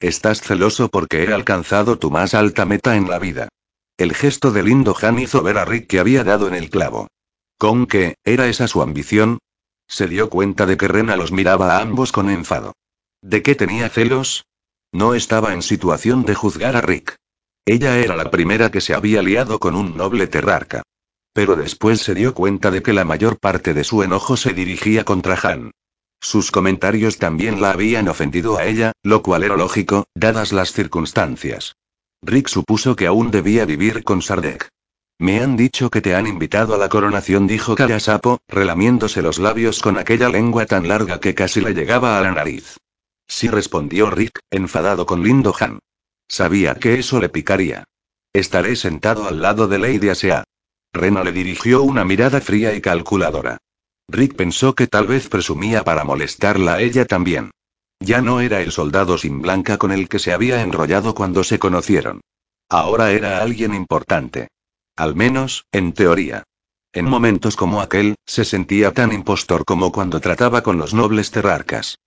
Estás 0.00 0.40
celoso 0.40 0.88
porque 0.88 1.24
he 1.24 1.32
alcanzado 1.32 1.98
tu 1.98 2.10
más 2.10 2.34
alta 2.34 2.64
meta 2.64 2.96
en 2.96 3.10
la 3.10 3.18
vida. 3.18 3.48
El 3.96 4.14
gesto 4.14 4.52
de 4.52 4.62
Lindo 4.62 4.96
Han 5.02 5.18
hizo 5.18 5.42
ver 5.42 5.58
a 5.58 5.64
Rick 5.64 5.88
que 5.88 5.98
había 5.98 6.22
dado 6.22 6.46
en 6.46 6.54
el 6.54 6.70
clavo. 6.70 7.08
¿Con 7.58 7.86
qué? 7.86 8.14
¿Era 8.22 8.46
esa 8.46 8.68
su 8.68 8.82
ambición? 8.82 9.38
Se 9.88 10.06
dio 10.06 10.30
cuenta 10.30 10.66
de 10.66 10.76
que 10.76 10.86
Rena 10.86 11.16
los 11.16 11.32
miraba 11.32 11.76
a 11.76 11.80
ambos 11.80 12.12
con 12.12 12.30
enfado. 12.30 12.74
¿De 13.20 13.42
qué 13.42 13.56
tenía 13.56 13.88
celos? 13.88 14.44
No 14.92 15.14
estaba 15.14 15.52
en 15.52 15.62
situación 15.62 16.24
de 16.24 16.34
juzgar 16.34 16.74
a 16.76 16.80
Rick. 16.80 17.16
Ella 17.66 17.98
era 17.98 18.16
la 18.16 18.30
primera 18.30 18.70
que 18.70 18.80
se 18.80 18.94
había 18.94 19.22
liado 19.22 19.58
con 19.58 19.76
un 19.76 19.96
noble 19.96 20.26
terrarca. 20.26 20.82
Pero 21.34 21.56
después 21.56 22.00
se 22.00 22.14
dio 22.14 22.32
cuenta 22.32 22.70
de 22.70 22.82
que 22.82 22.94
la 22.94 23.04
mayor 23.04 23.38
parte 23.38 23.74
de 23.74 23.84
su 23.84 24.02
enojo 24.02 24.36
se 24.36 24.54
dirigía 24.54 25.04
contra 25.04 25.38
Han. 25.42 25.72
Sus 26.20 26.50
comentarios 26.50 27.18
también 27.18 27.60
la 27.60 27.72
habían 27.72 28.08
ofendido 28.08 28.56
a 28.56 28.64
ella, 28.64 28.92
lo 29.02 29.22
cual 29.22 29.44
era 29.44 29.56
lógico, 29.56 30.06
dadas 30.14 30.52
las 30.52 30.72
circunstancias. 30.72 31.76
Rick 32.22 32.48
supuso 32.48 32.96
que 32.96 33.06
aún 33.06 33.30
debía 33.30 33.66
vivir 33.66 34.02
con 34.02 34.22
Sardek. 34.22 34.68
Me 35.20 35.40
han 35.40 35.56
dicho 35.56 35.90
que 35.90 36.00
te 36.00 36.14
han 36.14 36.26
invitado 36.26 36.74
a 36.74 36.78
la 36.78 36.88
coronación, 36.88 37.46
dijo 37.46 37.74
Karasapo, 37.74 38.38
relamiéndose 38.48 39.20
los 39.20 39.38
labios 39.38 39.80
con 39.80 39.98
aquella 39.98 40.28
lengua 40.28 40.64
tan 40.66 40.88
larga 40.88 41.20
que 41.20 41.34
casi 41.34 41.60
le 41.60 41.74
llegaba 41.74 42.18
a 42.18 42.22
la 42.22 42.32
nariz. 42.32 42.78
Sí 43.28 43.48
respondió 43.48 44.10
Rick, 44.10 44.40
enfadado 44.50 45.06
con 45.06 45.22
Lindo 45.22 45.54
Han. 45.60 45.78
Sabía 46.26 46.74
que 46.74 46.98
eso 46.98 47.20
le 47.20 47.28
picaría. 47.28 47.84
Estaré 48.32 48.74
sentado 48.74 49.28
al 49.28 49.40
lado 49.40 49.68
de 49.68 49.78
Lady 49.78 50.08
Asea. 50.08 50.44
Rena 50.92 51.22
le 51.22 51.32
dirigió 51.32 51.82
una 51.82 52.04
mirada 52.04 52.40
fría 52.40 52.74
y 52.74 52.80
calculadora. 52.80 53.58
Rick 54.08 54.34
pensó 54.34 54.74
que 54.74 54.86
tal 54.86 55.06
vez 55.06 55.28
presumía 55.28 55.84
para 55.84 56.04
molestarla 56.04 56.74
a 56.74 56.80
ella 56.80 57.04
también. 57.04 57.50
Ya 58.00 58.22
no 58.22 58.40
era 58.40 58.62
el 58.62 58.72
soldado 58.72 59.18
sin 59.18 59.42
blanca 59.42 59.76
con 59.76 59.92
el 59.92 60.08
que 60.08 60.18
se 60.18 60.32
había 60.32 60.62
enrollado 60.62 61.14
cuando 61.14 61.44
se 61.44 61.58
conocieron. 61.58 62.22
Ahora 62.70 63.12
era 63.12 63.42
alguien 63.42 63.74
importante. 63.74 64.48
Al 64.96 65.14
menos, 65.14 65.66
en 65.72 65.92
teoría. 65.92 66.44
En 66.92 67.04
momentos 67.04 67.56
como 67.56 67.80
aquel, 67.80 68.14
se 68.24 68.44
sentía 68.44 68.92
tan 68.92 69.12
impostor 69.12 69.64
como 69.64 69.92
cuando 69.92 70.20
trataba 70.20 70.62
con 70.62 70.78
los 70.78 70.94
nobles 70.94 71.30
terrarcas. 71.30 71.98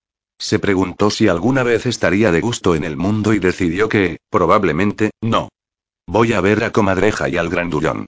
Se 0.42 0.58
preguntó 0.58 1.08
si 1.08 1.28
alguna 1.28 1.62
vez 1.62 1.86
estaría 1.86 2.32
de 2.32 2.40
gusto 2.40 2.74
en 2.74 2.82
el 2.82 2.96
mundo 2.96 3.32
y 3.32 3.38
decidió 3.38 3.88
que, 3.88 4.18
probablemente, 4.28 5.12
no. 5.20 5.50
Voy 6.04 6.32
a 6.32 6.40
ver 6.40 6.64
a 6.64 6.72
comadreja 6.72 7.28
y 7.28 7.36
al 7.36 7.48
grandullón. 7.48 8.06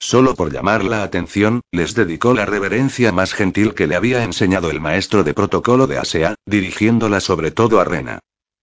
Solo 0.00 0.34
por 0.34 0.52
llamar 0.52 0.82
la 0.82 1.04
atención, 1.04 1.60
les 1.70 1.94
dedicó 1.94 2.34
la 2.34 2.44
reverencia 2.44 3.12
más 3.12 3.34
gentil 3.34 3.72
que 3.74 3.86
le 3.86 3.94
había 3.94 4.24
enseñado 4.24 4.68
el 4.68 4.80
maestro 4.80 5.22
de 5.22 5.32
protocolo 5.32 5.86
de 5.86 5.98
Asea, 5.98 6.34
dirigiéndola 6.44 7.20
sobre 7.20 7.52
todo 7.52 7.78
a 7.78 7.84
Rena. 7.84 8.18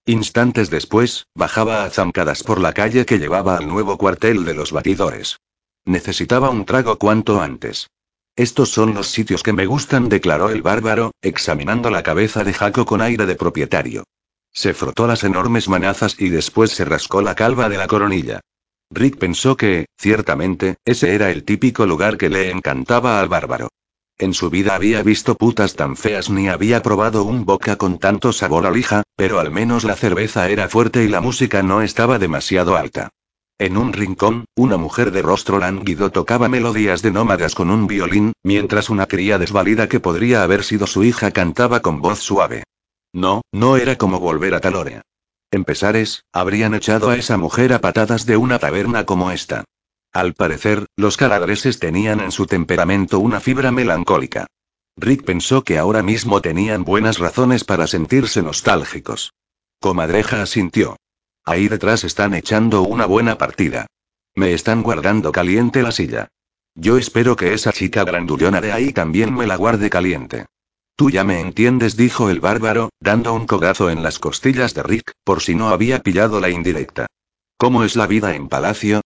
Instantes 0.05 0.69
después, 0.69 1.26
bajaba 1.34 1.86
a 1.86 1.89
zancadas 1.89 2.43
por 2.43 2.59
la 2.59 2.74
calle 2.74 3.05
que 3.05 3.19
llevaba 3.19 3.55
al 3.55 3.69
nuevo 3.69 3.97
cuartel 3.97 4.43
de 4.43 4.53
los 4.53 4.74
batidores. 4.74 5.39
Necesitaba 5.86 6.49
un 6.49 6.65
trago 6.65 6.97
cuanto 6.97 7.39
antes. 7.39 7.88
Estos 8.36 8.70
son 8.70 8.96
los 8.96 9.10
sitios 9.10 9.44
que 9.44 9.54
me 9.54 9.68
gustan, 9.68 10.10
declaró 10.10 10.50
el 10.50 10.64
bárbaro, 10.64 11.12
examinando 11.22 11.92
la 11.92 12.02
cabeza 12.02 12.44
de 12.44 12.54
Jaco 12.54 12.84
con 12.86 13.02
aire 13.02 13.28
de 13.28 13.36
propietario. 13.36 14.06
Se 14.52 14.74
frotó 14.74 15.06
las 15.06 15.24
enormes 15.24 15.70
manazas 15.70 16.16
y 16.20 16.30
después 16.30 16.72
se 16.72 16.84
rascó 16.84 17.22
la 17.22 17.36
calva 17.36 17.70
de 17.70 17.78
la 17.78 17.88
coronilla. 17.88 18.40
Rick 18.90 19.18
pensó 19.18 19.56
que, 19.56 19.86
ciertamente, 19.98 20.78
ese 20.84 21.14
era 21.14 21.30
el 21.30 21.44
típico 21.44 21.86
lugar 21.86 22.18
que 22.18 22.30
le 22.30 22.50
encantaba 22.50 23.20
al 23.20 23.30
bárbaro. 23.30 23.70
En 24.18 24.34
su 24.34 24.50
vida 24.50 24.76
había 24.76 25.04
visto 25.04 25.36
putas 25.36 25.76
tan 25.76 25.96
feas 25.96 26.30
ni 26.30 26.50
había 26.50 26.82
probado 26.82 27.24
un 27.24 27.46
boca 27.46 27.76
con 27.76 28.00
tanto 28.00 28.32
sabor 28.34 28.66
a 28.66 28.72
lija, 28.72 29.04
pero 29.16 29.40
al 29.40 29.52
menos 29.52 29.84
la 29.84 29.96
cerveza 29.96 30.50
era 30.50 30.70
fuerte 30.70 31.04
y 31.04 31.08
la 31.08 31.22
música 31.22 31.62
no 31.62 31.82
estaba 31.82 32.20
demasiado 32.20 32.78
alta. 32.78 33.10
En 33.64 33.78
un 33.78 33.93
rincón, 33.93 34.43
una 34.57 34.76
mujer 34.76 35.11
de 35.11 35.22
rostro 35.22 35.57
lánguido 35.57 36.11
tocaba 36.11 36.49
melodías 36.49 37.01
de 37.01 37.11
nómadas 37.11 37.55
con 37.55 37.70
un 37.70 37.88
violín, 37.88 38.34
mientras 38.43 38.89
una 38.89 39.05
cría 39.05 39.39
desvalida 39.39 39.88
que 39.88 40.01
podría 40.01 40.43
haber 40.43 40.66
sido 40.66 40.86
su 40.86 41.05
hija 41.05 41.32
cantaba 41.32 41.80
con 41.80 42.01
voz 42.01 42.20
suave. 42.20 42.64
No, 43.14 43.41
no 43.53 43.78
era 43.78 43.97
como 43.97 44.20
volver 44.20 44.53
a 44.53 44.59
Talorea. 44.59 45.03
En 45.49 45.64
Pesares, 45.64 46.26
habrían 46.34 46.74
echado 46.74 47.09
a 47.09 47.16
esa 47.16 47.38
mujer 47.38 47.72
a 47.72 47.80
patadas 47.80 48.26
de 48.26 48.36
una 48.36 48.59
taberna 48.59 49.05
como 49.05 49.32
esta. 49.32 49.64
Al 50.11 50.34
parecer, 50.34 50.88
los 50.97 51.16
caladreses 51.16 51.80
tenían 51.80 52.20
en 52.20 52.34
su 52.34 52.47
temperamento 52.47 53.20
una 53.20 53.39
fibra 53.39 53.72
melancólica. 53.72 54.45
Rick 54.97 55.24
pensó 55.24 55.64
que 55.64 55.78
ahora 55.78 56.03
mismo 56.03 56.41
tenían 56.41 56.84
buenas 56.84 57.18
razones 57.18 57.64
para 57.64 57.88
sentirse 57.88 58.41
nostálgicos. 58.41 59.32
Comadreja 59.80 60.41
asintió. 60.41 60.97
Ahí 61.46 61.68
detrás 61.68 62.04
están 62.04 62.34
echando 62.34 62.84
una 62.84 63.06
buena 63.06 63.38
partida. 63.38 63.88
Me 64.36 64.54
están 64.54 64.82
guardando 64.82 65.32
caliente 65.32 65.84
la 65.84 65.91
silla. 65.91 66.30
Yo 66.76 66.98
espero 66.98 67.36
que 67.36 67.54
esa 67.54 67.72
chica 67.72 68.04
grandullona 68.04 68.62
de 68.62 68.72
ahí 68.72 68.94
también 68.94 69.34
me 69.34 69.46
la 69.46 69.58
guarde 69.58 69.89
caliente. 69.89 70.46
Tú 70.96 71.10
ya 71.10 71.24
me 71.24 71.39
entiendes, 71.39 71.98
dijo 71.98 72.30
el 72.30 72.39
bárbaro, 72.39 72.89
dando 73.00 73.34
un 73.34 73.46
codazo 73.46 73.89
en 73.89 74.04
las 74.04 74.20
costillas 74.20 74.74
de 74.74 74.84
Rick, 74.84 75.12
por 75.24 75.41
si 75.41 75.56
no 75.56 75.70
había 75.70 76.02
pillado 76.02 76.39
la 76.39 76.50
indirecta. 76.50 77.08
¿Cómo 77.58 77.84
es 77.84 77.96
la 77.96 78.08
vida 78.08 78.36
en 78.36 78.48
palacio? 78.48 79.02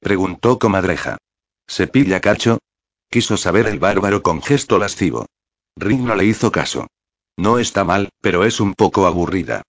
preguntó 0.00 0.58
comadreja. 0.58 1.18
¿Se 1.66 1.86
pilla 1.86 2.20
cacho? 2.20 2.58
Quiso 3.10 3.36
saber 3.36 3.66
el 3.66 3.78
bárbaro 3.78 4.22
con 4.22 4.42
gesto 4.42 4.78
lascivo. 4.78 5.26
Rick 5.76 6.00
no 6.00 6.14
le 6.14 6.24
hizo 6.24 6.50
caso. 6.50 6.86
No 7.36 7.58
está 7.58 7.84
mal, 7.84 8.08
pero 8.20 8.44
es 8.44 8.60
un 8.60 8.74
poco 8.74 9.06
aburrida. 9.06 9.62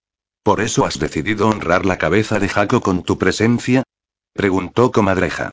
¿Por 0.43 0.59
eso 0.59 0.85
has 0.85 0.99
decidido 0.99 1.47
honrar 1.47 1.85
la 1.85 1.97
cabeza 1.97 2.37
de 2.37 2.49
Jaco 2.49 2.81
con 2.81 3.03
tu 3.03 3.17
presencia? 3.17 3.83
preguntó 4.33 4.91
comadreja. 4.91 5.51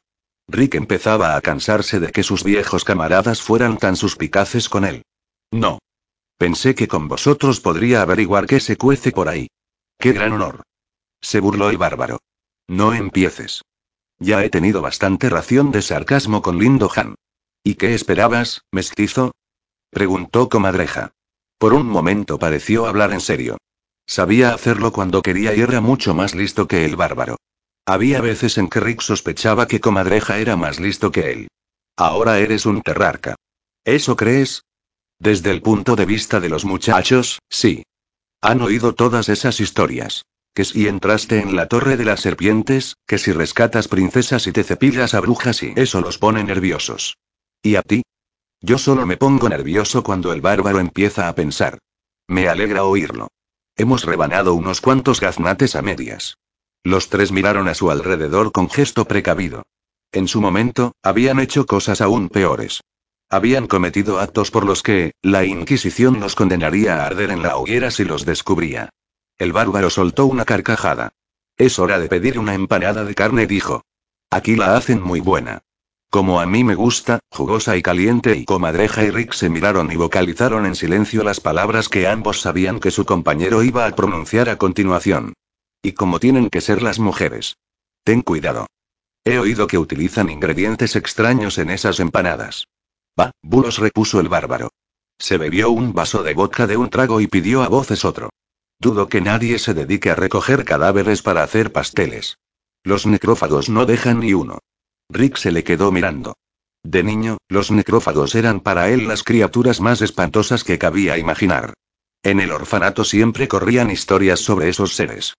Rick 0.49 0.75
empezaba 0.75 1.37
a 1.37 1.41
cansarse 1.41 2.01
de 2.01 2.11
que 2.11 2.25
sus 2.25 2.43
viejos 2.43 2.85
camaradas 2.85 3.41
fueran 3.41 3.79
tan 3.79 3.95
suspicaces 3.95 4.69
con 4.69 4.85
él. 4.85 5.05
No. 5.53 5.79
Pensé 6.39 6.75
que 6.75 6.89
con 6.89 7.07
vosotros 7.07 7.61
podría 7.61 8.03
averiguar 8.03 8.47
qué 8.47 8.59
se 8.59 8.77
cuece 8.77 9.13
por 9.13 9.29
ahí. 9.29 9.49
¡Qué 9.97 10.13
gran 10.13 10.33
honor! 10.33 10.65
Se 11.21 11.39
burló 11.39 11.71
el 11.71 11.79
bárbaro. 11.79 12.19
No 12.67 12.93
empieces. 12.93 13.63
Ya 14.19 14.45
he 14.45 14.51
tenido 14.51 14.83
bastante 14.83 15.29
ración 15.29 15.71
de 15.71 15.83
sarcasmo 15.83 16.43
con 16.43 16.59
Lindo 16.59 16.91
Han. 16.97 17.15
¿Y 17.63 17.75
qué 17.75 17.95
esperabas, 17.95 18.63
mestizo? 18.73 19.33
preguntó 19.91 20.49
comadreja. 20.49 21.13
Por 21.59 21.75
un 21.75 21.87
momento 21.87 22.39
pareció 22.39 22.87
hablar 22.87 23.13
en 23.13 23.21
serio. 23.21 23.59
Sabía 24.11 24.53
hacerlo 24.53 24.91
cuando 24.91 25.23
quería 25.23 25.55
y 25.55 25.61
era 25.61 25.81
mucho 25.81 26.15
más 26.15 26.35
listo 26.35 26.67
que 26.67 26.85
el 26.85 26.97
bárbaro. 26.97 27.37
Había 27.87 28.21
veces 28.21 28.59
en 28.59 28.67
que 28.67 28.81
Rick 28.81 29.03
sospechaba 29.03 29.69
que 29.69 29.79
Comadreja 29.79 30.39
era 30.39 30.57
más 30.57 30.81
listo 30.81 31.13
que 31.13 31.31
él. 31.31 31.49
Ahora 31.97 32.41
eres 32.41 32.67
un 32.67 32.83
terrarca. 32.83 33.37
¿Eso 33.85 34.17
crees? 34.17 34.65
Desde 35.21 35.53
el 35.53 35.63
punto 35.63 35.95
de 35.95 36.07
vista 36.07 36.41
de 36.41 36.49
los 36.49 36.65
muchachos, 36.65 37.39
sí. 37.49 37.85
Han 38.41 38.63
oído 38.63 38.97
todas 38.97 39.29
esas 39.29 39.61
historias. 39.61 40.25
Que 40.55 40.65
si 40.65 40.89
entraste 40.89 41.39
en 41.39 41.55
la 41.55 41.69
torre 41.69 41.97
de 41.97 42.05
las 42.05 42.19
serpientes, 42.19 42.97
que 43.07 43.17
si 43.17 43.31
rescatas 43.31 43.87
princesas 43.87 44.45
y 44.49 44.53
te 44.53 44.65
cepillas 44.65 45.15
a 45.15 45.21
brujas 45.21 45.63
y 45.63 45.73
eso 45.77 46.01
los 46.01 46.19
pone 46.19 46.43
nerviosos. 46.43 47.17
¿Y 47.63 47.77
a 47.77 47.83
ti? 47.83 48.03
Yo 48.61 48.77
solo 48.77 49.07
me 49.07 49.17
pongo 49.17 49.49
nervioso 49.49 50.03
cuando 50.03 50.33
el 50.33 50.41
bárbaro 50.41 50.81
empieza 50.81 51.29
a 51.29 51.35
pensar. 51.37 51.79
Me 52.27 52.49
alegra 52.49 52.83
oírlo. 52.83 53.29
Hemos 53.81 54.05
rebanado 54.05 54.53
unos 54.53 54.83
cuantos 54.83 55.23
gaznates 55.23 55.75
a 55.75 55.81
medias. 55.81 56.37
Los 56.85 57.09
tres 57.09 57.33
miraron 57.33 57.67
a 57.67 57.73
su 57.73 57.91
alrededor 57.91 58.53
con 58.53 58.69
gesto 58.69 59.07
precavido. 59.07 59.63
En 60.13 60.29
su 60.29 60.43
momento, 60.43 60.93
habían 61.03 61.41
hecho 61.41 61.65
cosas 61.65 62.03
aún 62.03 62.29
peores. 62.29 62.83
Habían 63.31 63.67
cometido 63.67 64.21
actos 64.21 64.51
por 64.51 64.67
los 64.67 64.83
que, 64.83 65.13
la 65.23 65.47
Inquisición 65.47 66.21
los 66.21 66.35
condenaría 66.35 66.97
a 66.97 67.07
arder 67.07 67.31
en 67.31 67.43
la 67.43 67.57
hoguera 67.57 67.91
si 67.91 68.05
los 68.05 68.27
descubría. 68.27 68.91
El 69.39 69.55
bárbaro 69.55 69.89
soltó 69.89 70.27
una 70.27 70.45
carcajada. 70.45 71.15
Es 71.57 71.79
hora 71.79 71.99
de 71.99 72.11
pedir 72.11 72.39
una 72.39 72.53
empanada 72.53 73.07
de 73.07 73.15
carne, 73.15 73.47
dijo. 73.47 73.81
Aquí 74.29 74.57
la 74.57 74.77
hacen 74.77 75.01
muy 75.01 75.21
buena. 75.21 75.63
Como 76.11 76.41
a 76.41 76.47
mí 76.47 76.65
me 76.65 76.75
gusta, 76.75 77.21
jugosa 77.31 77.77
y 77.77 77.83
caliente 77.83 78.37
y 78.37 78.45
comadreja 78.45 79.05
y 79.05 79.11
Rick 79.11 79.33
se 79.33 79.49
miraron 79.49 79.93
y 79.93 79.97
vocalizaron 79.97 80.67
en 80.67 80.75
silencio 80.75 81.23
las 81.23 81.39
palabras 81.39 81.89
que 81.89 82.09
ambos 82.09 82.41
sabían 82.41 82.81
que 82.81 82.91
su 82.91 83.05
compañero 83.05 83.63
iba 83.63 83.87
a 83.87 83.95
pronunciar 83.95 84.49
a 84.49 84.59
continuación. 84.59 85.35
Y 85.83 85.93
como 85.93 86.19
tienen 86.19 86.51
que 86.51 86.61
ser 86.61 86.83
las 86.83 86.99
mujeres. 86.99 87.59
Ten 88.03 88.23
cuidado. 88.23 88.67
He 89.25 89.39
oído 89.39 89.69
que 89.69 89.79
utilizan 89.79 90.31
ingredientes 90.31 90.97
extraños 90.97 91.59
en 91.59 91.71
esas 91.71 92.01
empanadas. 92.01 92.67
Va, 93.19 93.31
bulos 93.41 93.79
repuso 93.79 94.19
el 94.19 94.29
bárbaro. 94.29 94.71
Se 95.17 95.39
bebió 95.39 95.71
un 95.71 95.93
vaso 95.93 96.25
de 96.25 96.35
vodka 96.35 96.67
de 96.67 96.77
un 96.77 96.91
trago 96.91 97.21
y 97.21 97.29
pidió 97.29 97.63
a 97.63 97.69
voces 97.69 98.05
otro. 98.05 98.31
Dudo 98.81 99.09
que 99.09 99.21
nadie 99.21 99.61
se 99.61 99.75
dedique 99.75 100.11
a 100.11 100.17
recoger 100.17 100.65
cadáveres 100.65 101.23
para 101.23 101.45
hacer 101.45 101.71
pasteles. 101.71 102.37
Los 102.83 103.07
necrófagos 103.07 103.69
no 103.69 103.87
dejan 103.87 104.19
ni 104.19 104.35
uno. 104.35 104.59
Rick 105.11 105.37
se 105.37 105.53
le 105.53 105.65
quedó 105.65 105.93
mirando. 105.93 106.37
De 106.83 107.03
niño, 107.03 107.39
los 107.49 107.71
necrófagos 107.71 108.35
eran 108.35 108.61
para 108.61 108.89
él 108.89 109.07
las 109.07 109.23
criaturas 109.23 109.81
más 109.81 110.01
espantosas 110.01 110.65
que 110.65 110.79
cabía 110.79 111.19
imaginar. 111.19 111.75
En 112.23 112.41
el 112.41 112.53
orfanato 112.53 113.05
siempre 113.05 113.49
corrían 113.49 113.91
historias 113.91 114.41
sobre 114.41 114.69
esos 114.69 114.95
seres. 114.95 115.35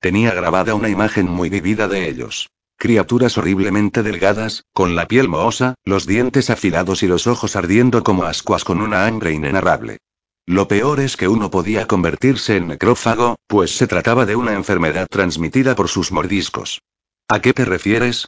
Tenía 0.00 0.32
grabada 0.32 0.74
una 0.74 0.88
imagen 0.88 1.28
muy 1.28 1.48
vivida 1.48 1.88
de 1.88 2.08
ellos. 2.08 2.48
Criaturas 2.78 3.38
horriblemente 3.38 4.02
delgadas, 4.02 4.64
con 4.72 4.94
la 4.94 5.08
piel 5.08 5.28
mohosa, 5.28 5.74
los 5.84 6.06
dientes 6.06 6.50
afilados 6.50 7.02
y 7.02 7.06
los 7.06 7.26
ojos 7.26 7.56
ardiendo 7.56 8.04
como 8.04 8.24
ascuas 8.24 8.64
con 8.64 8.80
una 8.80 9.06
hambre 9.06 9.32
inenarrable. 9.32 9.98
Lo 10.44 10.68
peor 10.68 11.00
es 11.00 11.16
que 11.16 11.26
uno 11.26 11.50
podía 11.50 11.86
convertirse 11.86 12.56
en 12.56 12.68
necrófago, 12.68 13.36
pues 13.46 13.76
se 13.76 13.86
trataba 13.86 14.26
de 14.26 14.36
una 14.36 14.52
enfermedad 14.52 15.08
transmitida 15.10 15.74
por 15.74 15.88
sus 15.88 16.12
mordiscos. 16.12 16.82
¿A 17.28 17.40
qué 17.40 17.52
te 17.52 17.64
refieres? 17.64 18.26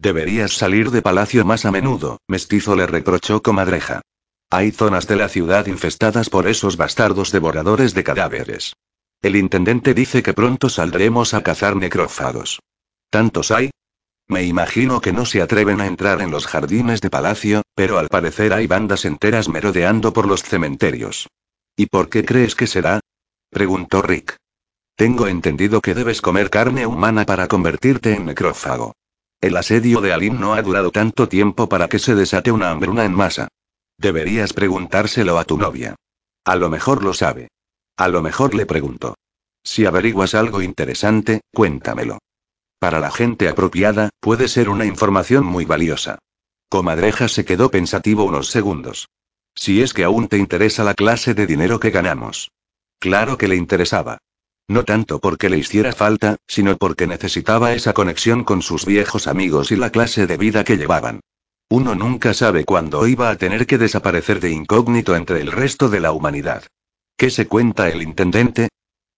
Deberías 0.00 0.52
salir 0.52 0.92
de 0.92 1.02
palacio 1.02 1.44
más 1.44 1.64
a 1.64 1.72
menudo, 1.72 2.18
mestizo 2.28 2.76
le 2.76 2.86
reprochó 2.86 3.42
comadreja. 3.42 4.02
Hay 4.48 4.70
zonas 4.70 5.08
de 5.08 5.16
la 5.16 5.28
ciudad 5.28 5.66
infestadas 5.66 6.30
por 6.30 6.46
esos 6.46 6.76
bastardos 6.76 7.32
devoradores 7.32 7.94
de 7.94 8.04
cadáveres. 8.04 8.74
El 9.20 9.34
intendente 9.34 9.94
dice 9.94 10.22
que 10.22 10.32
pronto 10.32 10.68
saldremos 10.68 11.34
a 11.34 11.42
cazar 11.42 11.74
necrófagos. 11.74 12.60
¿Tantos 13.10 13.50
hay? 13.50 13.70
Me 14.28 14.44
imagino 14.44 15.00
que 15.00 15.12
no 15.12 15.26
se 15.26 15.42
atreven 15.42 15.80
a 15.80 15.86
entrar 15.86 16.20
en 16.20 16.30
los 16.30 16.46
jardines 16.46 17.00
de 17.00 17.10
palacio, 17.10 17.62
pero 17.74 17.98
al 17.98 18.08
parecer 18.08 18.52
hay 18.52 18.68
bandas 18.68 19.04
enteras 19.04 19.48
merodeando 19.48 20.12
por 20.12 20.28
los 20.28 20.44
cementerios. 20.44 21.28
¿Y 21.76 21.86
por 21.86 22.08
qué 22.08 22.24
crees 22.24 22.54
que 22.54 22.68
será? 22.68 23.00
preguntó 23.50 24.02
Rick. 24.02 24.36
Tengo 24.94 25.26
entendido 25.26 25.80
que 25.80 25.94
debes 25.94 26.20
comer 26.20 26.50
carne 26.50 26.86
humana 26.86 27.24
para 27.24 27.48
convertirte 27.48 28.14
en 28.14 28.26
necrófago. 28.26 28.94
El 29.40 29.56
asedio 29.56 30.00
de 30.00 30.12
Alim 30.12 30.40
no 30.40 30.54
ha 30.54 30.62
durado 30.62 30.90
tanto 30.90 31.28
tiempo 31.28 31.68
para 31.68 31.88
que 31.88 32.00
se 32.00 32.16
desate 32.16 32.50
una 32.50 32.70
hambruna 32.70 33.04
en 33.04 33.14
masa. 33.14 33.48
Deberías 33.96 34.52
preguntárselo 34.52 35.38
a 35.38 35.44
tu 35.44 35.56
novia. 35.56 35.94
A 36.44 36.56
lo 36.56 36.68
mejor 36.68 37.04
lo 37.04 37.14
sabe. 37.14 37.48
A 37.96 38.08
lo 38.08 38.20
mejor 38.20 38.54
le 38.54 38.66
pregunto. 38.66 39.14
Si 39.62 39.86
averiguas 39.86 40.34
algo 40.34 40.60
interesante, 40.60 41.42
cuéntamelo. 41.52 42.18
Para 42.80 42.98
la 43.00 43.10
gente 43.10 43.48
apropiada, 43.48 44.10
puede 44.20 44.48
ser 44.48 44.68
una 44.68 44.86
información 44.86 45.44
muy 45.44 45.64
valiosa. 45.64 46.18
Comadreja 46.68 47.28
se 47.28 47.44
quedó 47.44 47.70
pensativo 47.70 48.24
unos 48.24 48.50
segundos. 48.50 49.08
Si 49.54 49.82
es 49.82 49.94
que 49.94 50.04
aún 50.04 50.28
te 50.28 50.38
interesa 50.38 50.84
la 50.84 50.94
clase 50.94 51.34
de 51.34 51.46
dinero 51.46 51.80
que 51.80 51.90
ganamos. 51.90 52.50
Claro 52.98 53.38
que 53.38 53.48
le 53.48 53.56
interesaba. 53.56 54.18
No 54.68 54.84
tanto 54.84 55.18
porque 55.18 55.48
le 55.48 55.56
hiciera 55.56 55.92
falta, 55.92 56.36
sino 56.46 56.76
porque 56.76 57.06
necesitaba 57.06 57.72
esa 57.72 57.94
conexión 57.94 58.44
con 58.44 58.60
sus 58.60 58.84
viejos 58.84 59.26
amigos 59.26 59.72
y 59.72 59.76
la 59.76 59.90
clase 59.90 60.26
de 60.26 60.36
vida 60.36 60.62
que 60.62 60.76
llevaban. 60.76 61.20
Uno 61.70 61.94
nunca 61.94 62.34
sabe 62.34 62.64
cuándo 62.64 63.06
iba 63.06 63.30
a 63.30 63.36
tener 63.36 63.66
que 63.66 63.78
desaparecer 63.78 64.40
de 64.40 64.50
incógnito 64.50 65.16
entre 65.16 65.40
el 65.40 65.52
resto 65.52 65.88
de 65.88 66.00
la 66.00 66.12
humanidad. 66.12 66.64
¿Qué 67.16 67.30
se 67.30 67.46
cuenta 67.46 67.88
el 67.88 68.02
intendente? 68.02 68.68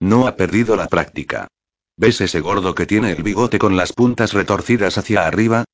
No 0.01 0.27
ha 0.27 0.37
perdido 0.37 0.77
la 0.77 0.87
práctica. 0.87 1.49
¿Ves 1.97 2.21
ese 2.21 2.41
gordo 2.41 2.75
que 2.75 2.87
tiene 2.87 3.13
el 3.13 3.23
bigote 3.23 3.59
con 3.59 3.77
las 3.77 3.93
puntas 3.93 4.33
retorcidas 4.33 4.99
hacia 4.99 5.27
arriba? 5.27 5.65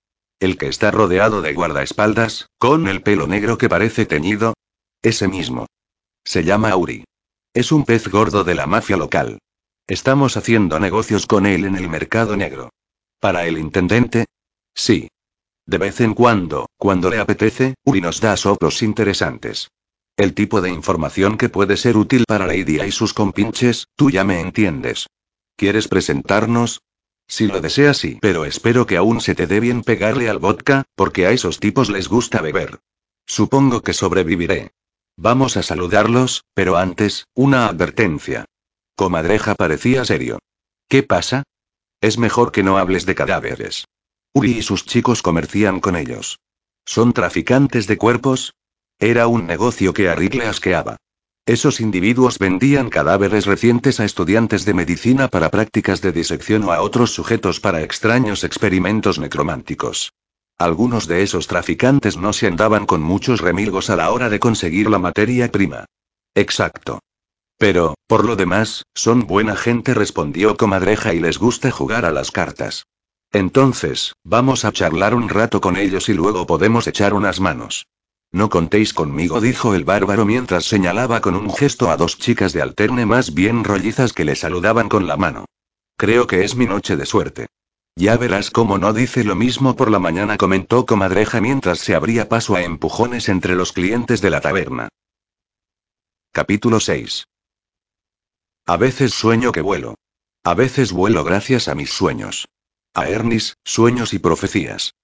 El 0.41 0.59
que 0.59 0.69
está 0.69 0.91
rodeado 0.91 1.41
de 1.41 1.55
guardaespaldas, 1.55 2.49
con 2.59 2.89
el 2.89 3.03
pelo 3.03 3.27
negro 3.27 3.59
que 3.59 3.69
parece 3.69 4.07
teñido. 4.07 4.55
Ese 5.03 5.29
mismo. 5.29 5.67
Se 6.25 6.45
llama 6.45 6.71
Auri. 6.71 7.05
Es 7.55 7.73
un 7.73 7.85
pez 7.85 8.09
gordo 8.09 8.43
de 8.43 8.55
la 8.55 8.67
mafia 8.67 8.97
local. 8.97 9.39
Estamos 9.89 10.37
haciendo 10.37 10.81
negocios 10.81 11.27
con 11.27 11.47
él 11.47 11.65
en 11.65 11.77
el 11.77 11.89
mercado 11.89 12.37
negro. 12.37 12.71
¿Para 13.21 13.47
el 13.47 13.57
intendente? 13.57 14.27
Sí. 14.75 15.09
De 15.65 15.79
vez 15.79 16.01
en 16.01 16.15
cuando, 16.15 16.69
cuando 16.77 17.09
le 17.09 17.21
apetece, 17.21 17.77
Uri 17.85 18.01
nos 18.01 18.21
da 18.21 18.37
soplos 18.37 18.83
interesantes. 18.83 19.71
El 20.17 20.35
tipo 20.35 20.61
de 20.61 20.71
información 20.71 21.39
que 21.39 21.49
puede 21.49 21.77
ser 21.77 21.97
útil 21.97 22.25
para 22.27 22.49
Lady 22.49 22.81
y 22.81 22.91
sus 22.91 23.15
compinches, 23.15 23.87
tú 23.95 24.11
ya 24.11 24.25
me 24.25 24.41
entiendes. 24.41 25.07
¿Quieres 25.55 25.87
presentarnos? 25.87 26.83
Si 27.29 27.47
lo 27.47 27.61
deseas 27.61 27.97
sí, 27.97 28.19
pero 28.21 28.45
espero 28.45 28.87
que 28.87 28.97
aún 28.97 29.21
se 29.21 29.37
te 29.37 29.47
dé 29.47 29.61
bien 29.61 29.83
pegarle 29.83 30.29
al 30.29 30.39
vodka, 30.39 30.85
porque 30.97 31.27
a 31.27 31.31
esos 31.31 31.61
tipos 31.61 31.91
les 31.91 32.09
gusta 32.09 32.41
beber. 32.41 32.81
Supongo 33.25 33.83
que 33.83 33.93
sobreviviré. 33.93 34.73
Vamos 35.17 35.57
a 35.57 35.63
saludarlos, 35.63 36.45
pero 36.55 36.77
antes, 36.77 37.27
una 37.35 37.67
advertencia. 37.67 38.47
Comadreja 38.97 39.55
parecía 39.55 40.07
serio. 40.07 40.39
¿Qué 40.89 41.03
pasa? 41.03 41.43
Es 42.01 42.17
mejor 42.17 42.51
que 42.51 42.63
no 42.63 42.79
hables 42.79 43.05
de 43.05 43.15
cadáveres. 43.15 43.85
Uri 44.33 44.59
y 44.59 44.63
sus 44.63 44.87
chicos 44.87 45.21
comercian 45.21 45.81
con 45.81 45.97
ellos. 45.97 46.39
¿Son 46.87 47.13
traficantes 47.13 47.87
de 47.87 47.99
cuerpos? 47.99 48.55
Era 48.99 49.27
un 49.27 49.47
negocio 49.47 49.93
que 49.93 50.09
a 50.09 50.15
Rick 50.15 50.35
le 50.35 50.47
asqueaba. 50.47 50.97
Esos 51.45 51.81
individuos 51.81 52.39
vendían 52.39 52.89
cadáveres 52.89 53.45
recientes 53.45 54.01
a 54.01 54.07
estudiantes 54.07 54.65
de 54.65 54.73
medicina 54.73 55.29
para 55.29 55.51
prácticas 55.51 56.01
de 56.01 56.13
disección 56.13 56.65
o 56.65 56.73
a 56.73 56.81
otros 56.81 57.13
sujetos 57.13 57.61
para 57.61 57.83
extraños 57.83 58.45
experimentos 58.45 59.19
necrománticos. 59.19 60.13
Algunos 60.57 61.07
de 61.07 61.23
esos 61.23 61.47
traficantes 61.47 62.17
no 62.17 62.33
se 62.33 62.47
andaban 62.47 62.87
con 62.87 63.03
muchos 63.03 63.43
remilgos 63.43 63.91
a 63.91 63.97
la 63.97 64.11
hora 64.11 64.31
de 64.31 64.41
conseguir 64.41 64.89
la 64.89 64.99
materia 64.99 65.53
prima. 65.53 65.85
Exacto. 66.35 67.01
Pero, 67.59 67.95
por 68.07 68.25
lo 68.25 68.37
demás, 68.37 68.85
son 68.95 69.27
buena 69.27 69.57
gente, 69.57 69.95
respondió 69.95 70.57
Comadreja 70.57 71.15
y 71.15 71.21
les 71.21 71.39
gusta 71.39 71.71
jugar 71.71 72.05
a 72.05 72.13
las 72.13 72.31
cartas. 72.31 72.87
Entonces, 73.33 74.15
vamos 74.25 74.65
a 74.65 74.73
charlar 74.73 75.15
un 75.15 75.29
rato 75.29 75.61
con 75.61 75.77
ellos 75.77 76.09
y 76.09 76.15
luego 76.15 76.47
podemos 76.47 76.87
echar 76.87 77.15
unas 77.15 77.41
manos. 77.41 77.87
No 78.31 78.51
contéis 78.51 78.93
conmigo, 78.93 79.41
dijo 79.41 79.75
el 79.75 79.85
bárbaro 79.85 80.27
mientras 80.27 80.65
señalaba 80.67 81.21
con 81.21 81.35
un 81.35 81.53
gesto 81.53 81.91
a 81.91 81.97
dos 81.97 82.19
chicas 82.19 82.53
de 82.53 82.61
alterne 82.61 83.07
más 83.07 83.33
bien 83.33 83.65
rollizas 83.65 84.13
que 84.13 84.25
le 84.25 84.37
saludaban 84.37 84.89
con 84.89 85.07
la 85.07 85.17
mano. 85.17 85.47
Creo 85.97 86.27
que 86.27 86.45
es 86.45 86.57
mi 86.57 86.67
noche 86.67 86.97
de 86.97 87.07
suerte. 87.07 87.47
Ya 87.95 88.19
verás 88.19 88.51
cómo 88.51 88.77
no 88.77 88.93
dice 88.93 89.25
lo 89.25 89.35
mismo 89.35 89.75
por 89.75 89.91
la 89.91 89.99
mañana, 89.99 90.37
comentó 90.37 90.85
Comadreja 90.85 91.41
mientras 91.41 91.79
se 91.79 91.95
abría 91.95 92.29
paso 92.29 92.55
a 92.55 92.63
empujones 92.63 93.31
entre 93.31 93.55
los 93.55 93.73
clientes 93.73 94.21
de 94.21 94.29
la 94.29 94.43
taberna. 94.43 94.89
Capítulo 96.33 96.81
6. 96.81 97.25
A 98.69 98.77
veces 98.77 99.15
sueño 99.15 99.53
que 99.53 99.61
vuelo. 99.61 99.95
A 100.43 100.55
veces 100.55 100.91
vuelo 100.91 101.23
gracias 101.23 101.69
a 101.69 101.77
mis 101.77 101.91
sueños. 101.91 102.49
A 102.95 103.09
Ernis, 103.09 103.55
sueños 103.63 104.13
y 104.13 104.19
profecías. 104.19 104.97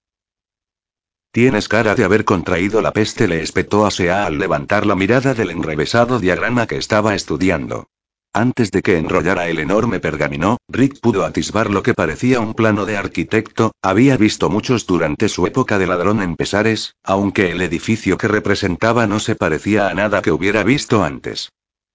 Tienes 1.31 1.69
cara 1.69 1.95
de 1.95 2.03
haber 2.03 2.25
contraído 2.25 2.81
la 2.81 2.91
peste, 2.91 3.25
le 3.25 3.41
espetó 3.41 3.85
a 3.85 3.91
Sea 3.91 4.25
al 4.25 4.37
levantar 4.37 4.85
la 4.85 4.95
mirada 4.95 5.33
del 5.33 5.49
enrevesado 5.49 6.19
diagrama 6.19 6.67
que 6.67 6.75
estaba 6.75 7.15
estudiando. 7.15 7.87
Antes 8.33 8.69
de 8.69 8.81
que 8.81 8.97
enrollara 8.97 9.47
el 9.47 9.59
enorme 9.59 10.01
pergamino, 10.01 10.57
Rick 10.67 10.99
pudo 10.99 11.23
atisbar 11.23 11.69
lo 11.69 11.83
que 11.83 11.93
parecía 11.93 12.41
un 12.41 12.55
plano 12.55 12.85
de 12.85 12.97
arquitecto, 12.97 13.71
había 13.81 14.17
visto 14.17 14.49
muchos 14.49 14.85
durante 14.85 15.29
su 15.29 15.47
época 15.47 15.79
de 15.79 15.87
ladrón 15.87 16.21
en 16.21 16.35
Pesares, 16.35 16.95
aunque 17.01 17.51
el 17.51 17.61
edificio 17.61 18.17
que 18.17 18.27
representaba 18.27 19.07
no 19.07 19.21
se 19.21 19.35
parecía 19.35 19.87
a 19.87 19.93
nada 19.93 20.21
que 20.21 20.33
hubiera 20.33 20.63
visto 20.63 21.01
antes. 21.01 21.49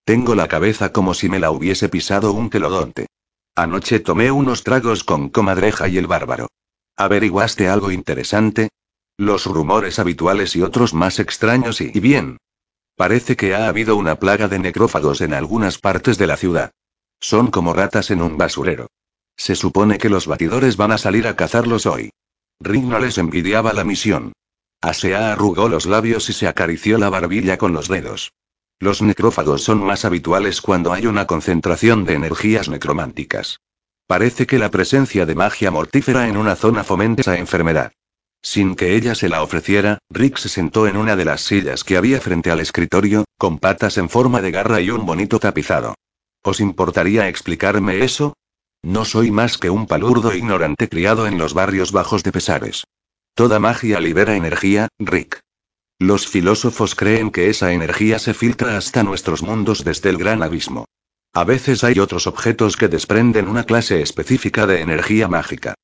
Tengo 0.09 0.35
la 0.35 0.49
cabeza 0.49 0.91
como 0.91 1.13
si 1.13 1.29
me 1.29 1.39
la 1.39 1.51
hubiese 1.51 1.91
pisado 1.91 2.33
un 2.33 2.49
telodonte. 2.49 3.09
Anoche 3.55 4.01
tomé 4.01 4.31
unos 4.31 4.65
tragos 4.65 5.05
con 5.05 5.29
comadreja 5.29 5.87
y 5.87 5.99
el 5.99 6.07
bárbaro. 6.07 6.49
¿Averiguaste 6.97 7.69
algo 7.69 7.91
interesante? 7.91 8.71
Los 9.19 9.45
rumores 9.45 9.99
habituales 9.99 10.57
y 10.57 10.63
otros 10.63 10.95
más 10.95 11.19
extraños 11.19 11.83
y, 11.83 11.91
bien. 12.01 12.39
Parece 12.97 13.37
que 13.37 13.55
ha 13.55 13.69
habido 13.69 13.97
una 13.97 14.19
plaga 14.19 14.49
de 14.49 14.59
necrófagos 14.59 15.21
en 15.21 15.35
algunas 15.35 15.77
partes 15.77 16.17
de 16.17 16.27
la 16.27 16.39
ciudad. 16.39 16.71
Son 17.21 17.49
como 17.49 17.75
ratas 17.75 18.11
en 18.11 18.23
un 18.23 18.39
basurero. 18.39 18.87
Se 19.37 19.57
supone 19.57 19.99
que 19.99 20.09
los 20.09 20.27
batidores 20.27 20.79
van 20.79 20.93
a 20.93 20.97
salir 20.97 21.27
a 21.27 21.37
cazarlos 21.37 21.85
hoy. 21.85 22.13
Rick 22.61 22.85
no 22.85 22.99
les 22.99 23.19
envidiaba 23.19 23.75
la 23.75 23.85
misión. 23.85 24.33
Asea 24.81 25.35
arrugó 25.35 25.69
los 25.69 25.85
labios 25.85 26.31
y 26.31 26.33
se 26.33 26.49
acarició 26.49 26.97
la 26.97 27.11
barbilla 27.11 27.59
con 27.59 27.75
los 27.75 27.89
dedos. 27.89 28.33
Los 28.81 29.03
necrófagos 29.03 29.65
son 29.65 29.83
más 29.85 30.05
habituales 30.05 30.61
cuando 30.61 30.93
hay 30.93 31.07
una 31.07 31.27
concentración 31.27 32.05
de 32.05 32.15
energías 32.15 32.69
necrománticas. 32.69 33.61
Parece 34.07 34.47
que 34.47 34.59
la 34.59 34.71
presencia 34.71 35.27
de 35.27 35.35
magia 35.35 35.71
mortífera 35.71 36.29
en 36.29 36.37
una 36.37 36.55
zona 36.55 36.85
fomenta 36.85 37.23
esa 37.23 37.39
enfermedad. 37.39 37.93
Sin 38.41 38.77
que 38.77 38.95
ella 38.95 39.17
se 39.17 39.29
la 39.29 39.43
ofreciera, 39.43 39.99
Rick 40.11 40.37
se 40.39 40.49
sentó 40.49 40.87
en 40.87 40.97
una 40.97 41.17
de 41.17 41.25
las 41.25 41.41
sillas 41.41 41.83
que 41.83 41.97
había 41.97 42.21
frente 42.21 42.53
al 42.53 42.61
escritorio, 42.61 43.25
con 43.37 43.59
patas 43.59 43.99
en 43.99 44.09
forma 44.09 44.41
de 44.41 44.53
garra 44.53 44.81
y 44.81 44.91
un 44.91 45.05
bonito 45.05 45.41
tapizado. 45.41 45.95
¿Os 46.43 46.61
importaría 46.61 47.29
explicarme 47.29 48.05
eso? 48.05 48.35
No 48.83 49.05
soy 49.05 49.33
más 49.33 49.59
que 49.59 49.71
un 49.71 49.87
palurdo 49.87 50.33
ignorante 50.33 50.89
criado 50.89 51.27
en 51.27 51.37
los 51.37 51.53
barrios 51.53 51.91
bajos 51.91 52.23
de 52.23 52.31
Pesares. 52.31 52.85
Toda 53.35 53.59
magia 53.59 53.99
libera 53.99 54.37
energía, 54.37 54.89
Rick. 54.99 55.41
Los 56.01 56.29
filósofos 56.29 56.95
creen 56.95 57.33
que 57.33 57.51
esa 57.51 57.73
energía 57.73 58.21
se 58.21 58.33
filtra 58.33 58.77
hasta 58.77 59.03
nuestros 59.03 59.43
mundos 59.43 59.83
desde 59.83 60.11
el 60.11 60.17
gran 60.17 60.45
abismo. 60.45 60.85
A 61.35 61.43
veces 61.43 61.83
hay 61.83 61.99
otros 61.99 62.29
objetos 62.29 62.77
que 62.77 62.87
desprenden 62.87 63.49
una 63.49 63.65
clase 63.65 64.01
específica 64.01 64.69
de 64.69 64.81
energía 64.81 65.27
mágica. 65.27 65.75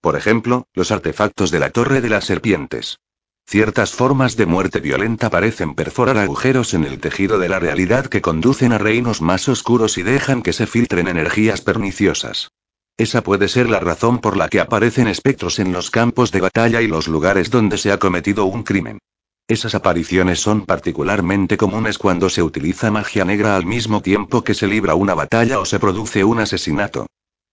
Por 0.00 0.14
ejemplo, 0.14 0.68
los 0.74 0.92
artefactos 0.92 1.50
de 1.50 1.58
la 1.58 1.70
Torre 1.70 2.00
de 2.00 2.08
las 2.08 2.24
Serpientes. 2.24 2.98
Ciertas 3.46 3.90
formas 3.90 4.36
de 4.36 4.46
muerte 4.46 4.78
violenta 4.78 5.28
parecen 5.28 5.74
perforar 5.74 6.18
agujeros 6.18 6.72
en 6.72 6.84
el 6.84 7.00
tejido 7.00 7.40
de 7.40 7.48
la 7.48 7.58
realidad 7.58 8.06
que 8.06 8.22
conducen 8.22 8.72
a 8.72 8.78
reinos 8.78 9.20
más 9.22 9.48
oscuros 9.48 9.98
y 9.98 10.04
dejan 10.04 10.42
que 10.42 10.52
se 10.52 10.68
filtren 10.68 11.08
energías 11.08 11.62
perniciosas. 11.62 12.52
Esa 12.96 13.24
puede 13.24 13.48
ser 13.48 13.68
la 13.68 13.80
razón 13.80 14.20
por 14.20 14.36
la 14.36 14.48
que 14.48 14.60
aparecen 14.60 15.08
espectros 15.08 15.58
en 15.58 15.72
los 15.72 15.90
campos 15.90 16.30
de 16.30 16.42
batalla 16.42 16.80
y 16.80 16.86
los 16.86 17.08
lugares 17.08 17.50
donde 17.50 17.76
se 17.76 17.90
ha 17.90 17.98
cometido 17.98 18.44
un 18.44 18.62
crimen. 18.62 19.00
Esas 19.46 19.74
apariciones 19.74 20.40
son 20.40 20.64
particularmente 20.64 21.58
comunes 21.58 21.98
cuando 21.98 22.30
se 22.30 22.42
utiliza 22.42 22.90
magia 22.90 23.26
negra 23.26 23.56
al 23.56 23.66
mismo 23.66 24.00
tiempo 24.00 24.42
que 24.42 24.54
se 24.54 24.66
libra 24.66 24.94
una 24.94 25.14
batalla 25.14 25.60
o 25.60 25.66
se 25.66 25.78
produce 25.78 26.24
un 26.24 26.40
asesinato. 26.40 27.06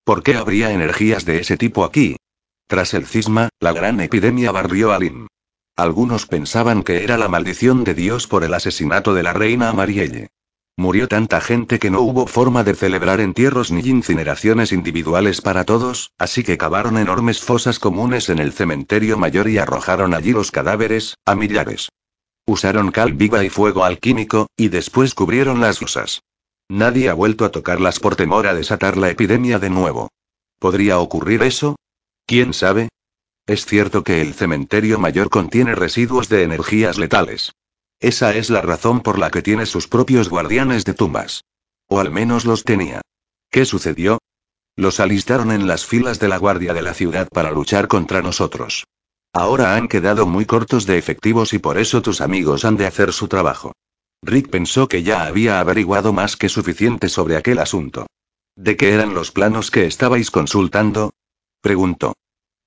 ¿Por 0.05 0.23
qué 0.23 0.35
habría 0.35 0.71
energías 0.71 1.25
de 1.25 1.39
ese 1.39 1.57
tipo 1.57 1.83
aquí? 1.83 2.15
Tras 2.67 2.93
el 2.93 3.05
cisma, 3.05 3.49
la 3.59 3.73
gran 3.73 3.99
epidemia 3.99 4.53
barrió 4.53 4.93
a 4.93 4.99
Lim. 4.99 5.27
Algunos 5.75 6.27
pensaban 6.27 6.83
que 6.83 7.03
era 7.03 7.17
la 7.17 7.27
maldición 7.27 7.83
de 7.83 7.93
Dios 7.93 8.25
por 8.25 8.45
el 8.45 8.53
asesinato 8.53 9.13
de 9.13 9.23
la 9.23 9.33
reina 9.33 9.67
Amarielle. 9.67 10.29
Murió 10.77 11.07
tanta 11.07 11.41
gente 11.41 11.79
que 11.79 11.91
no 11.91 12.01
hubo 12.01 12.27
forma 12.27 12.63
de 12.63 12.75
celebrar 12.75 13.19
entierros 13.19 13.71
ni 13.71 13.81
incineraciones 13.81 14.71
individuales 14.71 15.41
para 15.41 15.63
todos, 15.65 16.11
así 16.17 16.43
que 16.43 16.57
cavaron 16.57 16.97
enormes 16.97 17.41
fosas 17.41 17.77
comunes 17.77 18.29
en 18.29 18.39
el 18.39 18.53
cementerio 18.53 19.17
mayor 19.17 19.49
y 19.49 19.57
arrojaron 19.57 20.13
allí 20.13 20.31
los 20.31 20.51
cadáveres, 20.51 21.17
a 21.25 21.35
millares. 21.35 21.89
Usaron 22.45 22.91
cal 22.91 23.13
viva 23.13 23.43
y 23.43 23.49
fuego 23.49 23.83
alquímico, 23.83 24.47
y 24.57 24.69
después 24.69 25.13
cubrieron 25.13 25.61
las 25.61 25.79
fosas. 25.79 26.21
Nadie 26.69 27.09
ha 27.09 27.13
vuelto 27.13 27.45
a 27.45 27.51
tocarlas 27.51 27.99
por 27.99 28.15
temor 28.15 28.47
a 28.47 28.53
desatar 28.53 28.97
la 28.97 29.09
epidemia 29.09 29.59
de 29.59 29.69
nuevo. 29.69 30.09
¿Podría 30.57 30.99
ocurrir 30.99 31.43
eso? 31.43 31.75
¿Quién 32.25 32.53
sabe? 32.53 32.89
Es 33.45 33.65
cierto 33.65 34.03
que 34.03 34.21
el 34.21 34.33
cementerio 34.33 34.97
mayor 34.97 35.29
contiene 35.29 35.75
residuos 35.75 36.29
de 36.29 36.43
energías 36.43 36.97
letales. 36.97 37.51
Esa 38.01 38.35
es 38.35 38.49
la 38.49 38.61
razón 38.61 39.01
por 39.01 39.19
la 39.19 39.29
que 39.29 39.43
tiene 39.43 39.67
sus 39.67 39.87
propios 39.87 40.27
guardianes 40.27 40.85
de 40.85 40.95
tumbas. 40.95 41.43
O 41.87 41.99
al 41.99 42.09
menos 42.09 42.45
los 42.45 42.63
tenía. 42.63 43.01
¿Qué 43.51 43.63
sucedió? 43.63 44.17
Los 44.75 44.99
alistaron 44.99 45.51
en 45.51 45.67
las 45.67 45.85
filas 45.85 46.19
de 46.19 46.27
la 46.27 46.37
Guardia 46.37 46.73
de 46.73 46.81
la 46.81 46.95
Ciudad 46.95 47.27
para 47.31 47.51
luchar 47.51 47.87
contra 47.87 48.23
nosotros. 48.23 48.85
Ahora 49.33 49.75
han 49.75 49.87
quedado 49.87 50.25
muy 50.25 50.45
cortos 50.45 50.87
de 50.87 50.97
efectivos 50.97 51.53
y 51.53 51.59
por 51.59 51.77
eso 51.77 52.01
tus 52.01 52.21
amigos 52.21 52.65
han 52.65 52.75
de 52.75 52.87
hacer 52.87 53.13
su 53.13 53.27
trabajo. 53.27 53.73
Rick 54.23 54.49
pensó 54.49 54.87
que 54.87 55.03
ya 55.03 55.25
había 55.25 55.59
averiguado 55.59 56.11
más 56.11 56.35
que 56.35 56.49
suficiente 56.49 57.07
sobre 57.07 57.37
aquel 57.37 57.59
asunto. 57.59 58.07
¿De 58.55 58.77
qué 58.77 58.93
eran 58.93 59.13
los 59.13 59.31
planos 59.31 59.69
que 59.69 59.85
estabais 59.85 60.31
consultando? 60.31 61.11
Preguntó. 61.61 62.13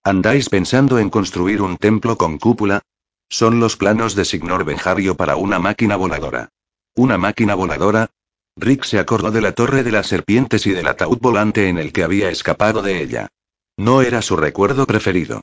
¿Andáis 0.04 0.48
pensando 0.48 0.98
en 1.00 1.10
construir 1.10 1.60
un 1.60 1.76
templo 1.76 2.16
con 2.16 2.38
cúpula? 2.38 2.82
Son 3.28 3.60
los 3.60 3.76
planos 3.76 4.14
de 4.14 4.24
Signor 4.24 4.64
Benjario 4.64 5.16
para 5.16 5.36
una 5.36 5.58
máquina 5.58 5.96
voladora. 5.96 6.50
¿Una 6.94 7.18
máquina 7.18 7.54
voladora? 7.54 8.10
Rick 8.56 8.84
se 8.84 8.98
acordó 8.98 9.30
de 9.30 9.40
la 9.40 9.52
torre 9.52 9.82
de 9.82 9.90
las 9.90 10.06
serpientes 10.06 10.66
y 10.66 10.70
del 10.70 10.86
ataúd 10.86 11.18
volante 11.18 11.68
en 11.68 11.78
el 11.78 11.92
que 11.92 12.04
había 12.04 12.30
escapado 12.30 12.82
de 12.82 13.02
ella. 13.02 13.28
No 13.76 14.02
era 14.02 14.22
su 14.22 14.36
recuerdo 14.36 14.86
preferido. 14.86 15.40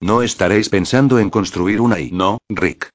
No 0.00 0.22
estaréis 0.22 0.70
pensando 0.70 1.18
en 1.18 1.30
construir 1.30 1.80
una 1.80 2.00
y 2.00 2.10
no, 2.10 2.38
Rick. 2.48 2.90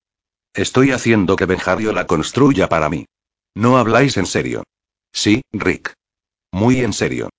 Estoy 0.54 0.92
haciendo 0.92 1.36
que 1.36 1.46
Benjario 1.46 1.94
la 1.94 2.08
construya 2.08 2.68
para 2.68 2.90
mí. 2.90 3.06
¿No 3.54 3.78
habláis 3.78 4.18
en 4.18 4.26
serio? 4.26 4.64
Sí, 5.12 5.42
Rick. 5.52 5.94
Muy 6.52 6.82
en 6.82 6.94
serio. 6.94 7.30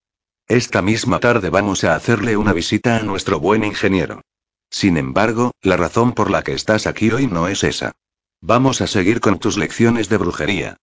Esta 0.46 0.82
misma 0.82 1.18
tarde 1.18 1.50
vamos 1.50 1.84
a 1.84 1.94
hacerle 1.94 2.36
una 2.36 2.52
visita 2.52 2.96
a 2.96 3.02
nuestro 3.02 3.40
buen 3.40 3.64
ingeniero. 3.64 4.20
Sin 4.70 4.96
embargo, 4.96 5.52
la 5.62 5.76
razón 5.76 6.12
por 6.12 6.30
la 6.30 6.42
que 6.42 6.52
estás 6.52 6.86
aquí 6.86 7.10
hoy 7.10 7.26
no 7.26 7.48
es 7.48 7.64
esa. 7.64 7.92
Vamos 8.40 8.80
a 8.80 8.86
seguir 8.86 9.20
con 9.20 9.38
tus 9.38 9.58
lecciones 9.58 10.08
de 10.08 10.16
brujería. 10.16 10.76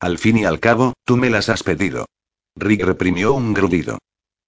Al 0.00 0.18
fin 0.18 0.38
y 0.38 0.44
al 0.44 0.60
cabo, 0.60 0.94
tú 1.04 1.16
me 1.16 1.30
las 1.30 1.48
has 1.48 1.62
pedido. 1.62 2.06
Rick 2.56 2.82
reprimió 2.82 3.34
un 3.34 3.54
grudido. 3.54 3.98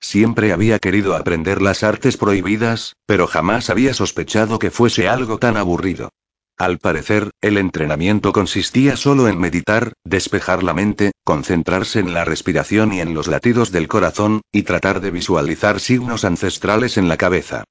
Siempre 0.01 0.53
había 0.53 0.78
querido 0.78 1.14
aprender 1.14 1.62
las 1.62 1.82
artes 1.82 2.16
prohibidas, 2.16 2.94
pero 3.07 3.26
jamás 3.26 3.70
había 3.70 3.94
sospechado 3.94 4.59
que 4.59 4.70
fuese 4.70 5.09
algo 5.09 5.38
tan 5.38 5.57
aburrido. 5.57 6.11
Al 6.59 6.78
parecer, 6.78 7.30
el 7.42 7.59
entrenamiento 7.59 8.32
consistía 8.32 8.97
solo 8.97 9.28
en 9.28 9.38
meditar, 9.38 9.92
despejar 10.05 10.62
la 10.62 10.72
mente, 10.72 11.12
concentrarse 11.22 12.01
en 12.01 12.14
la 12.14 12.24
respiración 12.24 12.94
y 12.94 13.01
en 13.01 13.12
los 13.12 13.28
latidos 13.28 13.72
del 13.72 13.88
corazón, 13.88 14.40
y 14.53 14.62
tratar 14.62 15.01
de 15.01 15.11
visualizar 15.11 15.80
signos 15.80 16.24
ancestrales 16.24 16.97
en 16.97 17.09
la 17.09 17.18
cabeza. 17.18 17.64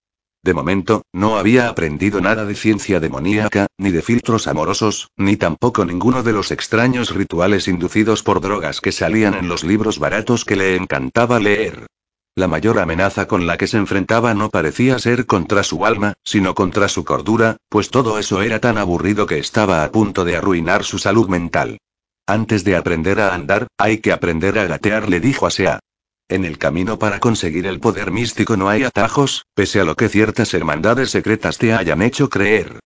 De 0.45 0.53
momento, 0.53 1.01
no 1.11 1.39
había 1.39 1.69
aprendido 1.69 2.21
nada 2.21 2.45
de 2.45 2.53
ciencia 2.53 2.99
demoníaca, 2.99 3.65
ni 3.79 3.89
de 3.89 4.03
filtros 4.03 4.45
amorosos, 4.45 5.09
ni 5.17 5.37
tampoco 5.37 5.85
ninguno 5.85 6.21
de 6.21 6.33
los 6.33 6.51
extraños 6.51 7.15
rituales 7.15 7.67
inducidos 7.67 8.21
por 8.21 8.41
drogas 8.41 8.79
que 8.79 8.91
salían 8.91 9.33
en 9.33 9.47
los 9.47 9.63
libros 9.63 9.97
baratos 9.97 10.45
que 10.45 10.55
le 10.55 10.75
encantaba 10.75 11.39
leer. 11.39 11.87
La 12.35 12.47
mayor 12.47 12.77
amenaza 12.77 13.27
con 13.27 13.47
la 13.47 13.57
que 13.57 13.65
se 13.65 13.77
enfrentaba 13.77 14.35
no 14.35 14.51
parecía 14.51 14.99
ser 14.99 15.25
contra 15.25 15.63
su 15.63 15.83
alma, 15.83 16.13
sino 16.23 16.53
contra 16.53 16.89
su 16.89 17.03
cordura, 17.05 17.57
pues 17.67 17.89
todo 17.89 18.19
eso 18.19 18.43
era 18.43 18.59
tan 18.59 18.77
aburrido 18.77 19.25
que 19.25 19.39
estaba 19.39 19.83
a 19.83 19.91
punto 19.91 20.25
de 20.25 20.37
arruinar 20.37 20.83
su 20.83 20.99
salud 20.99 21.27
mental. 21.27 21.79
Antes 22.27 22.63
de 22.63 22.75
aprender 22.75 23.19
a 23.19 23.33
andar, 23.33 23.65
hay 23.79 23.97
que 23.97 24.11
aprender 24.11 24.59
a 24.59 24.65
gatear, 24.65 25.09
le 25.09 25.19
dijo 25.19 25.47
a 25.47 25.49
Sea. 25.49 25.79
En 26.27 26.43
el 26.43 26.57
camino 26.57 26.97
para 26.97 27.19
conseguir 27.19 27.67
el 27.67 27.79
poder 27.79 28.11
místico 28.11 28.57
no 28.57 28.67
hay 28.67 28.83
atajos, 28.83 29.45
pese 29.53 29.79
a 29.79 29.83
lo 29.83 29.95
que 29.95 30.09
ciertas 30.09 30.53
hermandades 30.55 31.11
secretas 31.11 31.59
te 31.59 31.73
hayan 31.73 32.01
hecho 32.01 32.29
creer. 32.29 32.79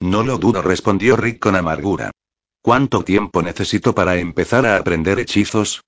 No 0.00 0.22
lo 0.22 0.38
dudo, 0.38 0.62
respondió 0.62 1.16
Rick 1.16 1.38
con 1.38 1.56
amargura. 1.56 2.10
¿Cuánto 2.62 3.04
tiempo 3.04 3.42
necesito 3.42 3.94
para 3.94 4.16
empezar 4.16 4.64
a 4.64 4.78
aprender 4.78 5.18
hechizos? 5.18 5.82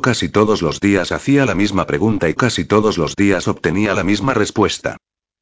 Casi 0.00 0.28
todos 0.28 0.62
los 0.62 0.80
días 0.80 1.12
hacía 1.12 1.46
la 1.46 1.54
misma 1.54 1.86
pregunta 1.86 2.28
y 2.28 2.34
casi 2.34 2.64
todos 2.64 2.96
los 2.96 3.16
días 3.16 3.48
obtenía 3.48 3.94
la 3.94 4.04
misma 4.04 4.32
respuesta. 4.32 4.96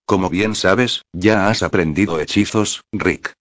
Como 0.07 0.31
bien 0.31 0.55
sabes, 0.55 1.03
ya 1.13 1.49
has 1.49 1.63
aprendido 1.63 2.19
hechizos, 2.19 2.83
Rick. 2.93 3.35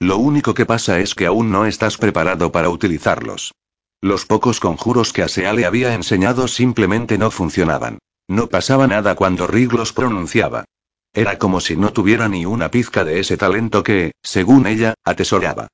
Lo 0.00 0.16
único 0.16 0.54
que 0.54 0.66
pasa 0.66 0.98
es 0.98 1.14
que 1.14 1.26
aún 1.26 1.50
no 1.50 1.66
estás 1.66 1.98
preparado 1.98 2.52
para 2.52 2.70
utilizarlos. 2.70 3.52
Los 4.00 4.26
pocos 4.26 4.60
conjuros 4.60 5.12
que 5.12 5.22
Asea 5.22 5.52
le 5.52 5.66
había 5.66 5.94
enseñado 5.94 6.46
simplemente 6.46 7.18
no 7.18 7.32
funcionaban. 7.32 7.98
No 8.28 8.48
pasaba 8.48 8.86
nada 8.86 9.16
cuando 9.16 9.46
Rick 9.46 9.72
los 9.72 9.92
pronunciaba. 9.92 10.64
Era 11.12 11.38
como 11.38 11.60
si 11.60 11.76
no 11.76 11.92
tuviera 11.92 12.28
ni 12.28 12.46
una 12.46 12.70
pizca 12.70 13.04
de 13.04 13.18
ese 13.18 13.36
talento 13.36 13.82
que, 13.82 14.12
según 14.22 14.66
ella, 14.68 14.94
atesoraba. 15.04 15.66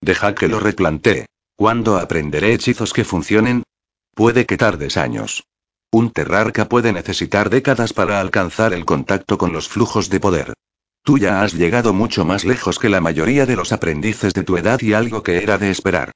Deja 0.00 0.34
que 0.34 0.46
lo 0.46 0.60
replantee. 0.60 1.26
¿Cuándo 1.56 1.98
aprenderé 1.98 2.52
hechizos 2.52 2.92
que 2.92 3.04
funcionen? 3.04 3.64
Puede 4.14 4.46
que 4.46 4.56
tardes 4.56 4.96
años. 4.96 5.44
Un 5.90 6.10
terrarca 6.10 6.68
puede 6.68 6.92
necesitar 6.92 7.50
décadas 7.50 7.92
para 7.92 8.20
alcanzar 8.20 8.74
el 8.74 8.84
contacto 8.84 9.38
con 9.38 9.52
los 9.52 9.68
flujos 9.68 10.08
de 10.08 10.20
poder. 10.20 10.54
Tú 11.02 11.18
ya 11.18 11.42
has 11.42 11.52
llegado 11.52 11.92
mucho 11.92 12.24
más 12.24 12.44
lejos 12.44 12.78
que 12.78 12.88
la 12.88 13.00
mayoría 13.00 13.44
de 13.44 13.56
los 13.56 13.72
aprendices 13.72 14.34
de 14.34 14.44
tu 14.44 14.56
edad 14.56 14.80
y 14.80 14.92
algo 14.92 15.24
que 15.24 15.42
era 15.42 15.58
de 15.58 15.70
esperar. 15.70 16.12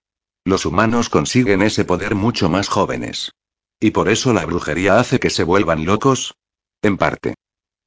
Los 0.46 0.64
humanos 0.64 1.08
consiguen 1.08 1.60
ese 1.60 1.84
poder 1.84 2.14
mucho 2.14 2.48
más 2.48 2.68
jóvenes. 2.68 3.32
¿Y 3.80 3.90
por 3.90 4.08
eso 4.08 4.32
la 4.32 4.46
brujería 4.46 5.00
hace 5.00 5.18
que 5.18 5.28
se 5.28 5.42
vuelvan 5.42 5.84
locos? 5.84 6.36
En 6.82 6.98
parte. 6.98 7.34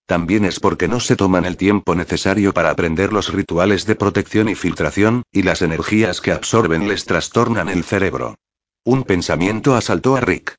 También 0.06 0.44
es 0.44 0.60
porque 0.60 0.90
no 0.90 1.00
se 1.00 1.16
toman 1.16 1.46
el 1.46 1.56
tiempo 1.56 1.96
necesario 1.96 2.54
para 2.54 2.70
aprender 2.70 3.14
los 3.14 3.32
rituales 3.32 3.86
de 3.86 3.96
protección 3.96 4.50
y 4.50 4.56
filtración, 4.56 5.24
y 5.32 5.44
las 5.44 5.62
energías 5.62 6.20
que 6.20 6.34
absorben 6.34 6.90
les 6.90 7.06
trastornan 7.06 7.70
el 7.70 7.86
cerebro. 7.86 8.36
Un 8.84 9.06
pensamiento 9.06 9.76
asaltó 9.76 10.18
a 10.18 10.20
Rick. 10.20 10.56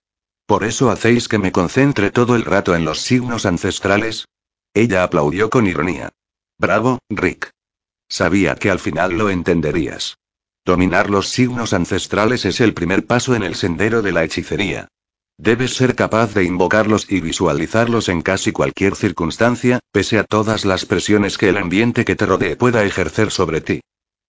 ¿Por 0.46 0.64
eso 0.64 0.90
hacéis 0.90 1.28
que 1.28 1.38
me 1.38 1.52
concentre 1.52 2.10
todo 2.10 2.34
el 2.34 2.46
rato 2.46 2.74
en 2.74 2.86
los 2.86 3.02
signos 3.02 3.44
ancestrales? 3.44 4.24
Ella 4.72 5.02
aplaudió 5.02 5.50
con 5.50 5.66
ironía. 5.66 6.08
Bravo, 6.58 6.98
Rick. 7.10 7.50
Sabía 8.08 8.54
que 8.54 8.70
al 8.70 8.78
final 8.78 9.18
lo 9.18 9.28
entenderías. 9.28 10.16
Dominar 10.64 11.10
los 11.10 11.28
signos 11.28 11.72
ancestrales 11.72 12.44
es 12.44 12.60
el 12.60 12.74
primer 12.74 13.06
paso 13.06 13.34
en 13.34 13.42
el 13.42 13.54
sendero 13.54 14.02
de 14.02 14.12
la 14.12 14.24
hechicería. 14.24 14.88
Debes 15.38 15.74
ser 15.74 15.94
capaz 15.94 16.34
de 16.34 16.44
invocarlos 16.44 17.10
y 17.10 17.20
visualizarlos 17.20 18.10
en 18.10 18.20
casi 18.20 18.52
cualquier 18.52 18.94
circunstancia, 18.94 19.80
pese 19.90 20.18
a 20.18 20.24
todas 20.24 20.66
las 20.66 20.84
presiones 20.84 21.38
que 21.38 21.48
el 21.48 21.56
ambiente 21.56 22.04
que 22.04 22.14
te 22.14 22.26
rodee 22.26 22.56
pueda 22.56 22.84
ejercer 22.84 23.30
sobre 23.30 23.62
ti. 23.62 23.80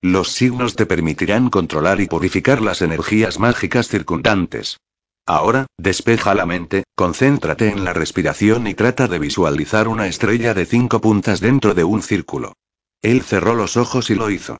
Los 0.01 0.31
signos 0.31 0.75
te 0.75 0.85
permitirán 0.85 1.49
controlar 1.49 1.99
y 1.99 2.07
purificar 2.07 2.61
las 2.61 2.81
energías 2.81 3.39
mágicas 3.39 3.89
circundantes. 3.89 4.77
Ahora, 5.25 5.67
despeja 5.77 6.33
la 6.33 6.45
mente, 6.45 6.85
concéntrate 6.95 7.69
en 7.69 7.83
la 7.83 7.93
respiración 7.93 8.65
y 8.67 8.73
trata 8.73 9.07
de 9.07 9.19
visualizar 9.19 9.87
una 9.87 10.07
estrella 10.07 10.53
de 10.53 10.65
cinco 10.65 11.01
puntas 11.01 11.41
dentro 11.41 11.73
de 11.73 11.83
un 11.83 12.01
círculo. 12.01 12.53
Él 13.01 13.21
cerró 13.21 13.53
los 13.53 13.75
ojos 13.77 14.09
y 14.09 14.15
lo 14.15 14.29
hizo. 14.29 14.57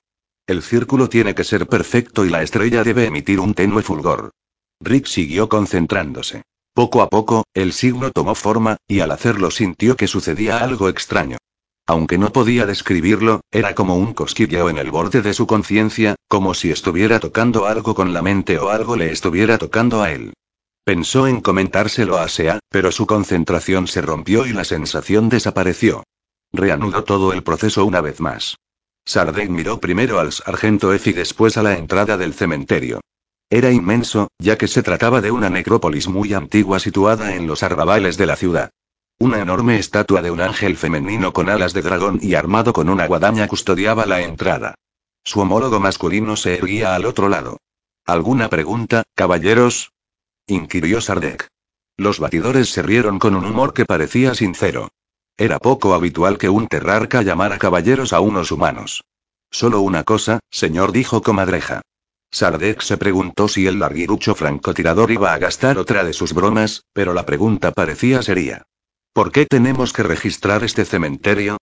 El 0.51 0.63
círculo 0.63 1.07
tiene 1.07 1.33
que 1.33 1.45
ser 1.45 1.65
perfecto 1.65 2.25
y 2.25 2.29
la 2.29 2.43
estrella 2.43 2.83
debe 2.83 3.05
emitir 3.05 3.39
un 3.39 3.53
tenue 3.53 3.81
fulgor. 3.83 4.31
Rick 4.81 5.05
siguió 5.05 5.47
concentrándose. 5.47 6.41
Poco 6.73 7.01
a 7.01 7.07
poco, 7.07 7.45
el 7.53 7.71
signo 7.71 8.11
tomó 8.11 8.35
forma, 8.35 8.75
y 8.85 8.99
al 8.99 9.11
hacerlo 9.11 9.49
sintió 9.49 9.95
que 9.95 10.09
sucedía 10.09 10.57
algo 10.57 10.89
extraño. 10.89 11.37
Aunque 11.87 12.17
no 12.17 12.33
podía 12.33 12.65
describirlo, 12.65 13.39
era 13.49 13.73
como 13.75 13.95
un 13.95 14.13
cosquilleo 14.13 14.69
en 14.69 14.77
el 14.77 14.91
borde 14.91 15.21
de 15.21 15.33
su 15.33 15.47
conciencia, 15.47 16.15
como 16.27 16.53
si 16.53 16.69
estuviera 16.69 17.21
tocando 17.21 17.65
algo 17.65 17.95
con 17.95 18.13
la 18.13 18.21
mente 18.21 18.59
o 18.59 18.71
algo 18.71 18.97
le 18.97 19.09
estuviera 19.09 19.57
tocando 19.57 20.01
a 20.01 20.11
él. 20.11 20.33
Pensó 20.83 21.27
en 21.27 21.39
comentárselo 21.39 22.17
a 22.17 22.27
Sea, 22.27 22.59
pero 22.67 22.91
su 22.91 23.07
concentración 23.07 23.87
se 23.87 24.01
rompió 24.01 24.45
y 24.45 24.51
la 24.51 24.65
sensación 24.65 25.29
desapareció. 25.29 26.03
Reanudó 26.51 27.05
todo 27.05 27.31
el 27.31 27.41
proceso 27.41 27.85
una 27.85 28.01
vez 28.01 28.19
más. 28.19 28.57
Sardeg 29.05 29.49
miró 29.49 29.79
primero 29.79 30.19
al 30.19 30.31
sargento 30.31 30.93
F 30.93 31.09
y 31.09 31.13
después 31.13 31.57
a 31.57 31.63
la 31.63 31.77
entrada 31.77 32.17
del 32.17 32.33
cementerio. 32.33 33.01
Era 33.49 33.71
inmenso, 33.71 34.29
ya 34.39 34.57
que 34.57 34.67
se 34.67 34.83
trataba 34.83 35.19
de 35.19 35.31
una 35.31 35.49
necrópolis 35.49 36.07
muy 36.07 36.33
antigua 36.33 36.79
situada 36.79 37.35
en 37.35 37.47
los 37.47 37.63
arrabales 37.63 38.17
de 38.17 38.25
la 38.25 38.35
ciudad. 38.35 38.69
Una 39.19 39.39
enorme 39.39 39.77
estatua 39.77 40.21
de 40.21 40.31
un 40.31 40.41
ángel 40.41 40.77
femenino 40.77 41.33
con 41.33 41.49
alas 41.49 41.73
de 41.73 41.81
dragón 41.81 42.19
y 42.21 42.35
armado 42.35 42.73
con 42.73 42.89
una 42.89 43.07
guadaña 43.07 43.47
custodiaba 43.47 44.05
la 44.05 44.21
entrada. 44.21 44.75
Su 45.23 45.41
homólogo 45.41 45.79
masculino 45.79 46.35
se 46.35 46.55
erguía 46.55 46.95
al 46.95 47.05
otro 47.05 47.29
lado. 47.29 47.57
¿Alguna 48.05 48.49
pregunta, 48.49 49.03
caballeros? 49.13 49.91
inquirió 50.47 51.01
Sardek. 51.01 51.47
Los 51.97 52.19
batidores 52.19 52.69
se 52.69 52.81
rieron 52.81 53.19
con 53.19 53.35
un 53.35 53.45
humor 53.45 53.73
que 53.73 53.85
parecía 53.85 54.33
sincero. 54.33 54.89
Era 55.41 55.57
poco 55.57 55.95
habitual 55.95 56.37
que 56.37 56.49
un 56.49 56.67
terrarca 56.67 57.23
llamara 57.23 57.57
caballeros 57.57 58.13
a 58.13 58.19
unos 58.19 58.51
humanos. 58.51 59.05
Solo 59.49 59.81
una 59.81 60.03
cosa, 60.03 60.39
señor, 60.51 60.91
dijo 60.91 61.23
comadreja. 61.23 61.81
Sardek 62.29 62.81
se 62.81 62.95
preguntó 62.97 63.47
si 63.47 63.65
el 63.65 63.79
larguirucho 63.79 64.35
francotirador 64.35 65.09
iba 65.09 65.33
a 65.33 65.39
gastar 65.39 65.79
otra 65.79 66.03
de 66.03 66.13
sus 66.13 66.33
bromas, 66.33 66.83
pero 66.93 67.15
la 67.15 67.25
pregunta 67.25 67.71
parecía 67.71 68.21
seria. 68.21 68.67
¿Por 69.13 69.31
qué 69.31 69.47
tenemos 69.47 69.93
que 69.93 70.03
registrar 70.03 70.63
este 70.63 70.85
cementerio? 70.85 71.57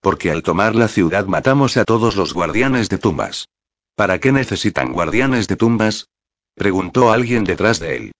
Porque 0.00 0.30
al 0.30 0.44
tomar 0.44 0.76
la 0.76 0.86
ciudad 0.86 1.26
matamos 1.26 1.76
a 1.76 1.84
todos 1.84 2.14
los 2.14 2.34
guardianes 2.34 2.88
de 2.88 2.98
tumbas. 2.98 3.48
¿Para 3.96 4.20
qué 4.20 4.30
necesitan 4.30 4.92
guardianes 4.92 5.48
de 5.48 5.56
tumbas? 5.56 6.06
preguntó 6.54 7.10
alguien 7.10 7.42
detrás 7.42 7.80
de 7.80 7.96
él. 7.96 8.12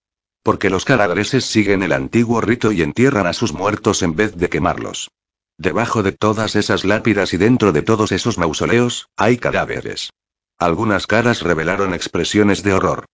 Porque 0.45 0.71
los 0.71 0.85
caladreses 0.85 1.47
siguen 1.47 1.83
el 1.83 1.93
antiguo 1.93 2.41
rito 2.41 2.71
y 2.71 2.83
entierran 2.83 3.27
a 3.27 3.33
sus 3.33 3.53
muertos 3.53 4.03
en 4.03 4.15
vez 4.15 4.37
de 4.37 4.49
quemarlos. 4.49 5.11
Debajo 5.59 6.03
de 6.03 6.13
todas 6.13 6.55
esas 6.55 6.85
lápidas 6.85 7.33
y 7.33 7.39
dentro 7.39 7.73
de 7.73 7.83
todos 7.83 8.13
esos 8.13 8.39
mausoleos, 8.39 9.09
hay 9.17 9.39
cadáveres. 9.39 10.11
Algunas 10.59 11.07
caras 11.07 11.43
revelaron 11.43 11.95
expresiones 11.95 12.63
de 12.63 12.75
horror. 12.75 13.07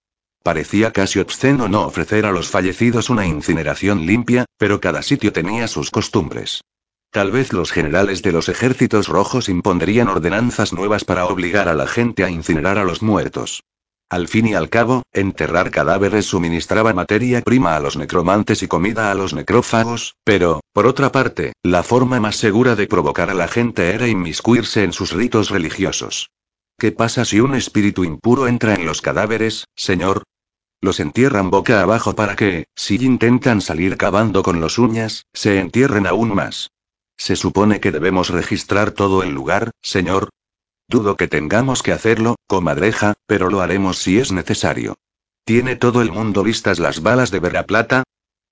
Parecía 0.42 0.92
casi 0.92 1.20
obsceno 1.20 1.68
no 1.68 1.86
ofrecer 1.86 2.26
a 2.26 2.32
los 2.32 2.48
fallecidos 2.48 3.10
una 3.10 3.26
incineración 3.26 4.06
limpia, 4.06 4.46
pero 4.58 4.80
cada 4.80 5.02
sitio 5.02 5.32
tenía 5.32 5.68
sus 5.68 5.90
costumbres. 5.90 6.62
Tal 7.10 7.30
vez 7.30 7.52
los 7.52 7.72
generales 7.72 8.22
de 8.22 8.32
los 8.32 8.48
ejércitos 8.48 9.08
rojos 9.08 9.48
impondrían 9.48 10.08
ordenanzas 10.08 10.72
nuevas 10.72 11.04
para 11.04 11.26
obligar 11.26 11.68
a 11.68 11.74
la 11.74 11.86
gente 11.86 12.24
a 12.24 12.30
incinerar 12.30 12.78
a 12.78 12.84
los 12.84 13.02
muertos. 13.02 13.62
Al 14.11 14.26
fin 14.26 14.48
y 14.48 14.54
al 14.54 14.68
cabo, 14.68 15.04
enterrar 15.12 15.70
cadáveres 15.70 16.26
suministraba 16.26 16.92
materia 16.92 17.42
prima 17.42 17.76
a 17.76 17.80
los 17.80 17.96
necromantes 17.96 18.61
y 18.64 18.66
comida 18.66 19.12
a 19.12 19.14
los 19.14 19.34
necrófagos, 19.34 20.16
pero, 20.24 20.61
por 20.72 20.88
otra 20.88 21.12
parte, 21.12 21.52
la 21.62 21.84
forma 21.84 22.18
más 22.18 22.34
segura 22.34 22.74
de 22.74 22.88
provocar 22.88 23.30
a 23.30 23.34
la 23.34 23.46
gente 23.46 23.94
era 23.94 24.08
inmiscuirse 24.08 24.82
en 24.82 24.92
sus 24.92 25.12
ritos 25.12 25.50
religiosos. 25.50 26.30
¿Qué 26.76 26.90
pasa 26.90 27.24
si 27.24 27.38
un 27.38 27.54
espíritu 27.54 28.02
impuro 28.02 28.48
entra 28.48 28.74
en 28.74 28.84
los 28.84 29.00
cadáveres, 29.00 29.66
señor? 29.76 30.24
Los 30.80 30.98
entierran 30.98 31.50
boca 31.50 31.80
abajo 31.80 32.16
para 32.16 32.34
que, 32.34 32.64
si 32.74 32.96
intentan 32.96 33.61
salir 33.61 33.96
cavando 33.96 34.42
con 34.42 34.61
los 34.61 34.78
uñas, 34.78 35.26
se 35.32 35.61
entierren 35.61 36.08
aún 36.08 36.34
más. 36.34 36.70
Se 37.16 37.36
supone 37.36 37.78
que 37.78 37.92
debemos 37.92 38.30
registrar 38.30 38.90
todo 38.90 39.22
el 39.22 39.30
lugar, 39.30 39.70
señor. 39.82 40.30
Dudo 40.91 41.16
que 41.16 41.28
tengamos 41.28 41.84
que 41.84 41.93
hacerlo, 41.93 42.34
comadreja, 42.49 43.14
pero 43.26 43.49
lo 43.49 43.61
haremos 43.61 43.99
si 43.99 44.18
es 44.18 44.32
necesario. 44.32 44.97
¿Tiene 45.45 45.76
todo 45.76 46.03
el 46.03 46.11
mundo 46.11 46.43
vistas 46.43 46.80
las 46.80 47.01
balas 47.01 47.30
de 47.30 47.38
Vera 47.38 47.64
Plata? 47.64 48.03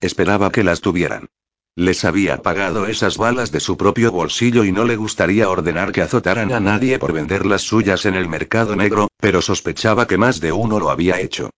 Esperaba 0.01 0.53
que 0.53 0.63
las 0.63 0.81
tuvieran. 0.81 1.27
Les 1.75 2.05
había 2.05 2.41
pagado 2.41 2.87
esas 2.87 3.17
balas 3.17 3.51
de 3.51 3.59
su 3.59 3.77
propio 3.77 4.13
bolsillo 4.13 4.63
y 4.63 4.71
no 4.71 4.85
le 4.85 4.95
gustaría 4.95 5.51
ordenar 5.51 5.91
que 5.91 6.01
azotaran 6.01 6.53
a 6.53 6.61
nadie 6.61 7.01
por 7.01 7.13
vender 7.13 7.45
las 7.45 7.63
suyas 7.63 8.07
en 8.07 8.15
el 8.15 8.29
mercado 8.29 8.77
negro, 8.77 9.09
pero 9.17 9.43
sospechaba 9.43 10.07
que 10.07 10.17
más 10.17 10.39
de 10.39 10.53
uno 10.53 10.79
lo 10.79 10.91
había 10.91 11.21
hecho. 11.21 11.51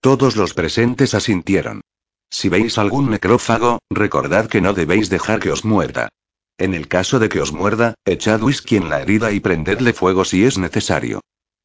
Todos 0.00 0.36
los 0.36 0.54
presentes 0.54 1.14
asintieron. 1.14 1.80
Si 2.30 2.48
veis 2.48 2.78
algún 2.78 3.10
necrófago, 3.10 3.80
recordad 3.90 4.46
que 4.46 4.60
no 4.60 4.72
debéis 4.72 5.10
dejar 5.10 5.40
que 5.40 5.50
os 5.50 5.64
muerda. 5.64 6.10
En 6.58 6.74
el 6.74 6.88
caso 6.88 7.20
de 7.20 7.28
que 7.28 7.40
os 7.40 7.52
muerda, 7.52 7.94
echad 8.04 8.42
whisky 8.42 8.76
en 8.76 8.90
la 8.90 9.00
herida 9.00 9.30
y 9.30 9.38
prendedle 9.38 9.92
fuego 9.92 10.24
si 10.24 10.44
es 10.44 10.58
necesario. 10.58 11.20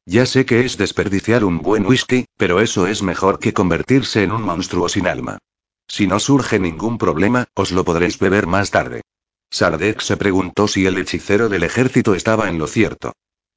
Ya 0.06 0.24
sé 0.24 0.46
que 0.46 0.64
es 0.64 0.76
desperdiciar 0.76 1.44
un 1.44 1.58
buen 1.62 1.84
whisky, 1.84 2.26
pero 2.36 2.60
eso 2.60 2.86
es 2.86 3.02
mejor 3.02 3.40
que 3.40 3.52
convertirse 3.52 4.22
en 4.22 4.30
un 4.30 4.42
monstruo 4.42 4.88
sin 4.88 5.08
alma. 5.08 5.38
Si 5.88 6.06
no 6.06 6.20
surge 6.20 6.60
ningún 6.60 6.96
problema, 6.98 7.46
os 7.54 7.72
lo 7.72 7.84
podréis 7.84 8.20
beber 8.20 8.46
más 8.46 8.70
tarde. 8.70 9.02
Sardek 9.50 10.00
se 10.00 10.16
preguntó 10.16 10.68
si 10.68 10.86
el 10.86 10.96
hechicero 10.96 11.48
del 11.48 11.64
ejército 11.64 12.14
estaba 12.14 12.48
en 12.48 12.58
lo 12.58 12.68
cierto. 12.68 13.12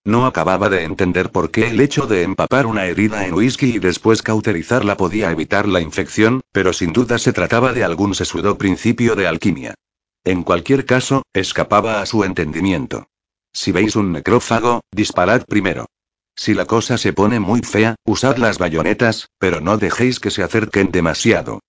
No 0.06 0.26
acababa 0.26 0.70
de 0.70 0.86
entender 0.86 1.32
por 1.32 1.52
qué 1.52 1.68
el 1.68 1.82
hecho 1.82 2.08
de 2.08 2.24
empapar 2.24 2.66
una 2.66 2.86
herida 2.86 3.28
en 3.28 3.34
whisky 3.34 3.76
y 3.76 3.80
después 3.80 4.24
cauterizarla 4.24 4.98
podía 4.98 5.32
evitar 5.32 5.68
la 5.68 5.82
infección, 5.82 6.42
pero 6.52 6.74
sin 6.74 6.94
duda 6.94 7.20
se 7.20 7.34
trataba 7.34 7.74
de 7.74 7.84
algún 7.84 8.16
sesudo 8.16 8.58
principio 8.58 9.16
de 9.16 9.28
alquimia. 9.28 9.76
En 10.28 10.44
cualquier 10.44 10.86
caso, 10.86 11.24
escapaba 11.32 12.02
a 12.02 12.06
su 12.06 12.26
entendimiento. 12.26 13.08
Si 13.54 13.72
veis 13.72 13.96
un 13.96 14.12
necrófago, 14.12 14.82
disparad 14.92 15.46
primero. 15.46 15.86
Si 16.36 16.54
la 16.54 16.66
cosa 16.66 16.98
se 16.98 17.14
pone 17.14 17.40
muy 17.40 17.62
fea, 17.62 17.96
usad 18.04 18.36
las 18.36 18.58
bayonetas, 18.58 19.30
pero 19.40 19.62
no 19.62 19.78
dejéis 19.78 20.20
que 20.20 20.30
se 20.30 20.44
acerquen 20.44 20.92
demasiado. 20.92 21.62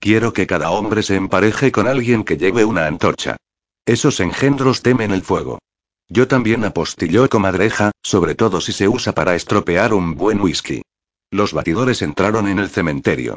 Quiero 0.00 0.32
que 0.32 0.46
cada 0.46 0.70
hombre 0.70 1.02
se 1.02 1.14
empareje 1.14 1.70
con 1.72 1.86
alguien 1.86 2.24
que 2.24 2.38
lleve 2.38 2.64
una 2.64 2.86
antorcha. 2.86 3.36
Esos 3.84 4.18
engendros 4.20 4.80
temen 4.80 5.10
el 5.10 5.20
fuego. 5.20 5.58
Yo 6.08 6.26
también 6.26 6.64
apostilló 6.64 7.28
comadreja, 7.28 7.90
sobre 8.02 8.34
todo 8.34 8.62
si 8.62 8.72
se 8.72 8.88
usa 8.88 9.12
para 9.12 9.34
estropear 9.34 9.92
un 9.92 10.14
buen 10.14 10.40
whisky. 10.40 10.80
Los 11.30 11.52
batidores 11.52 12.00
entraron 12.00 12.48
en 12.48 12.60
el 12.60 12.70
cementerio. 12.70 13.36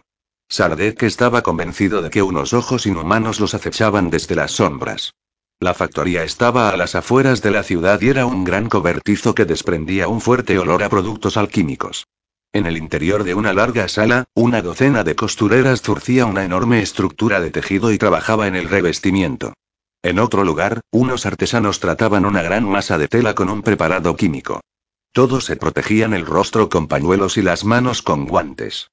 Sardek 0.51 1.03
estaba 1.03 1.43
convencido 1.43 2.01
de 2.01 2.09
que 2.09 2.23
unos 2.23 2.53
ojos 2.53 2.87
inhumanos 2.87 3.39
los 3.39 3.53
acechaban 3.53 4.09
desde 4.09 4.35
las 4.35 4.51
sombras. 4.53 5.13
La 5.59 5.75
factoría 5.75 6.23
estaba 6.23 6.69
a 6.71 6.77
las 6.77 6.95
afueras 6.95 7.43
de 7.43 7.51
la 7.51 7.61
ciudad 7.61 8.01
y 8.01 8.09
era 8.09 8.25
un 8.25 8.43
gran 8.43 8.67
cobertizo 8.67 9.35
que 9.35 9.45
desprendía 9.45 10.07
un 10.07 10.21
fuerte 10.21 10.57
olor 10.57 10.81
a 10.81 10.89
productos 10.89 11.37
alquímicos. 11.37 12.07
En 12.51 12.65
el 12.65 12.77
interior 12.77 13.23
de 13.23 13.35
una 13.35 13.53
larga 13.53 13.87
sala, 13.87 14.25
una 14.33 14.63
docena 14.63 15.03
de 15.03 15.15
costureras 15.15 15.83
zurcía 15.83 16.25
una 16.25 16.43
enorme 16.43 16.81
estructura 16.81 17.41
de 17.41 17.51
tejido 17.51 17.91
y 17.91 17.99
trabajaba 17.99 18.47
en 18.47 18.55
el 18.55 18.67
revestimiento. 18.67 19.53
En 20.01 20.17
otro 20.17 20.43
lugar, 20.43 20.81
unos 20.91 21.27
artesanos 21.27 21.79
trataban 21.79 22.25
una 22.25 22.41
gran 22.41 22.63
masa 22.67 22.97
de 22.97 23.07
tela 23.07 23.35
con 23.35 23.49
un 23.49 23.61
preparado 23.61 24.15
químico. 24.15 24.61
Todos 25.11 25.45
se 25.45 25.57
protegían 25.57 26.15
el 26.15 26.25
rostro 26.25 26.69
con 26.69 26.87
pañuelos 26.87 27.37
y 27.37 27.43
las 27.43 27.65
manos 27.65 28.01
con 28.01 28.25
guantes. 28.25 28.89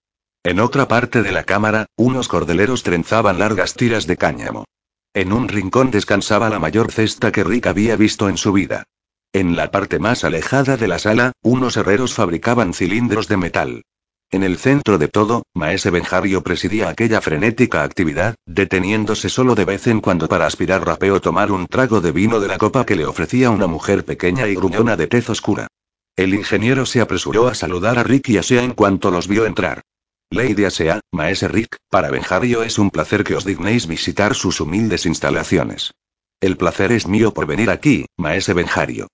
En 0.47 0.61
otra 0.61 0.87
parte 0.87 1.25
de 1.25 1.33
la 1.33 1.43
cámara, 1.43 1.87
unos 1.97 2.29
cordeleros 2.29 2.85
trenzaban 2.85 3.41
largas 3.41 3.75
tiras 3.75 4.07
de 4.07 4.17
cáñamo. 4.17 4.65
En 5.13 5.33
un 5.33 5.49
rincón 5.49 5.91
descansaba 5.91 6.49
la 6.49 6.61
mayor 6.61 6.93
cesta 6.93 7.33
que 7.33 7.43
Rick 7.43 7.67
había 7.67 7.97
visto 7.97 8.29
en 8.29 8.37
su 8.37 8.53
vida. 8.53 8.85
En 9.33 9.57
la 9.57 9.73
parte 9.73 9.99
más 9.99 10.23
alejada 10.23 10.77
de 10.77 10.87
la 10.87 11.01
sala, 11.01 11.33
unos 11.43 11.77
herreros 11.77 12.15
fabricaban 12.15 12.75
cilindros 12.75 13.27
de 13.27 13.37
metal. 13.37 13.83
En 14.31 14.45
el 14.45 14.57
centro 14.57 14.99
de 14.99 15.09
todo, 15.09 15.43
Maese 15.53 15.91
Benjario 15.91 16.45
presidía 16.45 16.91
aquella 16.91 17.21
frenética 17.21 17.83
actividad, 17.83 18.37
deteniéndose 18.47 19.29
solo 19.29 19.57
de 19.57 19.65
vez 19.65 19.89
en 19.89 20.01
cuando 20.01 20.29
para 20.29 20.47
aspirar 20.47 20.87
rapeo 20.87 21.17
o 21.17 21.21
tomar 21.21 21.51
un 21.51 21.67
trago 21.67 22.01
de 22.01 22.13
vino 22.13 22.39
de 22.39 22.47
la 22.47 22.59
copa 22.59 22.87
que 22.87 22.95
le 22.95 23.05
ofrecía 23.05 23.51
una 23.51 23.67
mujer 23.67 24.05
pequeña 24.05 24.47
y 24.47 24.55
gruñona 24.55 24.97
de 24.97 25.09
tez 25.09 25.29
oscura. 25.29 25.67
El 26.15 26.35
ingeniero 26.35 26.87
se 26.87 27.01
apresuró 27.01 27.49
a 27.49 27.57
saludar 27.57 27.99
a 27.99 28.05
Rick 28.05 28.29
y 28.29 28.39
Asea 28.39 28.63
en 28.63 28.75
cuanto 28.75 29.11
los 29.11 29.27
vio 29.27 29.45
entrar. 29.45 29.83
Lady 30.31 30.65
Asea, 30.65 31.01
Maese 31.13 31.47
Rick, 31.47 31.77
para 31.89 32.11
Benjario 32.11 32.65
es 32.65 32.79
un 32.79 32.91
placer 32.91 33.23
que 33.23 33.37
os 33.37 33.45
dignéis 33.45 33.87
visitar 33.87 34.35
sus 34.35 34.61
humildes 34.61 35.07
instalaciones. 35.07 35.95
El 36.41 36.57
placer 36.57 36.91
es 36.91 37.07
mío 37.07 37.33
por 37.33 37.47
venir 37.47 37.71
aquí, 37.71 38.07
Maese 38.17 38.53
Benjario. 38.53 39.07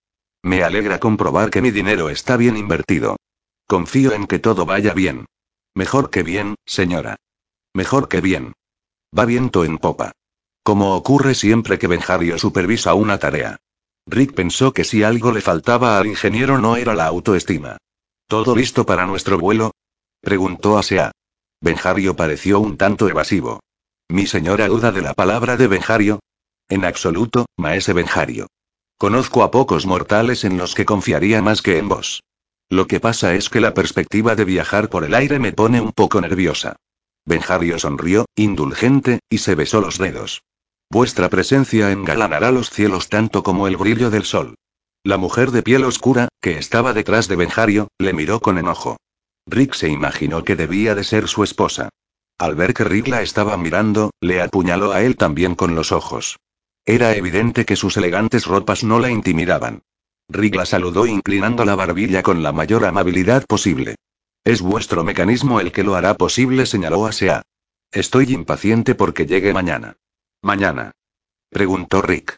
Me 0.43 0.65
alegra 0.65 0.99
comprobar 0.99 1.51
que 1.51 1.61
mi 1.61 1.71
dinero 1.71 2.09
está 2.09 2.37
bien 2.39 2.57
invertido. 2.57 3.17
Confío 3.69 4.13
en 4.13 4.27
que 4.27 4.39
todo 4.39 4.65
vaya 4.65 4.95
bien. 4.95 5.27
Mejor 5.75 6.09
que 6.09 6.23
bien, 6.23 6.55
señora. 6.65 7.17
Mejor 7.75 8.09
que 8.09 8.21
bien. 8.23 8.55
Va 9.17 9.27
viento 9.27 9.65
en 9.65 9.79
popa. 9.79 10.13
Como 10.63 10.97
ocurre 10.97 11.35
siempre 11.35 11.79
que 11.79 11.89
Benjario 11.89 12.39
supervisa 12.39 12.95
una 12.95 13.19
tarea. 13.19 13.59
Rick 14.07 14.35
pensó 14.35 14.73
que 14.73 14.85
si 14.85 15.03
algo 15.03 15.31
le 15.31 15.43
faltaba 15.43 15.99
al 15.99 16.07
ingeniero 16.07 16.59
no 16.59 16.77
era 16.77 16.95
la 16.95 17.07
autoestima. 17.07 17.77
¿Todo 18.27 18.57
listo 18.57 18.87
para 18.87 19.07
nuestro 19.07 19.39
vuelo? 19.39 19.73
Preguntó 20.23 20.79
Asea. 20.79 21.11
Benjario 21.61 22.15
pareció 22.15 22.61
un 22.61 22.77
tanto 22.77 23.09
evasivo. 23.09 23.59
¿Mi 24.09 24.29
señora 24.29 24.69
duda 24.69 24.93
de 24.93 25.03
la 25.03 25.15
palabra 25.15 25.57
de 25.57 25.67
Benjario? 25.67 26.21
En 26.69 26.85
absoluto, 26.85 27.47
maese 27.57 27.93
Benjario. 27.93 28.47
Conozco 28.99 29.43
a 29.43 29.51
pocos 29.51 29.85
mortales 29.85 30.45
en 30.45 30.59
los 30.59 30.77
que 30.77 30.85
confiaría 30.85 31.43
más 31.43 31.61
que 31.61 31.79
en 31.79 31.89
vos. 31.89 32.23
Lo 32.71 32.87
que 32.87 33.01
pasa 33.01 33.35
es 33.35 33.51
que 33.51 33.61
la 33.61 33.75
perspectiva 33.75 34.37
de 34.37 34.45
viajar 34.45 34.89
por 34.91 35.03
el 35.03 35.15
aire 35.15 35.41
me 35.41 35.53
pone 35.53 35.81
un 35.81 35.91
poco 35.91 36.21
nerviosa. 36.21 36.77
Benjario 37.27 37.81
sonrió, 37.81 38.27
indulgente, 38.37 39.19
y 39.29 39.39
se 39.39 39.57
besó 39.57 39.81
los 39.81 39.99
dedos. 39.99 40.43
Vuestra 40.89 41.31
presencia 41.31 41.91
engalanará 41.91 42.53
los 42.53 42.71
cielos 42.71 43.09
tanto 43.09 43.43
como 43.43 43.67
el 43.67 43.77
brillo 43.77 44.09
del 44.09 44.25
sol. 44.25 44.55
La 45.03 45.17
mujer 45.17 45.51
de 45.51 45.65
piel 45.65 45.83
oscura, 45.83 46.29
que 46.41 46.59
estaba 46.59 46.93
detrás 46.93 47.27
de 47.27 47.35
Benjario, 47.35 47.89
le 47.99 48.13
miró 48.13 48.39
con 48.39 48.57
enojo. 48.57 48.99
Rick 49.47 49.75
se 49.75 49.89
imaginó 49.89 50.45
que 50.45 50.57
debía 50.57 50.95
de 50.95 51.05
ser 51.05 51.29
su 51.29 51.43
esposa. 51.45 51.89
Al 52.39 52.55
ver 52.55 52.75
que 52.75 52.85
Rick 52.85 53.09
la 53.09 53.23
estaba 53.23 53.57
mirando, 53.57 54.11
le 54.21 54.43
apuñaló 54.43 54.93
a 54.93 55.03
él 55.03 55.17
también 55.17 55.55
con 55.55 55.75
los 55.75 55.93
ojos. 55.93 56.39
Era 56.85 57.15
evidente 57.15 57.65
que 57.65 57.77
sus 57.77 57.97
elegantes 57.97 58.47
ropas 58.47 58.83
no 58.83 58.99
la 58.99 59.11
intimidaban. 59.11 59.83
Rick 60.29 60.55
la 60.57 60.67
saludó 60.67 61.07
inclinando 61.07 61.65
la 61.65 61.75
barbilla 61.75 62.23
con 62.23 62.43
la 62.43 62.53
mayor 62.53 62.85
amabilidad 62.85 63.45
posible. 63.47 63.97
Es 64.45 64.61
vuestro 64.61 65.05
mecanismo 65.05 65.61
el 65.61 65.71
que 65.71 65.85
lo 65.85 65.95
hará 65.95 66.15
posible, 66.17 66.67
señaló 66.67 67.07
a 67.07 67.13
Sea. 67.13 67.43
Estoy 67.93 68.33
impaciente 68.33 68.95
porque 68.95 69.27
llegue 69.27 69.53
mañana. 69.53 69.97
¿Mañana? 70.43 70.93
preguntó 71.51 72.03
Rick. 72.03 72.37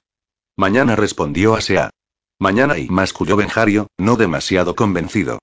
Mañana 0.56 0.96
respondió 0.96 1.54
a 1.54 1.60
Sea. 1.60 1.90
Mañana 2.38 2.76
y 2.76 2.88
masculló 2.88 3.36
Benjario, 3.36 3.86
no 3.96 4.16
demasiado 4.16 4.74
convencido. 4.74 5.38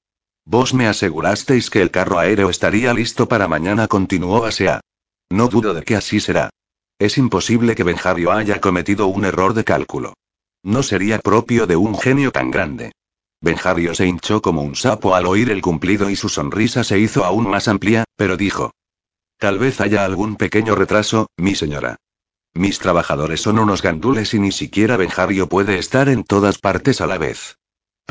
Vos 0.46 0.74
me 0.74 0.88
asegurasteis 0.88 1.70
que 1.70 1.82
el 1.82 1.92
carro 1.92 2.20
aéreo 2.20 2.50
estaría 2.50 2.94
listo 2.94 3.28
para 3.28 3.48
mañana, 3.48 3.88
continuó 3.88 4.46
Asea. 4.46 4.82
No 5.30 5.48
dudo 5.48 5.74
de 5.74 5.84
que 5.84 5.96
así 5.96 6.20
será. 6.20 6.50
Es 7.00 7.18
imposible 7.18 7.76
que 7.76 7.84
Benjario 7.84 8.32
haya 8.32 8.60
cometido 8.60 9.08
un 9.08 9.26
error 9.26 9.54
de 9.54 9.64
cálculo. 9.64 10.14
No 10.64 10.84
sería 10.84 11.20
propio 11.20 11.68
de 11.68 11.76
un 11.76 11.98
genio 11.98 12.32
tan 12.32 12.52
grande. 12.52 12.92
Benjario 13.40 13.96
se 13.96 14.06
hinchó 14.06 14.42
como 14.42 14.62
un 14.62 14.76
sapo 14.76 15.16
al 15.16 15.26
oír 15.26 15.50
el 15.50 15.62
cumplido 15.62 16.10
y 16.10 16.16
su 16.16 16.30
sonrisa 16.30 16.84
se 16.84 17.00
hizo 17.00 17.26
aún 17.26 17.50
más 17.50 17.68
amplia, 17.68 18.04
pero 18.16 18.38
dijo. 18.38 18.72
Tal 19.40 19.58
vez 19.58 19.82
haya 19.82 20.06
algún 20.06 20.36
pequeño 20.36 20.76
retraso, 20.76 21.28
mi 21.38 21.56
señora. 21.56 21.96
Mis 22.54 22.78
trabajadores 22.78 23.42
son 23.42 23.58
unos 23.58 23.82
gandules 23.82 24.34
y 24.36 24.40
ni 24.40 24.52
siquiera 24.52 24.98
Benjario 24.98 25.48
puede 25.48 25.80
estar 25.80 26.10
en 26.10 26.24
todas 26.24 26.60
partes 26.60 27.02
a 27.02 27.08
la 27.08 27.18
vez. 27.18 27.58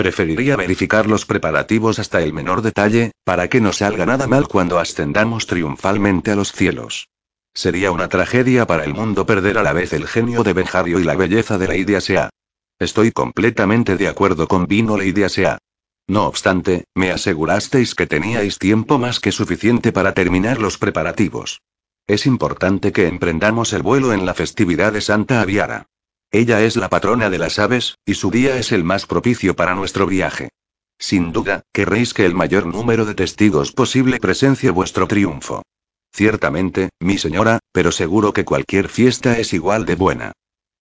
Preferiría 0.00 0.56
verificar 0.56 1.06
los 1.06 1.26
preparativos 1.26 1.98
hasta 1.98 2.22
el 2.22 2.32
menor 2.32 2.62
detalle, 2.62 3.12
para 3.22 3.48
que 3.48 3.60
no 3.60 3.70
salga 3.70 4.06
nada 4.06 4.26
mal 4.26 4.48
cuando 4.48 4.78
ascendamos 4.78 5.46
triunfalmente 5.46 6.30
a 6.30 6.36
los 6.36 6.52
cielos. 6.52 7.10
Sería 7.52 7.92
una 7.92 8.08
tragedia 8.08 8.66
para 8.66 8.84
el 8.84 8.94
mundo 8.94 9.26
perder 9.26 9.58
a 9.58 9.62
la 9.62 9.74
vez 9.74 9.92
el 9.92 10.08
genio 10.08 10.42
de 10.42 10.54
Benjario 10.54 11.00
y 11.00 11.04
la 11.04 11.16
belleza 11.16 11.58
de 11.58 11.68
Lady 11.68 11.96
Asea. 11.96 12.30
Estoy 12.78 13.12
completamente 13.12 13.98
de 13.98 14.08
acuerdo 14.08 14.48
con 14.48 14.66
Vino 14.66 14.96
Lady 14.96 15.22
Asea. 15.22 15.58
No 16.08 16.24
obstante, 16.26 16.84
me 16.94 17.10
asegurasteis 17.10 17.94
que 17.94 18.06
teníais 18.06 18.58
tiempo 18.58 18.98
más 18.98 19.20
que 19.20 19.32
suficiente 19.32 19.92
para 19.92 20.14
terminar 20.14 20.62
los 20.62 20.78
preparativos. 20.78 21.60
Es 22.06 22.24
importante 22.24 22.90
que 22.92 23.06
emprendamos 23.06 23.74
el 23.74 23.82
vuelo 23.82 24.14
en 24.14 24.24
la 24.24 24.32
festividad 24.32 24.94
de 24.94 25.02
Santa 25.02 25.42
Aviara. 25.42 25.88
Ella 26.32 26.62
es 26.62 26.76
la 26.76 26.88
patrona 26.88 27.28
de 27.28 27.38
las 27.38 27.58
aves, 27.58 27.96
y 28.04 28.14
su 28.14 28.30
día 28.30 28.56
es 28.56 28.70
el 28.70 28.84
más 28.84 29.06
propicio 29.06 29.56
para 29.56 29.74
nuestro 29.74 30.06
viaje. 30.06 30.50
Sin 30.96 31.32
duda, 31.32 31.62
querréis 31.72 32.14
que 32.14 32.24
el 32.24 32.34
mayor 32.34 32.66
número 32.66 33.04
de 33.04 33.14
testigos 33.14 33.72
posible 33.72 34.20
presencie 34.20 34.70
vuestro 34.70 35.08
triunfo. 35.08 35.62
Ciertamente, 36.12 36.90
mi 37.00 37.18
señora, 37.18 37.58
pero 37.72 37.90
seguro 37.90 38.32
que 38.32 38.44
cualquier 38.44 38.88
fiesta 38.88 39.38
es 39.38 39.52
igual 39.52 39.86
de 39.86 39.96
buena. 39.96 40.32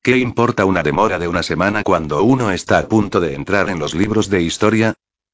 ¿Qué 0.03 0.17
importa 0.17 0.65
una 0.65 0.83
demora 0.83 1.17
de 1.17 1.27
una 1.27 1.41
semana 1.41 1.83
cuando 1.83 2.23
uno 2.23 2.51
está 2.51 2.77
a 2.77 2.87
punto 2.87 3.19
de 3.19 3.33
entrar 3.33 3.69
en 3.69 3.79
los 3.79 3.95
libros 3.95 4.29
de 4.29 4.41
historia? 4.41 4.93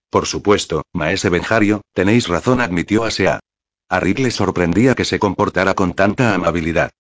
Por 0.10 0.28
supuesto, 0.28 0.84
maese 0.94 1.30
Benjario, 1.30 1.82
tenéis 1.94 2.28
razón, 2.28 2.62
admitió 2.62 3.04
Asea. 3.04 3.40
A 3.90 4.00
Rick 4.00 4.20
le 4.20 4.32
sorprendía 4.32 4.96
que 4.96 5.06
se 5.06 5.20
comportara 5.20 5.74
con 5.74 5.94
tanta 5.94 6.34
amabilidad. 6.34 6.92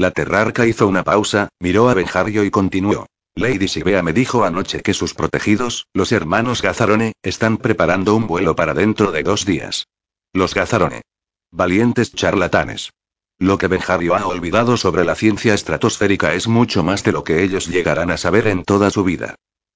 La 0.00 0.12
terrarca 0.12 0.66
hizo 0.66 0.88
una 0.88 1.04
pausa, 1.04 1.50
miró 1.60 1.90
a 1.90 1.92
Benjario 1.92 2.42
y 2.44 2.50
continuó. 2.50 3.04
Lady 3.34 3.68
Sibea 3.68 4.02
me 4.02 4.14
dijo 4.14 4.44
anoche 4.44 4.80
que 4.80 4.94
sus 4.94 5.12
protegidos, 5.12 5.88
los 5.92 6.10
hermanos 6.10 6.62
Gazarone, 6.62 7.12
están 7.22 7.58
preparando 7.58 8.14
un 8.14 8.26
vuelo 8.26 8.56
para 8.56 8.72
dentro 8.72 9.12
de 9.12 9.22
dos 9.22 9.44
días. 9.44 9.88
Los 10.32 10.54
Gazarone. 10.54 11.02
Valientes 11.50 12.14
charlatanes. 12.14 12.94
Lo 13.38 13.58
que 13.58 13.66
Benjario 13.66 14.16
ha 14.16 14.26
olvidado 14.26 14.78
sobre 14.78 15.04
la 15.04 15.16
ciencia 15.16 15.52
estratosférica 15.52 16.32
es 16.32 16.48
mucho 16.48 16.82
más 16.82 17.04
de 17.04 17.12
lo 17.12 17.22
que 17.22 17.42
ellos 17.42 17.66
llegarán 17.66 18.10
a 18.10 18.16
saber 18.16 18.46
en 18.46 18.64
toda 18.64 18.88
su 18.88 19.04
vida. 19.04 19.34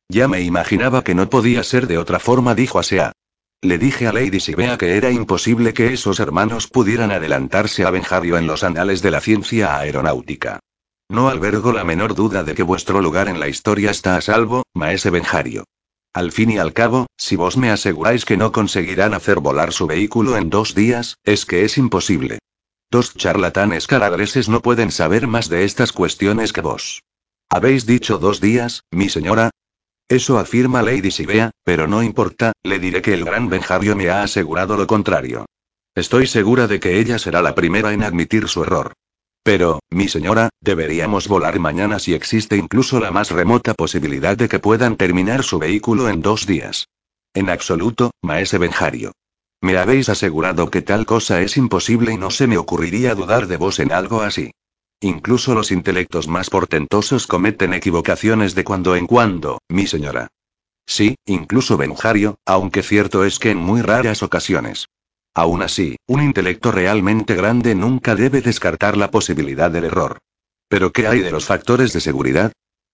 Ya 0.08 0.26
me 0.26 0.40
imaginaba 0.40 1.04
que 1.04 1.14
no 1.14 1.28
podía 1.28 1.62
ser 1.62 1.86
de 1.86 1.98
otra 1.98 2.18
forma, 2.18 2.54
dijo 2.54 2.78
Asea. 2.78 3.12
Le 3.64 3.78
dije 3.78 4.06
a 4.06 4.12
Lady 4.12 4.40
Sibea 4.40 4.76
que 4.76 4.98
era 4.98 5.10
imposible 5.10 5.72
que 5.72 5.94
esos 5.94 6.20
hermanos 6.20 6.68
pudieran 6.68 7.10
adelantarse 7.10 7.86
a 7.86 7.90
Benjario 7.90 8.36
en 8.36 8.46
los 8.46 8.62
anales 8.62 9.00
de 9.00 9.10
la 9.10 9.22
ciencia 9.22 9.78
aeronáutica. 9.78 10.60
No 11.08 11.30
albergo 11.30 11.72
la 11.72 11.82
menor 11.82 12.14
duda 12.14 12.44
de 12.44 12.54
que 12.54 12.62
vuestro 12.62 13.00
lugar 13.00 13.26
en 13.26 13.40
la 13.40 13.48
historia 13.48 13.90
está 13.90 14.16
a 14.16 14.20
salvo, 14.20 14.64
maese 14.74 15.08
Benjario. 15.08 15.64
Al 16.12 16.30
fin 16.30 16.50
y 16.50 16.58
al 16.58 16.74
cabo, 16.74 17.06
si 17.16 17.36
vos 17.36 17.56
me 17.56 17.70
aseguráis 17.70 18.26
que 18.26 18.36
no 18.36 18.52
conseguirán 18.52 19.14
hacer 19.14 19.40
volar 19.40 19.72
su 19.72 19.86
vehículo 19.86 20.36
en 20.36 20.50
dos 20.50 20.74
días, 20.74 21.16
es 21.24 21.46
que 21.46 21.64
es 21.64 21.78
imposible. 21.78 22.40
Dos 22.90 23.14
charlatanes 23.14 23.86
caradreses 23.86 24.50
no 24.50 24.60
pueden 24.60 24.90
saber 24.90 25.26
más 25.26 25.48
de 25.48 25.64
estas 25.64 25.90
cuestiones 25.92 26.52
que 26.52 26.60
vos. 26.60 27.02
¿Habéis 27.48 27.86
dicho 27.86 28.18
dos 28.18 28.42
días, 28.42 28.82
mi 28.90 29.08
señora? 29.08 29.48
Eso 30.08 30.38
afirma 30.38 30.82
Lady 30.82 31.10
Sibea, 31.10 31.50
pero 31.64 31.86
no 31.86 32.02
importa, 32.02 32.52
le 32.62 32.78
diré 32.78 33.00
que 33.00 33.14
el 33.14 33.24
gran 33.24 33.48
Benjario 33.48 33.96
me 33.96 34.10
ha 34.10 34.22
asegurado 34.22 34.76
lo 34.76 34.86
contrario. 34.86 35.46
Estoy 35.94 36.26
segura 36.26 36.66
de 36.66 36.80
que 36.80 36.98
ella 36.98 37.18
será 37.18 37.40
la 37.40 37.54
primera 37.54 37.92
en 37.92 38.02
admitir 38.02 38.48
su 38.48 38.62
error. 38.62 38.92
Pero, 39.42 39.80
mi 39.90 40.08
señora, 40.08 40.48
deberíamos 40.60 41.28
volar 41.28 41.58
mañana 41.58 41.98
si 41.98 42.14
existe 42.14 42.56
incluso 42.56 42.98
la 43.00 43.10
más 43.10 43.30
remota 43.30 43.74
posibilidad 43.74 44.36
de 44.36 44.48
que 44.48 44.58
puedan 44.58 44.96
terminar 44.96 45.42
su 45.42 45.58
vehículo 45.58 46.08
en 46.08 46.22
dos 46.22 46.46
días. 46.46 46.88
En 47.34 47.50
absoluto, 47.50 48.10
maese 48.22 48.58
Benjario. 48.58 49.12
Me 49.60 49.76
habéis 49.78 50.08
asegurado 50.08 50.70
que 50.70 50.82
tal 50.82 51.06
cosa 51.06 51.40
es 51.40 51.56
imposible 51.56 52.12
y 52.12 52.18
no 52.18 52.30
se 52.30 52.46
me 52.46 52.58
ocurriría 52.58 53.14
dudar 53.14 53.46
de 53.46 53.56
vos 53.56 53.78
en 53.80 53.92
algo 53.92 54.20
así. 54.20 54.50
Incluso 55.04 55.54
los 55.54 55.70
intelectos 55.70 56.28
más 56.28 56.48
portentosos 56.48 57.26
cometen 57.26 57.74
equivocaciones 57.74 58.54
de 58.54 58.64
cuando 58.64 58.96
en 58.96 59.06
cuando, 59.06 59.58
mi 59.68 59.86
señora. 59.86 60.28
Sí, 60.86 61.16
incluso 61.26 61.76
Benjario, 61.76 62.36
aunque 62.46 62.82
cierto 62.82 63.22
es 63.26 63.38
que 63.38 63.50
en 63.50 63.58
muy 63.58 63.82
raras 63.82 64.22
ocasiones. 64.22 64.86
Aún 65.34 65.60
así, 65.60 65.96
un 66.06 66.22
intelecto 66.22 66.72
realmente 66.72 67.34
grande 67.34 67.74
nunca 67.74 68.14
debe 68.14 68.40
descartar 68.40 68.96
la 68.96 69.10
posibilidad 69.10 69.70
del 69.70 69.84
error. 69.84 70.20
¿Pero 70.68 70.90
qué 70.90 71.06
hay 71.06 71.18
de 71.20 71.32
los 71.32 71.44
factores 71.44 71.92
de 71.92 72.00
seguridad? 72.00 72.52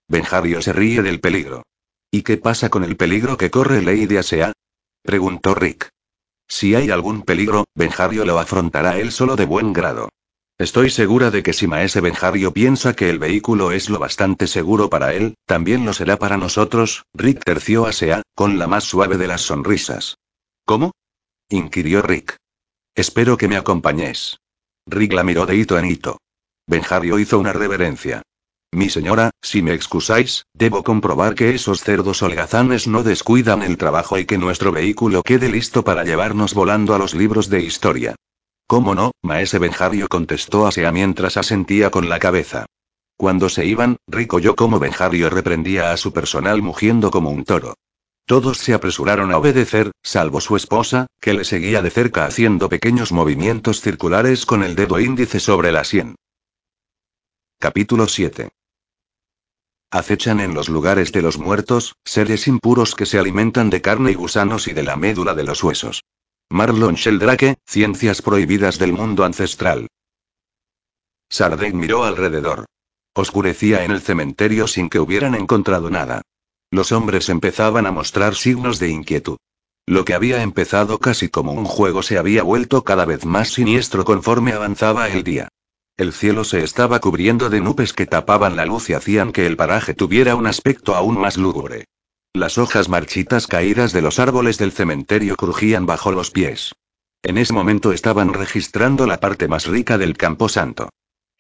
Benjario 0.09 0.61
se 0.63 0.73
ríe 0.73 1.03
del 1.03 1.21
peligro. 1.21 1.63
¿Y 2.11 2.23
qué 2.23 2.39
pasa 2.39 2.71
con 2.71 2.83
el 2.83 2.97
peligro 2.97 3.37
que 3.37 3.53
corre 3.53 3.83
Lady 3.83 4.17
Asea? 4.17 4.51
preguntó 5.05 5.55
Rick. 5.55 5.89
Si 6.49 6.75
hay 6.75 6.91
algún 6.91 7.23
peligro, 7.23 7.67
Benjario 7.77 8.25
lo 8.25 8.41
afrontará 8.41 8.99
él 8.99 9.13
solo 9.13 9.37
de 9.37 9.45
buen 9.45 9.73
grado. 9.73 10.09
Estoy 10.61 10.91
segura 10.91 11.31
de 11.31 11.43
que 11.43 11.55
si 11.55 11.67
Maese 11.67 12.03
Benjario 12.03 12.53
piensa 12.53 12.95
que 12.95 13.09
el 13.09 13.19
vehículo 13.19 13.73
es 13.73 13.89
lo 13.89 13.99
bastante 13.99 14.47
seguro 14.47 14.91
para 14.91 15.15
él, 15.15 15.37
también 15.47 15.87
lo 15.87 15.95
será 15.95 16.19
para 16.19 16.37
nosotros, 16.37 17.07
Rick 17.15 17.43
terció 17.43 17.87
a 17.87 17.95
Sea, 17.95 18.21
con 18.35 18.59
la 18.59 18.67
más 18.67 18.85
suave 18.85 19.17
de 19.17 19.27
las 19.27 19.41
sonrisas. 19.41 20.19
¿Cómo? 20.67 20.93
inquirió 21.49 22.03
Rick. 22.03 22.37
Espero 22.95 23.39
que 23.39 23.49
me 23.49 23.57
acompañes. 23.57 24.37
Rick 24.87 25.15
la 25.15 25.25
miró 25.25 25.47
de 25.47 25.57
hito 25.57 25.79
en 25.79 25.87
hito. 25.87 26.19
Benjario 26.67 27.19
hizo 27.19 27.39
una 27.39 27.55
reverencia. 27.55 28.21
Mi 28.71 28.91
señora, 28.91 29.31
si 29.41 29.63
me 29.63 29.73
excusáis, 29.73 30.45
debo 30.53 30.85
comprobar 30.85 31.37
que 31.37 31.55
esos 31.55 31.81
cerdos 31.81 32.23
holgazanes 32.23 32.87
no 32.87 33.03
descuidan 33.03 33.63
el 33.63 33.79
trabajo 33.79 34.19
y 34.19 34.27
que 34.27 34.37
nuestro 34.37 34.73
vehículo 34.73 35.23
quede 35.23 35.49
listo 35.49 35.85
para 35.85 36.05
llevarnos 36.05 36.53
volando 36.53 36.95
a 36.95 36.99
los 36.99 37.15
libros 37.15 37.49
de 37.49 37.63
historia. 37.63 38.15
¿Cómo 38.71 38.95
no, 38.95 39.11
maese 39.23 39.59
Benjario 39.59 40.07
contestó 40.07 40.65
Asea 40.65 40.93
mientras 40.93 41.37
asentía 41.37 41.91
con 41.91 42.09
la 42.09 42.21
cabeza. 42.21 42.67
Cuando 43.17 43.49
se 43.49 43.67
iban, 43.67 43.97
Rick 44.07 44.33
oyó 44.33 44.55
como 44.55 44.79
Benjario 44.79 45.29
reprendía 45.29 45.91
a 45.91 45.97
su 45.97 46.13
personal 46.13 46.63
mugiendo 46.63 47.11
como 47.11 47.31
un 47.31 47.43
toro. 47.43 47.75
Todos 48.27 48.59
se 48.59 48.73
apresuraron 48.73 49.33
a 49.33 49.39
obedecer, 49.39 49.91
salvo 50.05 50.41
su 50.41 50.55
esposa, 50.55 51.09
que 51.21 51.35
le 51.35 51.43
seguía 51.43 51.83
de 51.83 51.91
cerca 51.91 52.27
haciendo 52.27 52.69
pequeños 52.69 53.11
movimientos 53.11 53.81
circulares 53.81 54.47
con 54.47 54.63
el 54.63 54.77
dedo 54.77 55.01
índice 55.01 55.41
sobre 55.41 55.73
la 55.73 55.83
sien. 55.83 56.15
Capítulo 57.59 58.07
7. 58.07 58.51
Acechan 59.91 60.39
en 60.39 60.55
los 60.55 60.69
lugares 60.69 61.11
de 61.11 61.23
los 61.23 61.39
muertos, 61.39 61.97
seres 62.05 62.47
impuros 62.47 62.95
que 62.95 63.07
se 63.07 63.19
alimentan 63.19 63.69
de 63.69 63.83
carne 63.83 64.13
y 64.13 64.15
gusanos 64.15 64.69
y 64.69 64.75
de 64.75 64.85
la 64.85 64.95
médula 64.95 65.35
de 65.35 65.43
los 65.43 65.61
huesos. 65.65 66.05
Marlon 66.53 66.97
Sheldrake, 66.97 67.59
Ciencias 67.65 68.23
prohibidas 68.23 68.77
del 68.81 68.93
mundo 68.93 69.25
ancestral. 69.25 69.87
Sardeg 71.31 71.75
miró 71.75 72.03
alrededor. 72.03 72.67
Oscurecía 73.15 73.85
en 73.85 73.93
el 73.93 74.01
cementerio 74.01 74.67
sin 74.67 74.91
que 74.91 74.99
hubieran 74.99 75.37
encontrado 75.37 75.91
nada. 75.91 76.23
Los 76.73 76.91
hombres 76.91 77.29
empezaban 77.29 77.87
a 77.87 77.93
mostrar 77.93 78.35
signos 78.35 78.81
de 78.81 78.89
inquietud. 78.89 79.37
Lo 79.87 80.05
que 80.05 80.13
había 80.13 80.43
empezado 80.43 80.99
casi 80.99 81.29
como 81.29 81.53
un 81.53 81.67
juego 81.67 82.03
se 82.03 82.19
había 82.19 82.43
vuelto 82.43 82.83
cada 82.83 83.05
vez 83.05 83.25
más 83.25 83.51
siniestro 83.51 84.05
conforme 84.05 84.53
avanzaba 84.53 85.09
el 85.09 85.23
día. 85.23 85.49
El 85.97 86.13
cielo 86.13 86.43
se 86.43 86.65
estaba 86.65 86.99
cubriendo 86.99 87.49
de 87.49 87.61
nubes 87.61 87.93
que 87.93 88.07
tapaban 88.07 88.57
la 88.57 88.67
luz 88.67 88.91
y 88.91 88.95
hacían 88.95 89.31
que 89.31 89.47
el 89.47 89.57
paraje 89.57 89.95
tuviera 89.95 90.35
un 90.35 90.49
aspecto 90.49 90.97
aún 90.97 91.17
más 91.17 91.37
lúgubre. 91.37 91.85
Las 92.33 92.59
hojas 92.59 92.89
marchitas 92.89 93.49
caídas 93.49 93.93
de 93.93 94.03
los 94.03 94.21
árboles 94.21 94.57
del 94.57 94.71
cementerio 94.71 95.35
crujían 95.35 95.85
bajo 95.85 96.13
los 96.13 96.31
pies. 96.31 96.73
En 97.25 97.39
ese 97.39 97.53
momento 97.53 97.93
estaban 97.93 98.33
registrando 98.33 99.05
la 99.07 99.19
parte 99.19 99.49
más 99.49 99.67
rica 99.67 99.99
del 99.99 100.17
campo 100.17 100.49
santo. 100.49 100.91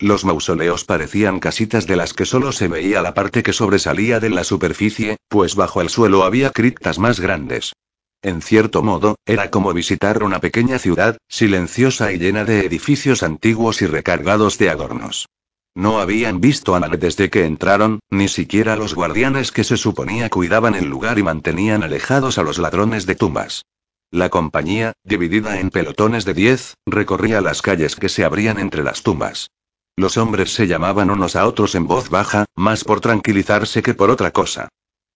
Los 0.01 0.24
mausoleos 0.24 0.84
parecían 0.84 1.38
casitas 1.38 1.86
de 1.86 1.95
las 1.95 2.12
que 2.12 2.26
solo 2.26 2.51
se 2.51 2.66
veía 2.66 3.03
la 3.03 3.14
parte 3.14 3.45
que 3.45 3.53
sobresalía 3.53 4.18
de 4.18 4.30
la 4.30 4.43
superficie, 4.43 5.16
pues 5.28 5.55
bajo 5.55 5.80
el 5.80 5.91
suelo 5.91 6.24
había 6.24 6.51
criptas 6.51 6.99
más 6.99 7.20
grandes. 7.20 7.72
En 8.20 8.43
cierto 8.43 8.82
modo, 8.82 9.14
era 9.24 9.49
como 9.51 9.72
visitar 9.72 10.24
una 10.24 10.41
pequeña 10.41 10.80
ciudad, 10.80 11.18
silenciosa 11.28 12.12
y 12.12 12.18
llena 12.18 12.45
de 12.45 12.66
edificios 12.66 13.22
antiguos 13.22 13.80
y 13.80 13.86
recargados 13.86 14.59
de 14.59 14.70
adornos. 14.70 15.26
No 15.75 16.01
habían 16.01 16.41
visto 16.41 16.75
a 16.75 16.81
nadie 16.81 16.99
desde 16.99 17.31
que 17.31 17.45
entraron, 17.45 18.01
ni 18.11 18.29
siquiera 18.29 18.77
los 18.77 18.95
guardianes 18.95 19.53
que 19.53 19.64
se 19.64 19.77
suponía 19.77 20.29
cuidaban 20.29 20.75
el 20.75 20.87
lugar 20.87 21.18
y 21.18 21.23
mantenían 21.23 21.83
alejados 21.83 22.39
a 22.39 22.43
los 22.43 22.59
ladrones 22.59 23.07
de 23.07 23.14
tumbas. 23.14 23.64
La 24.11 24.29
compañía, 24.29 24.95
dividida 25.05 25.61
en 25.61 25.71
pelotones 25.71 26.25
de 26.25 26.35
diez, 26.35 26.75
recorría 26.87 27.41
las 27.41 27.62
calles 27.62 27.95
que 27.95 28.09
se 28.09 28.25
abrían 28.25 28.59
entre 28.59 28.83
las 28.83 29.03
tumbas. 29.03 29.51
Los 29.97 30.16
hombres 30.16 30.53
se 30.53 30.66
llamaban 30.66 31.11
unos 31.11 31.37
a 31.37 31.47
otros 31.47 31.77
en 31.77 31.87
voz 31.87 32.11
baja, 32.11 32.47
más 32.57 32.83
por 32.83 33.01
tranquilizarse 33.01 33.83
que 33.83 33.95
por 33.95 34.11
otra 34.11 34.33
cosa. 34.33 34.68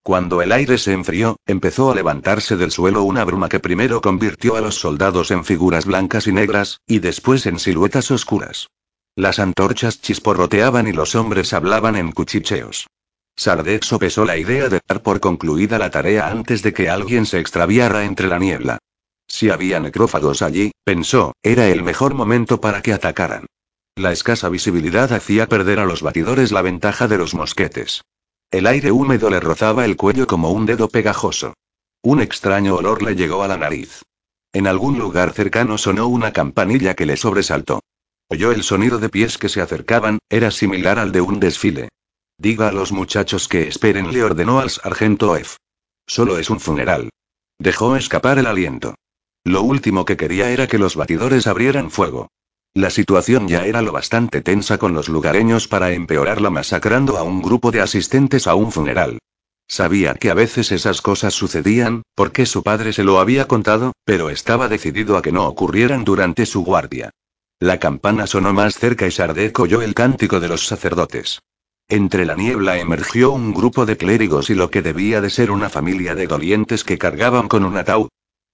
Cuando 0.04 0.42
el 0.42 0.52
aire 0.52 0.78
se 0.78 0.92
enfrió, 0.92 1.38
empezó 1.46 1.90
a 1.90 1.94
levantarse 1.94 2.56
del 2.56 2.70
suelo 2.70 3.02
una 3.02 3.24
bruma 3.24 3.48
que 3.48 3.58
primero 3.58 4.00
convirtió 4.00 4.54
a 4.54 4.60
los 4.60 4.76
soldados 4.76 5.30
en 5.30 5.44
figuras 5.44 5.86
blancas 5.86 6.26
y 6.26 6.32
negras, 6.32 6.80
y 6.86 7.00
después 7.00 7.46
en 7.46 7.58
siluetas 7.58 8.10
oscuras. 8.10 8.68
Las 9.16 9.38
antorchas 9.38 10.00
chisporroteaban 10.00 10.88
y 10.88 10.92
los 10.92 11.14
hombres 11.14 11.52
hablaban 11.52 11.94
en 11.94 12.10
cuchicheos. 12.10 12.88
Sardek 13.36 13.84
sopesó 13.84 14.24
la 14.24 14.36
idea 14.36 14.68
de 14.68 14.80
dar 14.86 15.02
por 15.02 15.20
concluida 15.20 15.78
la 15.78 15.90
tarea 15.90 16.28
antes 16.28 16.62
de 16.62 16.72
que 16.72 16.88
alguien 16.88 17.24
se 17.24 17.38
extraviara 17.38 18.04
entre 18.04 18.26
la 18.26 18.38
niebla. 18.38 18.78
Si 19.28 19.50
había 19.50 19.80
necrófagos 19.80 20.42
allí, 20.42 20.72
pensó, 20.84 21.32
era 21.42 21.68
el 21.68 21.82
mejor 21.82 22.14
momento 22.14 22.60
para 22.60 22.82
que 22.82 22.92
atacaran. 22.92 23.46
La 23.96 24.10
escasa 24.10 24.48
visibilidad 24.48 25.12
hacía 25.12 25.48
perder 25.48 25.78
a 25.78 25.84
los 25.84 26.02
batidores 26.02 26.50
la 26.50 26.62
ventaja 26.62 27.06
de 27.06 27.18
los 27.18 27.34
mosquetes. 27.34 28.02
El 28.50 28.66
aire 28.66 28.90
húmedo 28.90 29.30
le 29.30 29.38
rozaba 29.38 29.84
el 29.84 29.96
cuello 29.96 30.26
como 30.26 30.50
un 30.50 30.66
dedo 30.66 30.88
pegajoso. 30.88 31.54
Un 32.02 32.20
extraño 32.20 32.74
olor 32.74 33.02
le 33.02 33.14
llegó 33.14 33.44
a 33.44 33.48
la 33.48 33.56
nariz. 33.56 34.02
En 34.52 34.66
algún 34.66 34.98
lugar 34.98 35.32
cercano 35.32 35.78
sonó 35.78 36.08
una 36.08 36.32
campanilla 36.32 36.94
que 36.94 37.06
le 37.06 37.16
sobresaltó. 37.16 37.80
Oyó 38.28 38.52
el 38.52 38.62
sonido 38.62 38.98
de 38.98 39.08
pies 39.08 39.38
que 39.38 39.48
se 39.48 39.60
acercaban, 39.60 40.18
era 40.28 40.50
similar 40.50 40.98
al 40.98 41.12
de 41.12 41.20
un 41.20 41.40
desfile. 41.40 41.88
Diga 42.38 42.68
a 42.68 42.72
los 42.72 42.90
muchachos 42.90 43.48
que 43.48 43.68
esperen, 43.68 44.12
le 44.12 44.24
ordenó 44.24 44.60
al 44.60 44.70
sargento 44.70 45.36
F. 45.36 45.56
Solo 46.06 46.38
es 46.38 46.50
un 46.50 46.58
funeral. 46.58 47.10
Dejó 47.58 47.96
escapar 47.96 48.38
el 48.38 48.46
aliento. 48.46 48.94
Lo 49.44 49.62
último 49.62 50.04
que 50.04 50.16
quería 50.16 50.50
era 50.50 50.66
que 50.66 50.78
los 50.78 50.96
batidores 50.96 51.46
abrieran 51.46 51.90
fuego. 51.90 52.28
La 52.74 52.90
situación 52.90 53.46
ya 53.46 53.66
era 53.66 53.82
lo 53.82 53.92
bastante 53.92 54.40
tensa 54.40 54.78
con 54.78 54.94
los 54.94 55.08
lugareños 55.08 55.68
para 55.68 55.92
empeorarla 55.92 56.50
masacrando 56.50 57.18
a 57.18 57.22
un 57.22 57.40
grupo 57.40 57.70
de 57.70 57.80
asistentes 57.80 58.46
a 58.48 58.54
un 58.56 58.72
funeral. 58.72 59.18
Sabía 59.68 60.14
que 60.14 60.30
a 60.30 60.34
veces 60.34 60.72
esas 60.72 61.00
cosas 61.00 61.34
sucedían, 61.34 62.02
porque 62.14 62.46
su 62.46 62.62
padre 62.62 62.92
se 62.92 63.04
lo 63.04 63.20
había 63.20 63.46
contado, 63.46 63.92
pero 64.04 64.28
estaba 64.28 64.68
decidido 64.68 65.16
a 65.16 65.22
que 65.22 65.30
no 65.30 65.46
ocurrieran 65.46 66.04
durante 66.04 66.46
su 66.46 66.64
guardia. 66.64 67.10
La 67.60 67.78
campana 67.78 68.26
sonó 68.26 68.52
más 68.52 68.78
cerca 68.78 69.06
y 69.06 69.10
Sardek 69.10 69.58
oyó 69.58 69.80
el 69.80 69.94
cántico 69.94 70.40
de 70.40 70.48
los 70.48 70.66
sacerdotes. 70.66 71.40
Entre 71.88 72.24
la 72.24 72.34
niebla 72.34 72.78
emergió 72.78 73.32
un 73.32 73.52
grupo 73.52 73.86
de 73.86 73.96
clérigos 73.96 74.50
y 74.50 74.54
lo 74.54 74.70
que 74.70 74.82
debía 74.82 75.20
de 75.20 75.30
ser 75.30 75.50
una 75.50 75.68
familia 75.68 76.14
de 76.14 76.26
dolientes 76.26 76.82
que 76.82 76.98
cargaban 76.98 77.48
con 77.48 77.64
un 77.64 77.76
ataúd. 77.76 78.08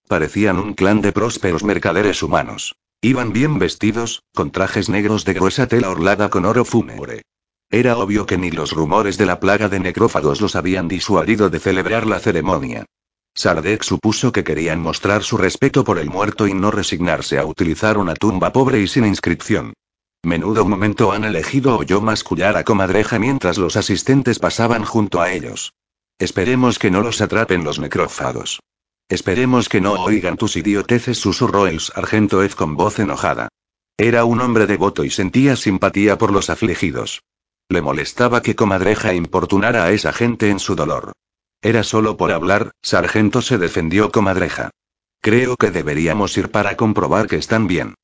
Parecían 0.09 0.59
un 0.59 0.75
clan 0.75 1.01
de 1.01 1.13
prósperos 1.13 1.63
mercaderes 1.65 2.23
humanos. 2.23 2.75
Iban 3.01 3.33
bien 3.33 3.59
vestidos, 3.59 4.23
con 4.35 4.51
trajes 4.51 4.89
negros 4.89 5.25
de 5.25 5.35
gruesa 5.35 5.67
tela 5.67 5.91
orlada 5.91 6.29
con 6.29 6.45
oro 6.45 6.65
fúnebre. 6.65 7.23
Era 7.71 7.97
obvio 7.97 8.27
que 8.27 8.37
ni 8.37 8.51
los 8.51 8.73
rumores 8.73 9.17
de 9.17 9.27
la 9.27 9.41
plaga 9.41 9.69
de 9.69 9.81
necrófagos 9.81 10.41
los 10.41 10.57
habían 10.57 10.89
disuadido 10.89 11.49
de 11.49 11.61
celebrar 11.61 12.07
la 12.07 12.19
ceremonia. 12.19 12.85
Sardek 13.35 13.83
supuso 13.83 14.33
que 14.33 14.45
querían 14.45 14.81
mostrar 14.81 15.23
su 15.23 15.37
respeto 15.37 15.85
por 15.85 15.99
el 15.99 16.11
muerto 16.11 16.47
y 16.47 16.55
no 16.55 16.71
resignarse 16.71 17.39
a 17.39 17.47
utilizar 17.47 17.99
una 17.99 18.15
tumba 18.15 18.53
pobre 18.53 18.81
y 18.81 18.89
sin 18.89 19.07
inscripción. 19.07 19.73
Menudo 20.23 20.67
momento 20.67 21.13
han 21.13 21.25
elegido 21.25 21.79
oyó 21.79 22.01
mascullar 22.01 22.57
a 22.57 22.65
comadreja 22.65 23.19
mientras 23.19 23.57
los 23.57 23.77
asistentes 23.77 24.39
pasaban 24.39 24.85
junto 24.85 25.23
a 25.23 25.33
ellos. 25.33 25.73
Esperemos 26.19 26.79
que 26.79 26.91
no 26.91 27.01
los 27.01 27.23
atrapen 27.23 27.65
los 27.65 27.79
necrófagos. 27.79 28.61
Esperemos 29.09 29.69
que 29.69 29.81
no 29.81 29.95
oigan 29.95 30.37
tus 30.37 30.57
idioteces, 30.57 31.19
susurró 31.19 31.67
el 31.67 31.81
sargento 31.81 32.43
Ed 32.43 32.53
con 32.53 32.77
voz 32.77 32.99
enojada. 32.99 33.49
Era 33.97 34.25
un 34.25 34.41
hombre 34.41 34.67
devoto 34.67 35.05
y 35.05 35.11
sentía 35.11 35.57
simpatía 35.57 36.19
por 36.19 36.33
los 36.33 36.51
afligidos. 36.51 37.23
Le 37.71 37.81
molestaba 37.81 38.43
que 38.43 38.55
comadreja 38.55 39.15
importunara 39.15 39.85
a 39.85 39.93
esa 39.93 40.13
gente 40.13 40.51
en 40.51 40.59
su 40.59 40.75
dolor. 40.75 41.13
Era 41.63 41.83
solo 41.83 42.17
por 42.17 42.33
hablar, 42.33 42.73
sargento 42.83 43.43
se 43.43 43.59
defendió 43.59 44.11
comadreja. 44.11 44.71
Creo 45.21 45.57
que 45.57 45.71
deberíamos 45.71 46.37
ir 46.39 46.51
para 46.51 46.77
comprobar 46.77 47.27
que 47.27 47.37
están 47.37 47.67
bien. 47.67 47.95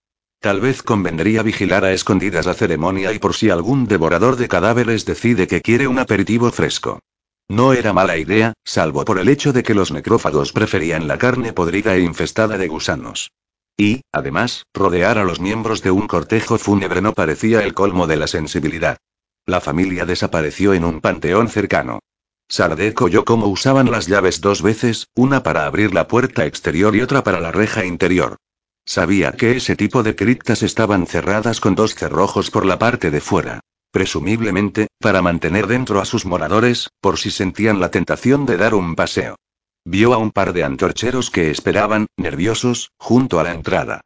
Tal 0.41 0.61
vez 0.61 0.83
convendría 0.83 1.43
vigilar 1.43 1.85
a 1.85 1.93
escondidas 1.93 2.45
la 2.45 2.53
ceremonia 2.53 3.13
y 3.13 3.19
por 3.19 3.35
si 3.35 3.49
algún 3.49 3.87
devorador 3.87 4.37
de 4.37 4.49
cadáveres 4.49 5.07
decide 5.07 5.47
que 5.47 5.63
quiere 5.63 5.89
un 5.89 5.99
aperitivo 5.99 6.53
fresco. 6.53 7.01
No 7.49 7.73
era 7.73 7.95
mala 7.95 8.19
idea, 8.19 8.53
salvo 8.65 9.05
por 9.05 9.19
el 9.19 9.29
hecho 9.29 9.53
de 9.53 9.63
que 9.63 9.75
los 9.75 9.91
necrófagos 9.91 10.53
preferían 10.53 11.09
la 11.09 11.17
carne 11.17 11.53
podrida 11.55 11.95
e 11.95 12.01
infestada 12.01 12.59
de 12.59 12.69
gusanos. 12.69 13.31
Y, 13.79 14.03
además, 14.13 14.65
rodear 14.75 15.17
a 15.17 15.25
los 15.25 15.41
miembros 15.41 15.83
de 15.83 15.91
un 15.91 16.07
cortejo 16.07 16.59
fúnebre 16.59 17.01
no 17.01 17.15
parecía 17.15 17.63
el 17.63 17.73
colmo 17.73 18.07
de 18.07 18.17
la 18.17 18.27
sensibilidad. 18.27 18.99
La 19.47 19.61
familia 19.61 20.05
desapareció 20.05 20.75
en 20.75 20.85
un 20.85 21.01
panteón 21.01 21.49
cercano. 21.49 22.01
Sardek 22.49 23.01
oyó 23.03 23.25
cómo 23.25 23.47
usaban 23.47 23.91
las 23.91 24.07
llaves 24.07 24.41
dos 24.41 24.63
veces, 24.63 25.09
una 25.15 25.43
para 25.43 25.67
abrir 25.67 25.93
la 25.93 26.07
puerta 26.07 26.47
exterior 26.47 26.95
y 26.95 27.03
otra 27.03 27.25
para 27.25 27.41
la 27.41 27.53
reja 27.53 27.85
interior. 27.85 28.37
Sabía 28.85 29.33
que 29.33 29.57
ese 29.57 29.75
tipo 29.75 30.05
de 30.05 30.15
criptas 30.15 30.63
estaban 30.63 31.07
cerradas 31.07 31.61
con 31.61 31.75
dos 31.75 31.95
cerrojos 31.97 32.51
por 32.53 32.65
la 32.65 32.79
parte 32.79 33.11
de 33.11 33.21
fuera. 33.21 33.61
Presumiblemente, 33.91 34.89
para 35.01 35.23
mantener 35.23 35.67
dentro 35.67 36.01
a 36.01 36.05
sus 36.05 36.25
moradores, 36.25 36.91
por 37.01 37.19
si 37.19 37.31
sentían 37.31 37.81
la 37.81 37.91
tentación 37.91 38.47
de 38.47 38.57
dar 38.57 38.75
un 38.75 38.95
paseo. 38.95 39.37
Vio 39.85 40.15
a 40.15 40.19
un 40.19 40.31
par 40.31 40.53
de 40.53 40.65
antorcheros 40.65 41.31
que 41.31 41.51
esperaban, 41.51 42.07
nerviosos, 42.17 42.91
junto 42.99 43.41
a 43.41 43.45
la 43.45 43.53
entrada. 43.53 44.03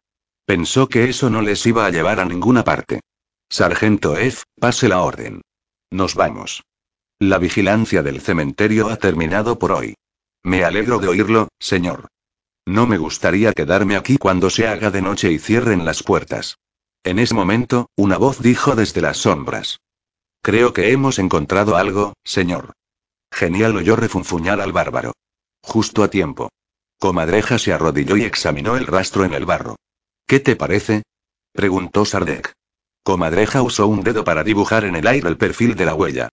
Pensó 0.46 0.88
que 0.88 1.10
eso 1.10 1.28
no 1.28 1.42
les 1.42 1.64
iba 1.66 1.84
a 1.84 1.90
llevar 1.90 2.20
a 2.20 2.24
ninguna 2.24 2.64
parte. 2.64 3.00
Sargento 3.50 4.16
F, 4.16 4.44
pase 4.58 4.88
la 4.88 5.02
orden. 5.02 5.42
Nos 5.90 6.14
vamos. 6.14 6.62
La 7.22 7.36
vigilancia 7.36 8.02
del 8.02 8.22
cementerio 8.22 8.88
ha 8.88 8.96
terminado 8.96 9.58
por 9.58 9.72
hoy. 9.72 9.94
Me 10.42 10.64
alegro 10.64 10.98
de 10.98 11.08
oírlo, 11.08 11.48
señor. 11.58 12.08
No 12.66 12.86
me 12.86 12.96
gustaría 12.96 13.52
quedarme 13.52 13.96
aquí 13.96 14.16
cuando 14.16 14.48
se 14.48 14.66
haga 14.66 14.90
de 14.90 15.02
noche 15.02 15.30
y 15.30 15.38
cierren 15.38 15.84
las 15.84 16.02
puertas. 16.02 16.56
En 17.04 17.18
ese 17.18 17.34
momento, 17.34 17.90
una 17.94 18.16
voz 18.16 18.40
dijo 18.40 18.74
desde 18.74 19.02
las 19.02 19.18
sombras. 19.18 19.80
Creo 20.40 20.72
que 20.72 20.92
hemos 20.92 21.18
encontrado 21.18 21.76
algo, 21.76 22.14
señor. 22.24 22.72
Genial 23.30 23.76
oyó 23.76 23.96
refunfuñar 23.96 24.62
al 24.62 24.72
bárbaro. 24.72 25.12
Justo 25.62 26.02
a 26.02 26.08
tiempo. 26.08 26.48
Comadreja 26.98 27.58
se 27.58 27.74
arrodilló 27.74 28.16
y 28.16 28.24
examinó 28.24 28.78
el 28.78 28.86
rastro 28.86 29.26
en 29.26 29.34
el 29.34 29.44
barro. 29.44 29.76
¿Qué 30.26 30.40
te 30.40 30.56
parece? 30.56 31.02
preguntó 31.52 32.06
Sardek. 32.06 32.54
Comadreja 33.02 33.60
usó 33.60 33.88
un 33.88 34.02
dedo 34.02 34.24
para 34.24 34.42
dibujar 34.42 34.84
en 34.84 34.96
el 34.96 35.06
aire 35.06 35.28
el 35.28 35.36
perfil 35.36 35.74
de 35.74 35.84
la 35.84 35.94
huella. 35.94 36.30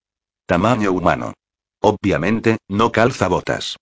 Tamaño 0.48 0.94
humano. 0.94 1.34
Obviamente, 1.82 2.58
no 2.70 2.94
calza 2.94 3.28
botas. 3.28 3.76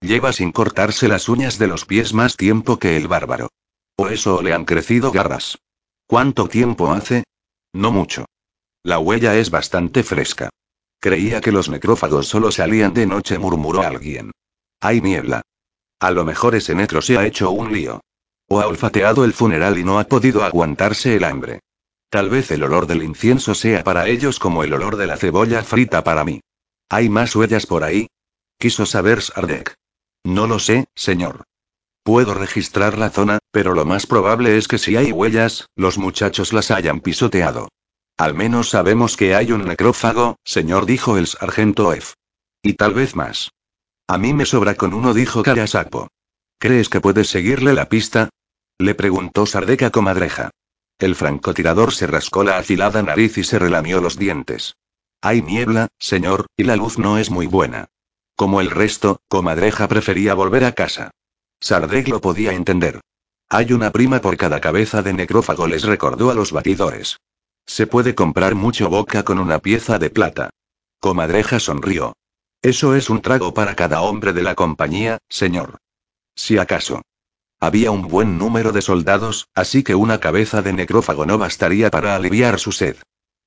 Lleva 0.00 0.32
sin 0.32 0.52
cortarse 0.52 1.08
las 1.08 1.28
uñas 1.28 1.58
de 1.58 1.66
los 1.66 1.84
pies 1.84 2.14
más 2.14 2.36
tiempo 2.36 2.78
que 2.78 2.96
el 2.96 3.08
bárbaro. 3.08 3.48
O 3.96 4.06
eso 4.06 4.40
le 4.40 4.52
han 4.52 4.64
crecido 4.64 5.10
garras. 5.10 5.58
¿Cuánto 6.06 6.46
tiempo 6.46 6.92
hace? 6.92 7.24
No 7.72 7.90
mucho. 7.90 8.26
La 8.84 9.00
huella 9.00 9.34
es 9.34 9.50
bastante 9.50 10.04
fresca. 10.04 10.50
Creía 11.00 11.40
que 11.40 11.50
los 11.50 11.68
necrófagos 11.68 12.28
solo 12.28 12.52
salían 12.52 12.94
de 12.94 13.06
noche, 13.06 13.36
murmuró 13.36 13.82
alguien. 13.82 14.30
Hay 14.80 15.00
niebla. 15.00 15.42
A 15.98 16.12
lo 16.12 16.24
mejor 16.24 16.54
ese 16.54 16.76
necro 16.76 17.02
se 17.02 17.18
ha 17.18 17.26
hecho 17.26 17.50
un 17.50 17.72
lío. 17.72 18.00
O 18.48 18.60
ha 18.60 18.68
olfateado 18.68 19.24
el 19.24 19.32
funeral 19.32 19.76
y 19.76 19.82
no 19.82 19.98
ha 19.98 20.04
podido 20.04 20.44
aguantarse 20.44 21.16
el 21.16 21.24
hambre. 21.24 21.62
Tal 22.12 22.28
vez 22.28 22.50
el 22.50 22.62
olor 22.62 22.86
del 22.86 23.02
incienso 23.02 23.54
sea 23.54 23.84
para 23.84 24.06
ellos 24.06 24.38
como 24.38 24.64
el 24.64 24.74
olor 24.74 24.96
de 24.96 25.06
la 25.06 25.16
cebolla 25.16 25.62
frita 25.62 26.04
para 26.04 26.24
mí. 26.24 26.42
¿Hay 26.90 27.08
más 27.08 27.34
huellas 27.34 27.64
por 27.64 27.84
ahí? 27.84 28.08
Quiso 28.58 28.84
saber 28.84 29.22
Sardek. 29.22 29.72
No 30.22 30.46
lo 30.46 30.58
sé, 30.58 30.84
señor. 30.94 31.44
Puedo 32.04 32.34
registrar 32.34 32.98
la 32.98 33.08
zona, 33.08 33.38
pero 33.50 33.72
lo 33.72 33.86
más 33.86 34.06
probable 34.06 34.58
es 34.58 34.68
que 34.68 34.76
si 34.76 34.94
hay 34.94 35.10
huellas, 35.10 35.70
los 35.74 35.96
muchachos 35.96 36.52
las 36.52 36.70
hayan 36.70 37.00
pisoteado. 37.00 37.68
Al 38.18 38.34
menos 38.34 38.68
sabemos 38.68 39.16
que 39.16 39.34
hay 39.34 39.50
un 39.50 39.64
necrófago, 39.64 40.36
señor, 40.44 40.84
dijo 40.84 41.16
el 41.16 41.26
sargento 41.26 41.94
F. 41.94 42.12
Y 42.62 42.74
tal 42.74 42.92
vez 42.92 43.16
más. 43.16 43.52
A 44.06 44.18
mí 44.18 44.34
me 44.34 44.44
sobra 44.44 44.74
con 44.74 44.92
uno, 44.92 45.14
dijo 45.14 45.42
Karasapo. 45.42 46.08
¿Crees 46.58 46.90
que 46.90 47.00
puedes 47.00 47.30
seguirle 47.30 47.72
la 47.72 47.88
pista? 47.88 48.28
Le 48.78 48.94
preguntó 48.94 49.46
Sardeca 49.46 49.88
comadreja. 49.88 50.50
El 51.02 51.16
francotirador 51.16 51.92
se 51.92 52.06
rascó 52.06 52.44
la 52.44 52.58
afilada 52.58 53.02
nariz 53.02 53.36
y 53.36 53.42
se 53.42 53.58
relamió 53.58 54.00
los 54.00 54.16
dientes. 54.16 54.76
Hay 55.20 55.42
niebla, 55.42 55.88
señor, 55.98 56.46
y 56.56 56.62
la 56.62 56.76
luz 56.76 56.96
no 56.96 57.18
es 57.18 57.28
muy 57.28 57.48
buena. 57.48 57.88
Como 58.36 58.60
el 58.60 58.70
resto, 58.70 59.20
comadreja 59.26 59.88
prefería 59.88 60.34
volver 60.34 60.64
a 60.64 60.70
casa. 60.70 61.10
Sardeg 61.58 62.06
lo 62.06 62.20
podía 62.20 62.52
entender. 62.52 63.00
Hay 63.48 63.72
una 63.72 63.90
prima 63.90 64.20
por 64.20 64.36
cada 64.36 64.60
cabeza 64.60 65.02
de 65.02 65.12
necrófago, 65.12 65.66
les 65.66 65.82
recordó 65.82 66.30
a 66.30 66.34
los 66.34 66.52
batidores. 66.52 67.16
Se 67.66 67.88
puede 67.88 68.14
comprar 68.14 68.54
mucho 68.54 68.88
boca 68.88 69.24
con 69.24 69.40
una 69.40 69.58
pieza 69.58 69.98
de 69.98 70.08
plata. 70.08 70.50
Comadreja 71.00 71.58
sonrió. 71.58 72.12
Eso 72.62 72.94
es 72.94 73.10
un 73.10 73.22
trago 73.22 73.52
para 73.54 73.74
cada 73.74 74.02
hombre 74.02 74.32
de 74.32 74.42
la 74.42 74.54
compañía, 74.54 75.18
señor. 75.28 75.78
Si 76.36 76.58
acaso. 76.58 77.02
Había 77.62 77.92
un 77.92 78.08
buen 78.08 78.38
número 78.38 78.72
de 78.72 78.82
soldados, 78.82 79.46
así 79.54 79.84
que 79.84 79.94
una 79.94 80.18
cabeza 80.18 80.62
de 80.62 80.72
necrófago 80.72 81.26
no 81.26 81.38
bastaría 81.38 81.90
para 81.90 82.16
aliviar 82.16 82.58
su 82.58 82.72
sed. 82.72 82.96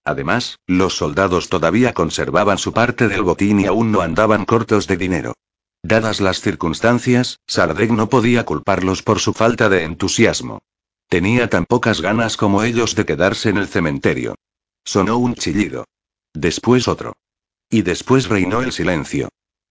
Además, 0.06 0.58
los 0.68 0.96
soldados 0.96 1.50
todavía 1.50 1.94
conservaban 1.94 2.58
su 2.58 2.72
parte 2.72 3.10
del 3.10 3.24
botín 3.24 3.60
y 3.60 3.66
aún 3.66 3.92
no 3.92 4.00
andaban 4.00 4.46
cortos 4.46 4.88
de 4.88 4.96
dinero. 4.96 5.34
Dadas 5.84 6.22
las 6.22 6.40
circunstancias, 6.40 7.42
Sardeg 7.46 7.92
no 7.92 8.08
podía 8.08 8.46
culparlos 8.46 9.04
por 9.04 9.20
su 9.20 9.34
falta 9.34 9.68
de 9.68 9.84
entusiasmo. 9.84 10.60
Tenía 11.10 11.50
tan 11.50 11.66
pocas 11.66 12.00
ganas 12.00 12.38
como 12.38 12.64
ellos 12.64 12.96
de 12.96 13.06
quedarse 13.06 13.50
en 13.50 13.58
el 13.58 13.68
cementerio. 13.68 14.36
Sonó 14.86 15.18
un 15.18 15.36
chillido. 15.36 15.84
Después 16.34 16.88
otro. 16.88 17.18
Y 17.70 17.82
después 17.82 18.30
reinó 18.30 18.62
el 18.62 18.72
silencio. 18.72 19.28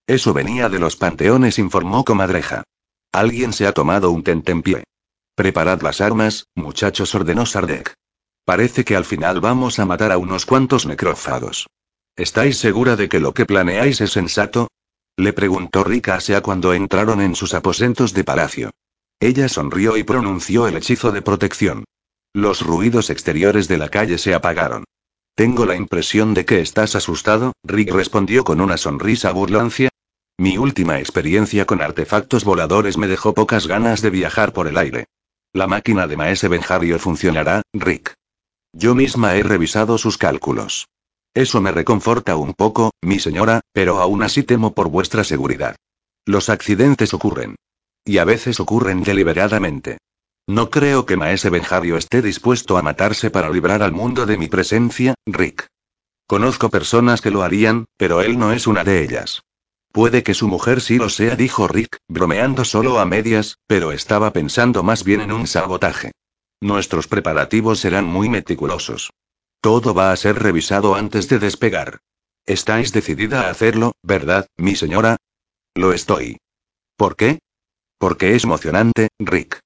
Eso 0.07 0.35
venía 0.35 0.69
de 0.69 0.81
los 0.81 0.97
panteones, 0.97 1.59
informó 1.59 2.05
Comadreja. 2.05 2.65
Alguien 3.15 3.53
se 3.53 3.69
ha 3.69 3.73
tomado 3.73 4.11
un 4.11 4.25
tentempié. 4.25 4.83
Preparad 5.37 5.81
las 5.83 6.01
armas, 6.01 6.49
muchachos, 6.57 7.15
ordenó 7.15 7.47
Sardek. 7.47 7.95
Parece 8.45 8.85
que 8.85 8.97
al 8.97 9.05
final 9.05 9.41
vamos 9.41 9.79
a 9.79 9.87
matar 9.87 10.11
a 10.11 10.19
unos 10.19 10.45
cuantos 10.47 10.85
necrófagos. 10.85 11.69
¿Estáis 12.17 12.59
segura 12.59 12.97
de 12.97 13.09
que 13.09 13.21
lo 13.21 13.33
que 13.33 13.47
planeáis 13.47 14.01
es 14.01 14.11
sensato? 14.11 14.67
Le 15.17 15.33
preguntó 15.33 15.85
Rika 15.85 16.17
Asea 16.17 16.41
cuando 16.41 16.75
entraron 16.75 17.21
en 17.21 17.37
sus 17.37 17.55
aposentos 17.55 18.15
de 18.15 18.25
palacio. 18.25 18.71
Ella 19.21 19.49
sonrió 19.49 19.97
y 19.97 20.03
pronunció 20.03 20.67
el 20.67 20.77
hechizo 20.77 21.13
de 21.13 21.23
protección. 21.23 21.85
Los 22.33 22.63
ruidos 22.67 23.11
exteriores 23.11 23.69
de 23.69 23.79
la 23.79 23.91
calle 23.91 24.19
se 24.19 24.35
apagaron. 24.35 24.83
Tengo 25.37 25.67
la 25.67 25.77
impresión 25.77 26.35
de 26.35 26.45
que 26.45 26.61
estás 26.61 26.97
asustado, 26.97 27.53
Rick 27.63 27.93
respondió 27.93 28.43
con 28.43 28.61
una 28.61 28.77
sonrisa 28.77 29.31
burlancia. 29.31 29.91
Mi 30.37 30.59
última 30.59 30.99
experiencia 30.99 31.65
con 31.65 31.81
artefactos 31.81 32.43
voladores 32.45 32.99
me 32.99 33.07
dejó 33.07 33.35
pocas 33.35 33.69
ganas 33.69 34.03
de 34.03 34.11
viajar 34.11 34.53
por 34.53 34.67
el 34.67 34.77
aire. 34.77 35.07
La 35.53 35.69
máquina 35.69 36.09
de 36.09 36.17
Maese 36.17 36.49
Benjario 36.49 36.99
funcionará, 36.99 37.63
Rick. 37.73 38.15
Yo 38.73 38.97
misma 38.97 39.37
he 39.37 39.45
revisado 39.45 39.97
sus 39.97 40.19
cálculos. 40.19 40.89
Eso 41.35 41.61
me 41.61 41.71
reconforta 41.71 42.35
un 42.35 42.53
poco, 42.53 42.91
mi 43.01 43.21
señora, 43.21 43.61
pero 43.73 44.01
aún 44.01 44.25
así 44.25 44.43
temo 44.43 44.75
por 44.75 44.89
vuestra 44.89 45.23
seguridad. 45.23 45.77
Los 46.27 46.49
accidentes 46.49 47.15
ocurren. 47.15 47.55
Y 48.05 48.19
a 48.19 48.25
veces 48.25 48.59
ocurren 48.59 49.05
deliberadamente. 49.05 49.99
No 50.49 50.69
creo 50.69 51.07
que 51.07 51.17
Maese 51.17 51.49
Benjario 51.49 51.97
esté 51.97 52.23
dispuesto 52.23 52.77
a 52.77 52.83
matarse 52.83 53.31
para 53.31 53.51
librar 53.51 53.85
al 53.85 53.93
mundo 53.93 54.27
de 54.27 54.37
mi 54.37 54.49
presencia, 54.49 55.15
Rick. 55.27 55.69
Conozco 56.27 56.71
personas 56.71 57.21
que 57.21 57.31
lo 57.31 57.43
harían, 57.43 57.85
pero 57.97 58.21
él 58.21 58.37
no 58.37 58.53
es 58.53 58.67
una 58.67 58.83
de 58.83 59.05
ellas. 59.05 59.43
Puede 59.95 60.25
que 60.25 60.35
su 60.35 60.49
mujer 60.49 60.81
sí 60.81 60.99
lo 60.99 61.09
sea, 61.09 61.37
dijo 61.37 61.69
Rick, 61.69 61.99
bromeando 62.09 62.65
solo 62.65 62.99
a 62.99 63.05
medias, 63.05 63.59
pero 63.69 63.93
estaba 63.93 64.33
pensando 64.33 64.83
más 64.83 65.05
bien 65.05 65.21
en 65.21 65.31
un 65.31 65.47
sabotaje. 65.47 66.11
Nuestros 66.61 67.07
preparativos 67.07 67.79
serán 67.79 68.05
muy 68.05 68.29
meticulosos. 68.29 69.13
Todo 69.61 69.95
va 69.95 70.11
a 70.11 70.17
ser 70.17 70.43
revisado 70.43 70.97
antes 70.97 71.29
de 71.29 71.39
despegar. 71.39 72.01
Estáis 72.45 72.93
decidida 72.93 73.43
a 73.43 73.51
hacerlo, 73.51 73.93
¿verdad, 74.03 74.49
mi 74.57 74.75
señora? 74.75 75.17
Lo 75.77 75.93
estoy. 75.93 76.39
¿Por 76.97 77.15
qué? 77.15 77.39
Porque 77.97 78.35
es 78.35 78.43
emocionante, 78.43 79.11
Rick. 79.21 79.61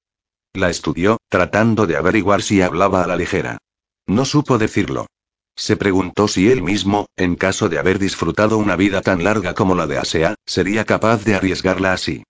La 0.53 0.69
estudió, 0.69 1.17
tratando 1.27 1.87
de 1.87 1.97
averiguar 1.97 2.43
si 2.43 2.61
hablaba 2.61 3.03
a 3.03 3.07
la 3.07 3.15
ligera. 3.15 3.57
No 4.05 4.25
supo 4.25 4.59
decirlo. 4.59 5.07
Se 5.59 5.75
preguntó 5.75 6.29
si 6.29 6.49
él 6.49 6.63
mismo, 6.63 7.07
en 7.17 7.35
caso 7.35 7.67
de 7.67 7.79
haber 7.79 7.99
disfrutado 7.99 8.57
una 8.57 8.77
vida 8.77 9.01
tan 9.01 9.25
larga 9.25 9.53
como 9.53 9.75
la 9.75 9.87
de 9.87 9.97
Asea, 9.97 10.35
sería 10.45 10.85
capaz 10.85 11.25
de 11.25 11.35
arriesgarla 11.35 11.91
así. 11.91 12.23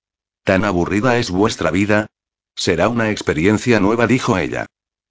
¿Tan 0.44 0.66
aburrida 0.66 1.16
es 1.20 1.30
vuestra 1.30 1.70
vida? 1.70 2.08
Será 2.56 2.90
una 2.90 3.12
experiencia 3.12 3.80
nueva, 3.80 4.08
dijo 4.08 4.40
ella. 4.40 4.66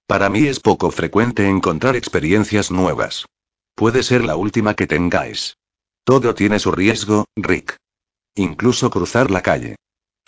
Para 0.05 0.29
mí 0.29 0.47
es 0.47 0.59
poco 0.59 0.91
frecuente 0.91 1.47
encontrar 1.47 1.95
experiencias 1.95 2.71
nuevas. 2.71 3.25
Puede 3.73 4.03
ser 4.03 4.25
la 4.25 4.35
última 4.35 4.73
que 4.73 4.85
tengáis. 4.85 5.55
Todo 6.03 6.35
tiene 6.35 6.59
su 6.59 6.73
riesgo, 6.73 7.23
Rick. 7.37 7.77
Incluso 8.35 8.89
cruzar 8.89 9.31
la 9.31 9.41
calle. 9.41 9.77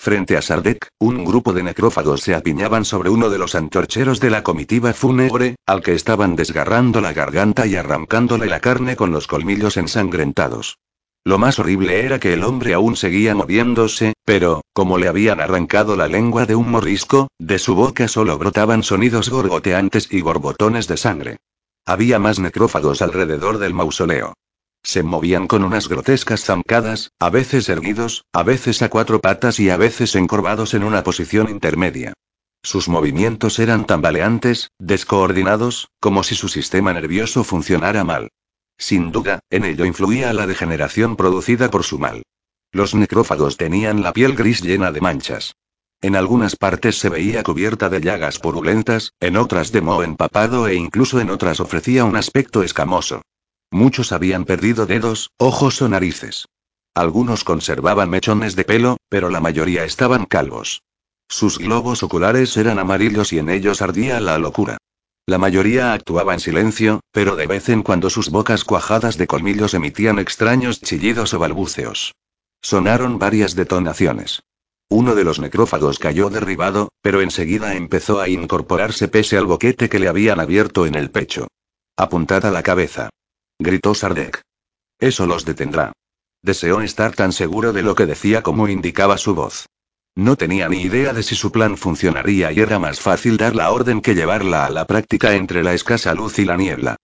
Frente 0.02 0.36
a 0.36 0.42
Sardek, 0.42 0.88
un 0.98 1.24
grupo 1.24 1.54
de 1.54 1.62
necrófagos 1.62 2.22
se 2.22 2.34
apiñaban 2.34 2.86
sobre 2.86 3.12
uno 3.12 3.30
de 3.30 3.38
los 3.38 3.54
antorcheros 3.54 4.20
de 4.20 4.32
la 4.32 4.42
comitiva 4.42 4.94
fúnebre, 4.94 5.58
al 5.68 5.84
que 5.84 5.94
estaban 5.94 6.36
desgarrando 6.36 7.02
la 7.02 7.14
garganta 7.14 7.68
y 7.68 7.76
arrancándole 7.76 8.48
la 8.48 8.62
carne 8.62 8.96
con 8.96 9.12
los 9.12 9.28
colmillos 9.28 9.78
ensangrentados. 9.78 10.80
Lo 11.24 11.38
más 11.38 11.60
horrible 11.60 12.04
era 12.04 12.20
que 12.20 12.34
el 12.34 12.44
hombre 12.44 12.74
aún 12.74 12.96
seguía 12.96 13.36
moviéndose, 13.36 14.14
pero, 14.26 14.62
como 14.74 14.98
le 14.98 15.08
habían 15.08 15.40
arrancado 15.40 15.96
la 15.96 16.08
lengua 16.08 16.48
de 16.48 16.56
un 16.56 16.72
morrisco, 16.72 17.28
de 17.38 17.60
su 17.60 17.76
boca 17.76 18.08
solo 18.08 18.40
brotaban 18.40 18.82
sonidos 18.82 19.30
gorgoteantes 19.30 20.12
y 20.12 20.24
borbotones 20.24 20.88
de 20.88 20.98
sangre. 20.98 21.38
Había 21.86 22.18
más 22.18 22.40
necrófagos 22.40 23.04
alrededor 23.04 23.60
del 23.60 23.76
mausoleo. 23.76 24.34
Se 24.84 25.04
movían 25.04 25.48
con 25.48 25.64
unas 25.64 25.88
grotescas 25.88 26.44
zancadas, 26.44 27.12
a 27.20 27.30
veces 27.30 27.70
erguidos, 27.70 28.26
a 28.34 28.44
veces 28.44 28.82
a 28.82 28.90
cuatro 28.90 29.22
patas 29.22 29.60
y 29.60 29.70
a 29.70 29.78
veces 29.78 30.16
encorvados 30.16 30.74
en 30.74 30.84
una 30.84 31.04
posición 31.04 31.50
intermedia. 31.50 32.14
Sus 32.64 32.90
movimientos 32.90 33.58
eran 33.60 33.86
tambaleantes, 33.86 34.72
descoordinados, 34.80 35.90
como 36.00 36.24
si 36.24 36.36
su 36.36 36.48
sistema 36.48 36.94
nervioso 36.94 37.44
funcionara 37.44 38.04
mal. 38.04 38.30
Sin 38.78 39.12
duda, 39.12 39.40
en 39.50 39.66
ello 39.66 39.86
influía 39.86 40.34
la 40.34 40.48
degeneración 40.48 41.16
producida 41.16 41.70
por 41.70 41.84
su 41.84 42.00
mal. 42.00 42.24
Los 42.72 42.96
necrófagos 42.96 43.58
tenían 43.58 44.02
la 44.02 44.14
piel 44.14 44.36
gris 44.36 44.62
llena 44.62 44.92
de 44.92 45.02
manchas. 45.02 45.56
En 46.02 46.16
algunas 46.16 46.56
partes 46.56 46.98
se 46.98 47.10
veía 47.10 47.44
cubierta 47.44 47.90
de 47.90 48.02
llagas 48.02 48.40
purulentas, 48.40 49.14
en 49.20 49.38
otras 49.38 49.72
de 49.72 49.82
moho 49.82 50.04
empapado 50.04 50.68
e 50.68 50.76
incluso 50.76 51.20
en 51.20 51.30
otras 51.30 51.60
ofrecía 51.60 52.06
un 52.06 52.16
aspecto 52.16 52.64
escamoso. 52.64 53.22
Muchos 53.72 54.12
habían 54.12 54.46
perdido 54.46 54.86
dedos, 54.86 55.32
ojos 55.38 55.82
o 55.82 55.88
narices. 55.88 56.48
Algunos 56.94 57.46
conservaban 57.46 58.10
mechones 58.10 58.58
de 58.58 58.66
pelo, 58.66 58.98
pero 59.08 59.30
la 59.30 59.40
mayoría 59.40 59.86
estaban 59.86 60.26
calvos. 60.26 60.84
Sus 61.30 61.58
globos 61.58 62.04
oculares 62.04 62.58
eran 62.58 62.80
amarillos 62.80 63.32
y 63.32 63.40
en 63.40 63.50
ellos 63.50 63.82
ardía 63.82 64.20
la 64.20 64.38
locura. 64.38 64.78
La 65.26 65.38
mayoría 65.38 65.94
actuaba 65.94 66.34
en 66.34 66.42
silencio, 66.42 67.00
pero 67.14 67.38
de 67.38 67.48
vez 67.48 67.70
en 67.70 67.84
cuando 67.84 68.10
sus 68.10 68.30
bocas 68.30 68.66
cuajadas 68.66 69.18
de 69.18 69.28
colmillos 69.28 69.74
emitían 69.74 70.20
extraños 70.20 70.82
chillidos 70.82 71.34
o 71.34 71.40
balbuceos. 71.40 72.14
Sonaron 72.62 73.18
varias 73.18 73.56
detonaciones. 73.56 74.44
Uno 74.90 75.16
de 75.16 75.24
los 75.24 75.40
necrófagos 75.40 76.00
cayó 76.00 76.30
derribado, 76.30 76.90
pero 77.02 77.22
enseguida 77.22 77.76
empezó 77.76 78.20
a 78.20 78.28
incorporarse 78.28 79.08
pese 79.08 79.38
al 79.38 79.46
boquete 79.46 79.88
que 79.88 80.00
le 80.00 80.10
habían 80.10 80.42
abierto 80.42 80.86
en 80.86 80.96
el 80.96 81.12
pecho. 81.12 81.48
Apuntad 81.96 82.46
a 82.46 82.52
la 82.52 82.62
cabeza. 82.62 83.10
Gritó 83.64 83.94
Sardek. 83.94 84.42
Eso 85.00 85.28
los 85.28 85.46
detendrá. 85.46 85.94
Deseó 86.42 86.82
estar 86.82 87.14
tan 87.14 87.32
seguro 87.32 87.74
de 87.74 87.84
lo 87.84 87.94
que 87.94 88.08
decía 88.08 88.42
como 88.42 88.68
indicaba 88.68 89.20
su 89.20 89.36
voz. 89.36 89.68
No 90.16 90.36
tenía 90.36 90.68
ni 90.68 90.82
idea 90.82 91.14
de 91.14 91.22
si 91.22 91.36
su 91.36 91.52
plan 91.52 91.78
funcionaría 91.78 92.52
y 92.52 92.60
era 92.60 92.80
más 92.80 93.00
fácil 93.00 93.38
dar 93.38 93.56
la 93.56 93.72
orden 93.72 94.02
que 94.02 94.16
llevarla 94.16 94.66
a 94.66 94.72
la 94.72 94.86
práctica 94.88 95.36
entre 95.36 95.64
la 95.64 95.76
escasa 95.76 96.16
luz 96.16 96.40
y 96.40 96.46
la 96.46 96.58
niebla. 96.58 96.96